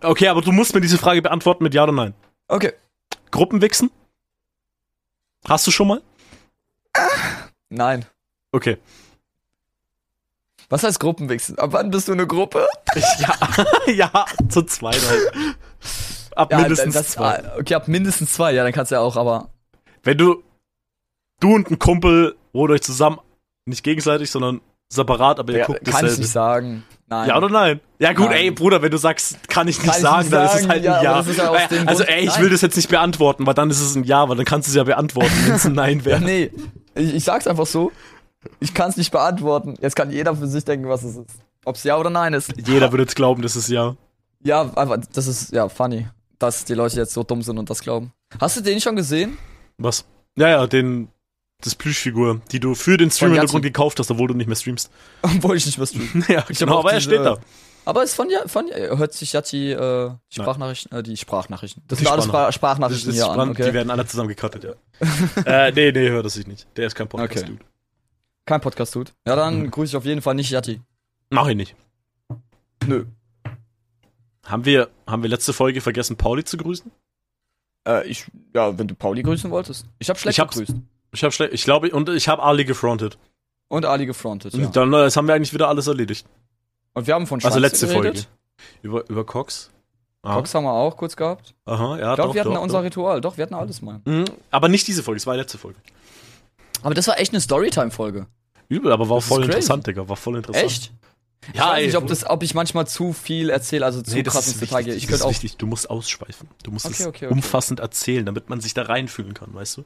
Okay, 0.00 0.28
aber 0.28 0.42
du 0.42 0.52
musst 0.52 0.74
mir 0.74 0.80
diese 0.80 0.98
Frage 0.98 1.22
beantworten 1.22 1.64
mit 1.64 1.74
Ja 1.74 1.82
oder 1.82 1.92
Nein. 1.92 2.14
Okay. 2.48 2.72
Gruppenwichsen? 3.30 3.90
Hast 5.48 5.66
du 5.66 5.70
schon 5.70 5.88
mal? 5.88 6.02
Nein. 7.68 8.06
Okay. 8.52 8.78
Was 10.68 10.82
heißt 10.82 11.00
Gruppenwichsen? 11.00 11.58
Ab 11.58 11.72
wann 11.72 11.90
bist 11.90 12.08
du 12.08 12.12
eine 12.12 12.26
Gruppe? 12.26 12.66
ja, 13.18 13.36
ja, 13.92 14.24
zu 14.48 14.62
zweit 14.62 15.00
halt. 15.08 15.56
Ab 16.36 16.52
mindestens 16.52 16.94
das, 16.94 17.08
zwei. 17.10 17.42
Okay, 17.58 17.74
ab 17.74 17.88
mindestens 17.88 18.32
zwei. 18.32 18.52
Ja, 18.52 18.64
dann 18.64 18.72
kannst 18.72 18.90
du 18.90 18.96
ja 18.96 19.00
auch, 19.00 19.16
aber. 19.16 19.50
Wenn 20.04 20.18
du, 20.18 20.42
du 21.40 21.54
und 21.54 21.70
ein 21.70 21.78
Kumpel, 21.78 22.36
ihr 22.52 22.60
euch 22.60 22.82
zusammen, 22.82 23.18
nicht 23.66 23.82
gegenseitig, 23.82 24.30
sondern 24.30 24.60
separat, 24.90 25.38
aber 25.40 25.52
ihr 25.52 25.58
Ja, 25.60 25.66
guckt 25.66 25.84
kann 25.84 25.94
ich 25.94 26.00
dasselbe. 26.00 26.20
nicht 26.22 26.30
sagen. 26.30 26.84
Nein. 27.06 27.28
Ja 27.28 27.36
oder 27.38 27.48
nein? 27.48 27.80
Ja 27.98 28.12
gut, 28.12 28.26
Nein. 28.26 28.36
ey 28.36 28.50
Bruder, 28.50 28.80
wenn 28.82 28.90
du 28.90 28.96
sagst, 28.98 29.48
kann 29.48 29.66
ich 29.68 29.78
nicht 29.78 29.86
Kann 29.86 29.96
ich 29.96 30.02
sagen, 30.02 30.20
nicht 30.22 30.32
dann 30.32 30.44
ist 30.46 30.52
sagen, 30.52 30.64
es 30.64 30.68
halt 30.70 30.84
ja, 30.84 30.98
ein 30.98 31.04
Ja. 31.04 31.66
dem 31.68 31.88
also 31.88 32.04
ey, 32.04 32.20
ich 32.24 32.28
Nein. 32.28 32.42
will 32.42 32.50
das 32.50 32.60
jetzt 32.60 32.76
nicht 32.76 32.88
beantworten, 32.88 33.46
weil 33.46 33.54
dann 33.54 33.70
ist 33.70 33.80
es 33.80 33.94
ein 33.94 34.04
Ja, 34.04 34.28
weil 34.28 34.36
dann 34.36 34.44
kannst 34.46 34.68
du 34.68 34.70
es 34.70 34.76
ja 34.76 34.84
beantworten, 34.84 35.32
wenn 35.44 35.52
es 35.54 35.66
ein 35.66 35.72
Nein 35.72 36.04
wäre. 36.04 36.20
Nee. 36.20 36.50
Ich, 36.94 37.14
ich 37.14 37.24
sag's 37.24 37.46
einfach 37.46 37.66
so. 37.66 37.92
Ich 38.60 38.72
kann's 38.74 38.96
nicht 38.96 39.10
beantworten. 39.10 39.74
Jetzt 39.80 39.96
kann 39.96 40.10
jeder 40.10 40.36
für 40.36 40.46
sich 40.46 40.64
denken, 40.64 40.88
was 40.88 41.02
es 41.02 41.16
ist. 41.16 41.26
Ob's 41.64 41.82
ja 41.84 41.96
oder 41.96 42.10
nein 42.10 42.34
ist. 42.34 42.52
Jeder 42.66 42.92
würde 42.92 43.04
jetzt 43.04 43.16
glauben, 43.16 43.40
das 43.42 43.56
ist 43.56 43.68
Ja. 43.68 43.96
Ja, 44.42 44.62
einfach, 44.76 44.98
das 45.14 45.26
ist 45.26 45.52
ja 45.52 45.68
funny, 45.70 46.06
dass 46.38 46.64
die 46.66 46.74
Leute 46.74 46.96
jetzt 46.96 47.14
so 47.14 47.22
dumm 47.22 47.40
sind 47.40 47.56
und 47.58 47.70
das 47.70 47.80
glauben. 47.80 48.12
Hast 48.38 48.56
du 48.58 48.60
den 48.60 48.80
schon 48.80 48.96
gesehen? 48.96 49.38
Was? 49.78 50.04
Ja, 50.36 50.48
ja, 50.48 50.66
den, 50.66 51.08
das 51.60 51.74
Plüschfigur, 51.74 52.40
die 52.52 52.60
du 52.60 52.74
für 52.74 52.96
den 52.96 53.10
Stream-Hintergrund 53.10 53.62
gekauft 53.64 53.98
hast, 53.98 54.10
obwohl 54.10 54.28
du 54.28 54.34
nicht 54.34 54.46
mehr 54.46 54.56
streamst. 54.56 54.90
Obwohl 55.22 55.56
ich 55.56 55.66
nicht 55.66 55.78
mehr 55.78 55.86
streame. 55.86 56.24
ja, 56.28 56.44
Ich 56.48 56.58
genau, 56.58 56.80
aber 56.80 56.92
er 56.92 57.00
steht 57.00 57.20
da. 57.24 57.38
Aber 57.86 58.02
es 58.02 58.14
von 58.14 58.30
ja, 58.30 58.46
von 58.48 58.66
hört 58.70 59.12
sich 59.12 59.32
Yati 59.34 59.72
äh, 59.72 60.10
die 60.32 60.40
Sprachnachrichten, 60.40 60.98
äh, 60.98 61.02
die 61.02 61.16
Sprachnachrichten. 61.18 61.82
Das 61.86 61.98
Die 61.98 62.04
sind 62.04 62.12
alles 62.12 62.24
Spra 62.24 62.46
Das 62.46 62.54
Sprachnachrichten 62.54 63.10
ist 63.10 63.16
hier 63.16 63.28
an, 63.28 63.50
okay? 63.50 63.66
Die 63.66 63.74
werden 63.74 63.90
alle 63.90 64.06
zusammen 64.06 64.28
gecuttet, 64.30 64.64
ja. 64.64 64.72
äh, 65.68 65.70
nee, 65.72 65.92
nee, 65.92 66.08
hört 66.08 66.24
das 66.24 66.32
sich 66.34 66.46
nicht. 66.46 66.66
Der 66.76 66.86
ist 66.86 66.94
kein 66.94 67.08
Podcast, 67.08 67.44
Okay. 67.44 67.52
Dude. 67.52 67.64
Kein 68.46 68.60
Podcast 68.62 68.92
tut. 68.94 69.12
Ja, 69.26 69.36
dann 69.36 69.64
Mhm. 69.64 69.70
grüße 69.70 69.90
ich 69.90 69.96
auf 69.96 70.06
jeden 70.06 70.22
Fall 70.22 70.34
nicht 70.34 70.50
Yati. 70.50 70.80
Mach 71.30 71.46
ich 71.48 71.56
nicht. 71.56 71.76
Nö. 72.86 73.04
Haben 74.46 74.64
wir, 74.64 74.88
haben 75.06 75.22
wir 75.22 75.30
letzte 75.30 75.52
Folge 75.52 75.80
vergessen, 75.80 76.16
Pauli 76.16 76.44
zu 76.44 76.56
grüßen? 76.56 76.90
Äh, 77.86 78.06
ich, 78.06 78.26
ja, 78.54 78.78
wenn 78.78 78.88
du 78.88 78.94
Pauli 78.94 79.22
grüßen 79.22 79.50
wolltest. 79.50 79.86
Ich 79.98 80.08
hab 80.10 80.18
schlecht 80.18 80.38
Ich 80.38 80.44
gegrüßt. 80.48 80.74
Ich 81.12 81.22
habe 81.22 81.32
schlecht, 81.32 81.52
ich 81.52 81.64
glaube, 81.64 81.90
und 81.90 82.08
ich 82.08 82.28
habe 82.28 82.42
Ali 82.42 82.64
gefrontet. 82.64 83.18
Und 83.68 83.86
Ali 83.86 84.06
gefrontet, 84.06 84.54
ja. 84.54 84.66
Und 84.66 84.76
dann, 84.76 84.92
äh, 84.92 84.98
das 84.98 85.16
haben 85.16 85.26
wir 85.26 85.34
eigentlich 85.34 85.54
wieder 85.54 85.68
alles 85.68 85.86
erledigt. 85.86 86.26
Und 86.92 87.06
wir 87.06 87.14
haben 87.14 87.26
von 87.26 87.38
Also 87.38 87.58
Schwanz 87.58 87.62
letzte 87.62 87.86
geredet. 87.86 88.02
Folge. 88.02 88.26
Über, 88.82 89.08
über 89.10 89.24
Cox. 89.24 89.70
Ah. 90.22 90.34
Cox 90.36 90.54
haben 90.54 90.64
wir 90.64 90.72
auch 90.72 90.96
kurz 90.96 91.16
gehabt. 91.16 91.54
Aha, 91.66 91.98
ja, 91.98 92.10
Ich 92.10 92.14
glaube, 92.14 92.16
doch, 92.16 92.34
wir 92.34 92.40
hatten 92.40 92.54
doch, 92.54 92.62
unser 92.62 92.78
doch. 92.78 92.84
Ritual. 92.84 93.20
Doch, 93.20 93.36
wir 93.36 93.42
hatten 93.42 93.54
alles 93.54 93.82
mal. 93.82 94.00
Mhm, 94.04 94.24
aber 94.50 94.68
nicht 94.68 94.86
diese 94.86 95.02
Folge, 95.02 95.18
es 95.18 95.26
war 95.26 95.34
die 95.34 95.40
letzte 95.40 95.58
Folge. 95.58 95.78
Aber 96.82 96.94
das 96.94 97.06
war 97.08 97.18
echt 97.18 97.32
eine 97.32 97.40
Storytime-Folge. 97.40 98.26
Übel, 98.68 98.92
aber 98.92 99.08
war 99.08 99.18
Das 99.18 99.26
voll 99.26 99.44
interessant, 99.44 99.86
Digga. 99.86 100.08
War 100.08 100.16
voll 100.16 100.36
interessant. 100.36 100.64
Echt? 100.64 100.92
Ich 101.52 101.58
Ja, 101.58 101.70
weiß 101.70 101.78
ey, 101.80 101.86
nicht, 101.86 101.96
ob, 101.96 102.06
das, 102.06 102.24
ob 102.24 102.42
ich 102.42 102.54
manchmal 102.54 102.86
zu 102.86 103.12
viel 103.12 103.50
erzähle, 103.50 103.84
also 103.84 104.00
zu 104.02 104.14
Nee, 104.14 104.22
krass 104.22 104.46
ins. 104.48 104.58
Detail 104.58 104.82
gehe. 104.84 104.94
Ich 104.94 105.06
das 105.06 105.16
ist 105.16 105.22
auch. 105.22 105.30
wichtig. 105.30 105.56
Du 105.56 105.66
musst 105.66 105.90
ausschweifen. 105.90 106.48
Du 106.62 106.70
musst 106.70 106.86
Okay, 106.86 106.94
es 107.00 107.06
okay, 107.06 107.26
okay. 107.26 107.34
umfassend 107.34 107.80
erzählen, 107.80 108.24
damit 108.24 108.48
man 108.48 108.60
sich 108.60 108.74
da 108.74 108.82
reinfühlen 108.82 109.34
kann, 109.34 109.52
weißt 109.54 109.78
du? 109.78 109.84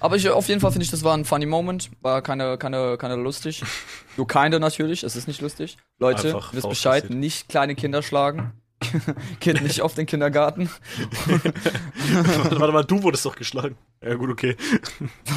Aber 0.00 0.16
ich, 0.16 0.28
auf 0.28 0.48
jeden 0.48 0.60
Fall 0.60 0.70
finde 0.72 0.84
ich, 0.84 0.90
das 0.90 1.02
war 1.02 1.16
ein 1.16 1.24
funny 1.24 1.46
Moment. 1.46 1.90
War 2.02 2.22
keine, 2.22 2.56
keine, 2.58 2.96
keine 2.98 3.16
lustig. 3.16 3.62
Nur 4.16 4.26
keine 4.26 4.60
natürlich. 4.60 5.02
Es 5.02 5.16
ist 5.16 5.26
nicht 5.26 5.40
lustig. 5.40 5.76
Leute, 5.98 6.28
Einfach 6.28 6.52
wisst 6.54 6.68
Bescheid. 6.68 7.02
passiert. 7.04 7.18
Nicht 7.18 7.48
kleine 7.48 7.74
Kinder 7.74 8.02
schlagen. 8.02 8.52
Geht 9.40 9.62
nicht 9.62 9.80
auf 9.80 9.94
den 9.94 10.04
Kindergarten. 10.04 10.68
warte, 11.26 12.60
warte 12.60 12.72
mal, 12.72 12.84
du 12.84 13.02
wurdest 13.02 13.24
doch 13.24 13.36
geschlagen. 13.36 13.76
Ja, 14.02 14.14
gut, 14.14 14.30
okay. 14.30 14.56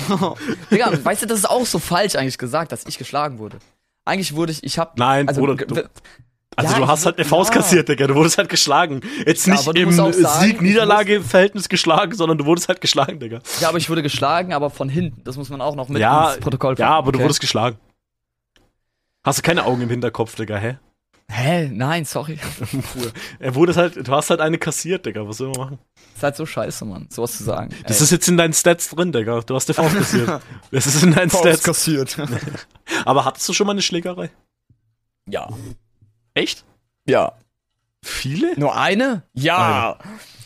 Digga, 0.72 0.92
weißt 1.04 1.24
du, 1.24 1.28
das 1.28 1.40
ist 1.40 1.50
auch 1.50 1.66
so 1.66 1.80
falsch 1.80 2.16
eigentlich 2.16 2.38
gesagt, 2.38 2.72
dass 2.72 2.86
ich 2.88 2.98
geschlagen 2.98 3.40
wurde. 3.40 3.60
Eigentlich 4.08 4.36
wurde 4.36 4.52
ich, 4.54 4.64
ich 4.64 4.80
hab. 4.80 4.98
Nein, 4.98 5.28
also, 5.28 5.42
Bruder, 5.42 5.56
du- 5.66 5.84
Also 6.56 6.74
Ja, 6.74 6.80
du 6.80 6.88
hast 6.88 7.06
halt 7.06 7.18
eine 7.18 7.26
Faust 7.26 7.52
ja. 7.54 7.58
kassiert, 7.58 7.88
Digga. 7.88 8.08
Du 8.08 8.16
wurdest 8.16 8.38
halt 8.40 8.50
geschlagen. 8.50 9.02
Jetzt 9.28 9.48
nicht 9.48 9.68
du 9.68 9.72
im 9.74 9.92
Sieg-Niederlage-Verhältnis 9.92 11.70
geschlagen, 11.70 12.16
sondern 12.16 12.38
du 12.40 12.46
wurdest 12.46 12.68
halt 12.68 12.82
geschlagen, 12.82 13.20
Digga. 13.20 13.42
Ja, 13.60 13.70
aber 13.70 13.78
ich 13.78 13.90
wurde 13.92 14.02
geschlagen, 14.02 14.54
aber 14.54 14.70
von 14.72 14.90
hinten. 14.90 15.24
Das 15.24 15.38
muss 15.38 15.50
man 15.50 15.62
auch 15.62 15.76
noch 15.76 15.88
mit 15.90 16.02
Ja, 16.02 16.32
ins 16.32 16.40
Protokoll 16.40 16.76
Ja, 16.80 16.90
aber 16.92 17.12
du 17.12 17.18
okay? 17.18 17.26
wurdest 17.26 17.42
geschlagen. 17.42 17.78
Hast 19.24 19.38
du 19.40 19.44
keine 19.44 19.66
Augen 19.66 19.82
im 19.82 19.90
Hinterkopf, 19.90 20.36
Digga, 20.36 20.58
hä? 20.58 20.78
Hä? 21.30 21.70
Nein, 21.74 22.06
sorry. 22.06 22.40
Er 23.40 23.54
wurde 23.56 23.76
halt, 23.76 24.08
du 24.08 24.12
hast 24.14 24.30
halt 24.30 24.40
eine 24.40 24.58
kassiert, 24.58 25.06
Digga. 25.06 25.28
Was 25.28 25.38
soll 25.38 25.50
man 25.50 25.58
machen? 25.60 25.80
ist 26.16 26.24
halt 26.24 26.36
so 26.36 26.46
scheiße, 26.46 26.86
Mann, 26.86 27.08
sowas 27.12 27.38
zu 27.38 27.44
sagen. 27.44 27.70
Das 27.86 28.02
ist 28.02 28.12
jetzt 28.12 28.28
in 28.28 28.38
deinen 28.38 28.54
Stats 28.54 28.90
drin, 28.90 29.12
Digga. 29.12 29.42
Du 29.42 29.54
hast 29.56 29.70
eine 29.70 29.76
Faust 29.76 29.96
kassiert. 29.98 30.42
Das 30.72 30.86
ist 30.88 31.04
in 31.04 31.14
deinen 31.14 31.30
Stats. 31.30 31.64
kassiert. 31.64 32.18
Aber 33.06 33.26
hattest 33.26 33.48
du 33.50 33.54
schon 33.54 33.68
mal 33.68 33.74
eine 33.74 33.82
Schlägerei? 33.82 34.30
ja. 35.30 35.50
Echt? 36.34 36.64
Ja. 37.10 37.34
Viele? 38.06 38.58
Nur 38.60 38.78
eine? 38.78 39.24
Ja. 39.34 39.98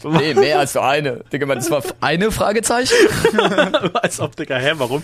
Nee, 0.03 0.33
mehr 0.33 0.59
als 0.59 0.73
nur 0.73 0.85
eine. 0.85 1.23
Digga, 1.31 1.45
man, 1.45 1.57
das 1.59 1.69
war 1.69 1.83
eine 1.99 2.31
Fragezeichen? 2.31 2.95
Als 3.93 4.19
ob, 4.21 4.35
Digga, 4.37 4.55
hä, 4.57 4.71
warum? 4.77 5.03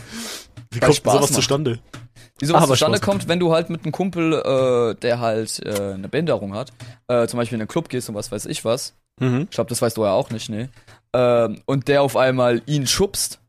Wie 0.72 0.82
Weil 0.82 0.88
kommt 0.88 0.96
Spaß 0.98 1.14
sowas 1.14 1.30
macht. 1.30 1.36
zustande? 1.36 1.80
Wie 2.40 2.46
sowas 2.46 2.64
Aber 2.64 2.74
zustande 2.74 3.00
kommt, 3.00 3.28
wenn 3.28 3.40
du 3.40 3.52
halt 3.54 3.70
mit 3.70 3.84
einem 3.84 3.92
Kumpel, 3.92 4.34
äh, 4.34 4.96
der 5.00 5.20
halt 5.20 5.60
äh, 5.66 5.94
eine 5.94 6.08
Behinderung 6.08 6.54
hat, 6.54 6.72
äh, 7.08 7.28
zum 7.28 7.38
Beispiel 7.38 7.56
in 7.56 7.62
einen 7.62 7.68
Club 7.68 7.90
gehst 7.90 8.10
und 8.10 8.16
was 8.16 8.32
weiß 8.32 8.46
ich 8.46 8.64
was. 8.64 8.94
Mhm. 9.20 9.42
Ich 9.50 9.50
glaube, 9.56 9.70
das 9.70 9.82
weißt 9.82 9.98
du 9.98 10.04
ja 10.06 10.12
auch 10.12 10.30
nicht, 10.30 10.50
ne? 10.50 10.70
Ähm, 11.14 11.62
und 11.66 11.88
der 11.88 12.04
auf 12.04 12.16
einmal 12.16 12.62
ihn 12.68 12.86
schubst. 12.86 13.40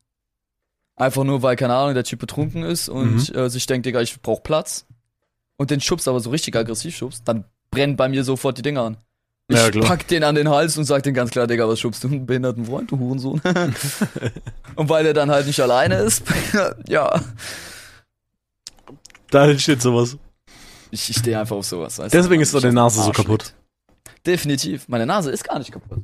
Einfach 0.96 1.22
nur, 1.24 1.42
weil, 1.42 1.54
keine 1.56 1.74
Ahnung, 1.74 1.94
der 1.94 2.04
Typ 2.04 2.18
betrunken 2.18 2.64
ist 2.64 2.88
und 2.88 3.28
Mhm. 3.32 3.38
äh, 3.38 3.50
sich 3.50 3.66
denkt, 3.66 3.86
Digga, 3.86 4.00
ich 4.00 4.20
brauch 4.20 4.42
Platz. 4.42 4.84
Und 5.56 5.70
den 5.70 5.80
schubst 5.80 6.08
aber 6.08 6.20
so 6.20 6.30
richtig 6.30 6.56
aggressiv 6.56 6.96
schubst, 6.96 7.22
dann 7.26 7.44
brennen 7.70 7.96
bei 7.96 8.08
mir 8.08 8.24
sofort 8.24 8.58
die 8.58 8.62
Dinger 8.62 8.82
an. 8.82 8.96
Ich 9.48 9.56
Ja, 9.56 9.70
pack 9.82 10.06
den 10.08 10.24
an 10.24 10.34
den 10.34 10.48
Hals 10.48 10.76
und 10.78 10.84
sag 10.84 11.02
den 11.04 11.14
ganz 11.14 11.30
klar, 11.30 11.46
Digga, 11.46 11.68
was 11.68 11.80
schubst 11.80 12.04
du? 12.04 12.08
Einen 12.08 12.26
behinderten 12.26 12.66
Freund, 12.66 12.90
du 12.90 12.98
Hurensohn. 12.98 13.40
und 14.76 14.88
weil 14.88 15.06
er 15.06 15.14
dann 15.14 15.30
halt 15.30 15.46
nicht 15.46 15.60
alleine 15.60 15.96
ist, 15.96 16.22
ja, 16.88 17.20
Da 19.30 19.48
entsteht 19.50 19.82
sowas. 19.82 20.16
ich, 20.90 21.10
ich 21.10 21.16
stehe 21.18 21.38
einfach 21.38 21.56
auf 21.56 21.66
sowas. 21.66 21.98
Weißt 21.98 22.12
du? 22.14 22.18
Deswegen 22.18 22.40
ist 22.42 22.54
Ich 22.54 22.60
deine 22.62 22.74
Nase 22.74 23.02
so 23.02 23.12
kaputt. 23.12 23.54
Definitiv. 24.26 24.88
Meine 24.88 25.06
Nase 25.06 25.30
ist 25.30 25.44
gar 25.44 25.58
nicht 25.58 25.72
kaputt. 25.72 26.00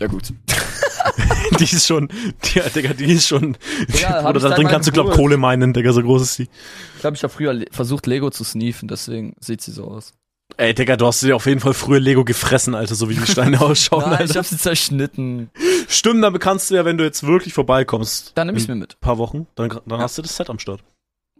Ja 0.00 0.06
gut. 0.06 0.32
Die 1.58 1.64
ist 1.64 1.86
schon, 1.86 2.08
die, 2.44 2.60
Digga, 2.74 2.92
die 2.92 3.12
ist 3.12 3.26
schon, 3.26 3.56
Ja, 4.00 4.22
hab 4.22 4.30
oder 4.30 4.36
ich 4.36 4.42
da 4.42 4.50
drin 4.54 4.68
kannst 4.68 4.86
du, 4.86 4.92
glaub. 4.92 5.10
Kohle 5.12 5.36
meinen, 5.38 5.72
Digga, 5.72 5.92
so 5.92 6.02
groß 6.02 6.22
ist 6.22 6.38
die. 6.38 6.48
Ich 6.94 7.00
glaube, 7.00 7.16
ich 7.16 7.22
habe 7.22 7.32
früher 7.32 7.64
versucht, 7.72 8.06
Lego 8.06 8.30
zu 8.30 8.44
sneefen, 8.44 8.86
deswegen 8.86 9.34
sieht 9.40 9.60
sie 9.62 9.72
so 9.72 9.84
aus. 9.88 10.12
Ey, 10.56 10.74
Digga, 10.74 10.96
du 10.96 11.06
hast 11.06 11.22
dir 11.22 11.34
auf 11.34 11.46
jeden 11.46 11.60
Fall 11.60 11.74
früher 11.74 12.00
Lego 12.00 12.24
gefressen, 12.24 12.74
Alter, 12.74 12.94
so 12.94 13.08
wie 13.08 13.14
die 13.14 13.26
Steine 13.26 13.60
ausschauen, 13.62 14.02
Nein, 14.02 14.12
ich 14.14 14.20
Alter. 14.20 14.34
habe 14.36 14.48
sie 14.48 14.58
zerschnitten. 14.58 15.50
Stimmt, 15.90 16.22
dann 16.22 16.38
kannst 16.38 16.70
du 16.70 16.74
ja, 16.74 16.84
wenn 16.84 16.98
du 16.98 17.04
jetzt 17.04 17.26
wirklich 17.26 17.54
vorbeikommst, 17.54 18.32
Dann 18.34 18.46
nehme 18.46 18.58
ich's 18.58 18.68
in 18.68 18.74
mir 18.74 18.80
mit. 18.80 18.94
ein 18.96 19.00
paar 19.00 19.16
Wochen, 19.18 19.46
dann, 19.54 19.68
dann 19.86 20.00
hast 20.00 20.18
du 20.18 20.22
das 20.22 20.36
Set 20.36 20.50
am 20.50 20.58
Start. 20.58 20.84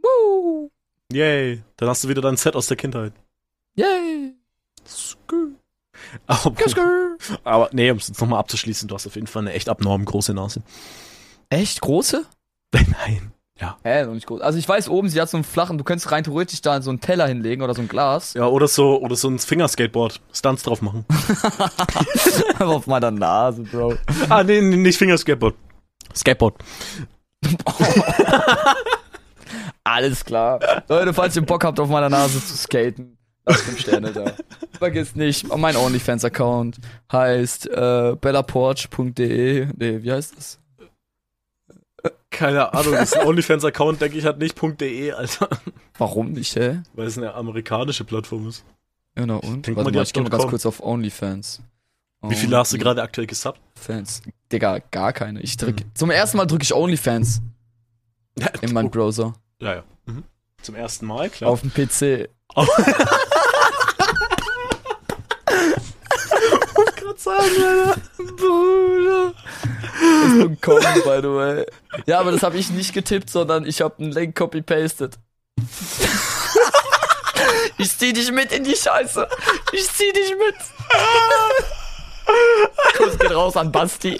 Woo! 0.03 0.71
Yay. 1.13 1.63
Dann 1.77 1.89
hast 1.89 2.03
du 2.05 2.09
wieder 2.09 2.23
dein 2.23 2.37
Set 2.39 2.57
aus 2.57 2.67
der 2.67 2.77
Kindheit. 2.79 3.13
Yay! 3.77 4.35
Aber, 6.27 6.55
Kusker. 6.55 7.17
aber 7.45 7.69
nee, 7.73 7.91
um 7.91 7.99
es 7.99 8.09
jetzt 8.09 8.21
nochmal 8.21 8.39
abzuschließen, 8.39 8.89
du 8.89 8.95
hast 8.95 9.07
auf 9.07 9.17
jeden 9.17 9.27
Fall 9.27 9.43
eine 9.43 9.53
echt 9.53 9.69
abnorm 9.69 10.05
große 10.05 10.33
Nase. 10.33 10.63
Echt 11.51 11.81
große? 11.81 12.25
Nein. 12.73 13.33
Hä, 13.83 14.05
noch 14.05 14.15
nicht 14.15 14.27
groß. 14.27 14.41
Also 14.41 14.59
ich 14.59 14.69
weiß 14.69 14.89
oben, 14.89 15.09
sie 15.09 15.21
hat 15.21 15.29
so 15.29 15.37
einen 15.37 15.45
flachen, 15.45 15.79
du 15.79 15.85
könntest 15.85 16.13
rein 16.13 16.23
theoretisch 16.25 16.61
da 16.61 16.81
so 16.81 16.91
einen 16.91 17.01
Teller 17.01 17.27
hinlegen 17.27 17.63
oder 17.63 17.75
so 17.75 17.83
ein 17.83 17.89
Glas. 17.89 18.35
Ja, 18.35 18.47
oder 18.47 18.69
so, 18.69 19.01
oder 19.01 19.17
so 19.17 19.29
ein 19.29 19.39
Fingerskateboard. 19.39 20.21
Stunts 20.33 20.63
drauf 20.63 20.81
machen. 20.81 21.05
Auf 22.61 22.87
meiner 22.87 23.11
Nase, 23.11 23.63
Bro. 23.63 23.95
ah, 24.29 24.45
nee, 24.45 24.61
nee, 24.61 24.77
nicht 24.77 24.99
Fingerskateboard. 24.99 25.57
Skateboard. 26.15 26.55
Alles 29.85 30.25
klar. 30.25 30.61
Leute, 30.89 31.13
falls 31.15 31.35
ihr 31.37 31.43
Bock 31.43 31.65
habt, 31.65 31.81
auf 31.81 31.89
meiner 31.89 32.09
Nase 32.11 32.45
zu 32.45 32.57
skaten, 32.57 33.17
lasst 33.47 33.63
5 33.63 33.81
Sterne 33.81 34.13
da. 34.13 34.33
Vergisst 34.79 35.17
nicht, 35.17 35.49
mein 35.57 35.77
OnlyFans-Account 35.77 36.79
heißt 37.11 37.69
äh, 37.69 38.15
bellaporch.de. 38.21 39.67
Nee, 39.77 40.03
wie 40.03 40.13
heißt 40.13 40.37
das? 40.37 40.59
Keine 42.31 42.73
Ahnung, 42.75 42.93
das 42.93 43.13
ist 43.13 43.17
ein 43.17 43.27
OnlyFans-Account, 43.29 44.01
denke 44.01 44.19
ich, 44.19 44.25
hat 44.25 44.39
nicht 44.39 44.61
.de, 44.81 45.13
Alter. 45.13 45.49
Warum 45.97 46.33
nicht, 46.33 46.55
hä? 46.57 46.83
Weil 46.95 47.07
es 47.07 47.17
eine 47.17 47.35
amerikanische 47.35 48.05
Plattform 48.05 48.49
ist. 48.49 48.65
Ja, 49.17 49.27
na 49.27 49.37
und? 49.37 49.67
Denk 49.67 49.77
Warte 49.77 49.91
mal, 49.91 50.03
ich 50.03 50.13
gehe 50.13 50.23
mal 50.23 50.29
ganz 50.29 50.47
kurz 50.47 50.67
auf 50.67 50.81
OnlyFans. 50.83 51.63
Wie 52.23 52.35
viele 52.35 52.57
hast 52.57 52.73
du 52.73 52.79
gerade 52.79 53.03
aktuell 53.03 53.27
gesubbt? 53.27 53.61
Fans. 53.77 54.23
Digga, 54.51 54.81
gar 54.91 55.13
keine. 55.13 55.41
Ich 55.41 55.57
drück, 55.57 55.77
Zum 55.95 56.11
ersten 56.11 56.37
Mal 56.37 56.47
drücke 56.47 56.65
ich 56.65 56.75
OnlyFans 56.75 57.41
in 58.61 58.73
meinen 58.73 58.91
Browser. 58.91 59.35
Ja, 59.61 59.77
ja. 59.77 59.85
Mhm. 60.07 60.25
Zum 60.63 60.75
ersten 60.75 61.07
Mal, 61.07 61.31
klar. 61.31 61.51
Auf 61.51 61.61
dem 61.61 61.71
PC. 61.71 62.29
grad 66.95 67.19
sagen, 67.19 67.63
Alter. 67.63 68.01
.com, 70.39 70.81
by 71.05 71.21
the 71.23 71.35
way. 71.35 71.67
Ja, 72.07 72.21
aber 72.21 72.33
das 72.33 72.43
habe 72.43 72.57
ich 72.57 72.71
nicht 72.71 72.93
getippt, 72.93 73.31
sondern 73.31 73.67
ich 73.67 73.81
habe 73.81 74.03
einen 74.03 74.13
Link 74.13 74.37
copy-pasted. 74.37 75.19
Ich 77.79 77.97
zieh 77.97 78.13
dich 78.13 78.33
mit 78.33 78.53
in 78.53 78.65
die 78.65 78.75
Scheiße. 78.75 79.29
Ich 79.73 79.89
zieh 79.91 80.13
dich 80.13 80.31
mit. 80.31 80.57
Kuss 82.97 83.19
geht 83.19 83.31
raus 83.33 83.57
an 83.57 83.71
Basti. 83.73 84.19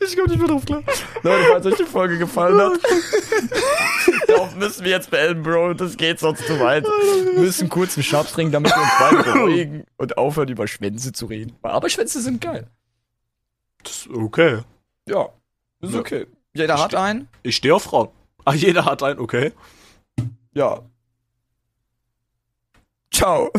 Ich 0.00 0.16
komm 0.16 0.26
nicht 0.26 0.38
mehr 0.38 0.48
drauf 0.48 0.64
klar. 0.64 0.82
Leute, 1.22 1.44
falls 1.50 1.66
euch 1.66 1.76
die 1.76 1.84
Folge 1.84 2.18
gefallen 2.18 2.60
hat, 2.60 2.80
darauf 4.28 4.54
müssen 4.56 4.84
wir 4.84 4.90
jetzt 4.92 5.10
beenden, 5.10 5.42
Bro. 5.42 5.74
Das 5.74 5.96
geht 5.96 6.18
sonst 6.20 6.46
zu 6.46 6.58
weit. 6.60 6.84
Wir 6.84 7.40
müssen 7.40 7.68
kurz 7.68 7.96
einen 7.96 8.04
Schnaps 8.04 8.32
trinken, 8.32 8.52
damit 8.52 8.72
wir 8.74 8.82
uns 8.82 8.90
beide 8.98 9.22
beruhigen 9.22 9.84
und 9.96 10.16
aufhören, 10.18 10.48
über 10.48 10.66
Schwänze 10.66 11.12
zu 11.12 11.26
reden. 11.26 11.56
Aber 11.62 11.88
Schwänze 11.88 12.20
sind 12.20 12.40
geil. 12.40 12.66
Das 13.82 13.92
ist 14.06 14.08
okay. 14.10 14.60
Ja, 15.08 15.28
ist 15.80 15.94
Ja. 15.94 16.00
okay. 16.00 16.26
Jeder 16.52 16.82
hat 16.82 16.94
einen. 16.94 17.28
Ich 17.42 17.56
stehe 17.56 17.74
auf 17.74 17.84
Frauen. 17.84 18.08
Ach, 18.44 18.54
jeder 18.54 18.84
hat 18.84 19.02
einen, 19.02 19.20
okay. 19.20 19.52
Ja. 20.52 20.80
Ciao. 23.12 23.50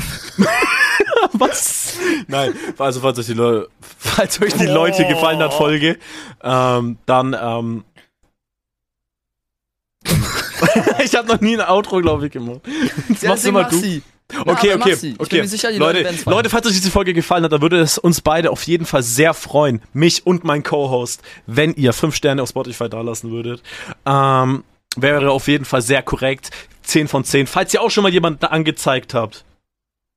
Was? 1.33 1.97
Nein, 2.27 2.53
also 2.77 3.01
falls 3.01 3.19
euch 3.19 3.27
die 3.27 3.33
Leute, 3.33 3.69
falls 3.97 4.41
euch 4.41 4.53
die 4.53 4.65
Leute 4.65 5.05
gefallen 5.05 5.39
hat, 5.39 5.53
Folge, 5.53 5.97
ähm, 6.43 6.97
dann, 7.05 7.35
ähm, 7.39 7.83
ich 11.03 11.15
habe 11.15 11.27
noch 11.27 11.41
nie 11.41 11.57
ein 11.57 11.67
Outro, 11.67 12.01
glaube 12.01 12.27
ich, 12.27 12.31
gemacht. 12.31 12.61
Das 13.09 13.23
machst 13.23 13.45
immer 13.45 13.65
du. 13.65 13.77
Okay, 13.77 14.01
aber 14.39 14.51
okay, 14.53 14.75
mach 14.77 14.87
sie. 14.87 15.09
Ich 15.09 15.17
bin 15.17 15.25
okay. 15.25 15.41
mir 15.41 15.47
sicher, 15.47 15.71
die 15.71 15.77
Leute, 15.77 16.03
Leute. 16.03 16.29
Leute, 16.29 16.49
falls 16.49 16.65
euch 16.65 16.73
diese 16.73 16.91
Folge 16.91 17.13
gefallen 17.13 17.43
hat, 17.43 17.51
dann 17.51 17.61
würde 17.61 17.79
es 17.79 17.97
uns 17.97 18.21
beide 18.21 18.49
auf 18.51 18.63
jeden 18.63 18.85
Fall 18.85 19.03
sehr 19.03 19.33
freuen, 19.33 19.81
mich 19.93 20.25
und 20.25 20.43
mein 20.43 20.63
Co-Host, 20.63 21.21
wenn 21.47 21.73
ihr 21.73 21.91
fünf 21.91 22.15
Sterne 22.15 22.41
auf 22.41 22.49
Spotify 22.49 22.87
dalassen 22.87 23.31
würdet. 23.31 23.61
Ähm, 24.05 24.63
wäre 24.95 25.31
auf 25.31 25.47
jeden 25.47 25.65
Fall 25.65 25.81
sehr 25.81 26.01
korrekt. 26.01 26.51
10 26.83 27.07
von 27.07 27.23
10. 27.23 27.47
Falls 27.47 27.73
ihr 27.73 27.81
auch 27.81 27.91
schon 27.91 28.03
mal 28.03 28.11
jemanden 28.11 28.45
angezeigt 28.45 29.13
habt, 29.13 29.45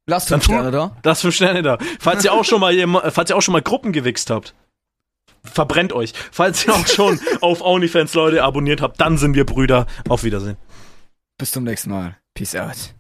Lasst 0.07 0.29
fünf 0.29 0.45
Sterne 0.45 0.71
da. 0.71 0.97
lasst 1.03 1.23
fünf 1.23 1.35
Sterne 1.35 1.63
da. 1.63 1.79
Falls 1.99 2.25
ihr 2.25 2.33
auch 2.33 2.45
schon 2.45 2.61
mal, 2.61 2.75
falls 3.11 3.31
ihr 3.31 3.37
auch 3.37 3.43
schon 3.43 3.53
mal 3.53 3.63
Gruppen 3.63 3.93
gewichst 3.93 4.31
habt, 4.31 4.55
verbrennt 5.43 5.93
euch. 5.93 6.13
Falls 6.31 6.67
ihr 6.67 6.75
auch 6.75 6.87
schon 6.87 7.19
auf 7.41 7.63
OnlyFans 7.63 8.15
Leute 8.15 8.43
abonniert 8.43 8.83
habt, 8.83 9.01
dann 9.01 9.19
sind 9.19 9.35
wir 9.35 9.47
Brüder. 9.47 9.87
Auf 10.09 10.25
Wiedersehen. 10.25 10.57
Bis 11.39 11.51
zum 11.51 11.65
nächsten 11.65 11.91
Mal. 11.91 12.19
Peace 12.35 12.55
out. 12.55 12.94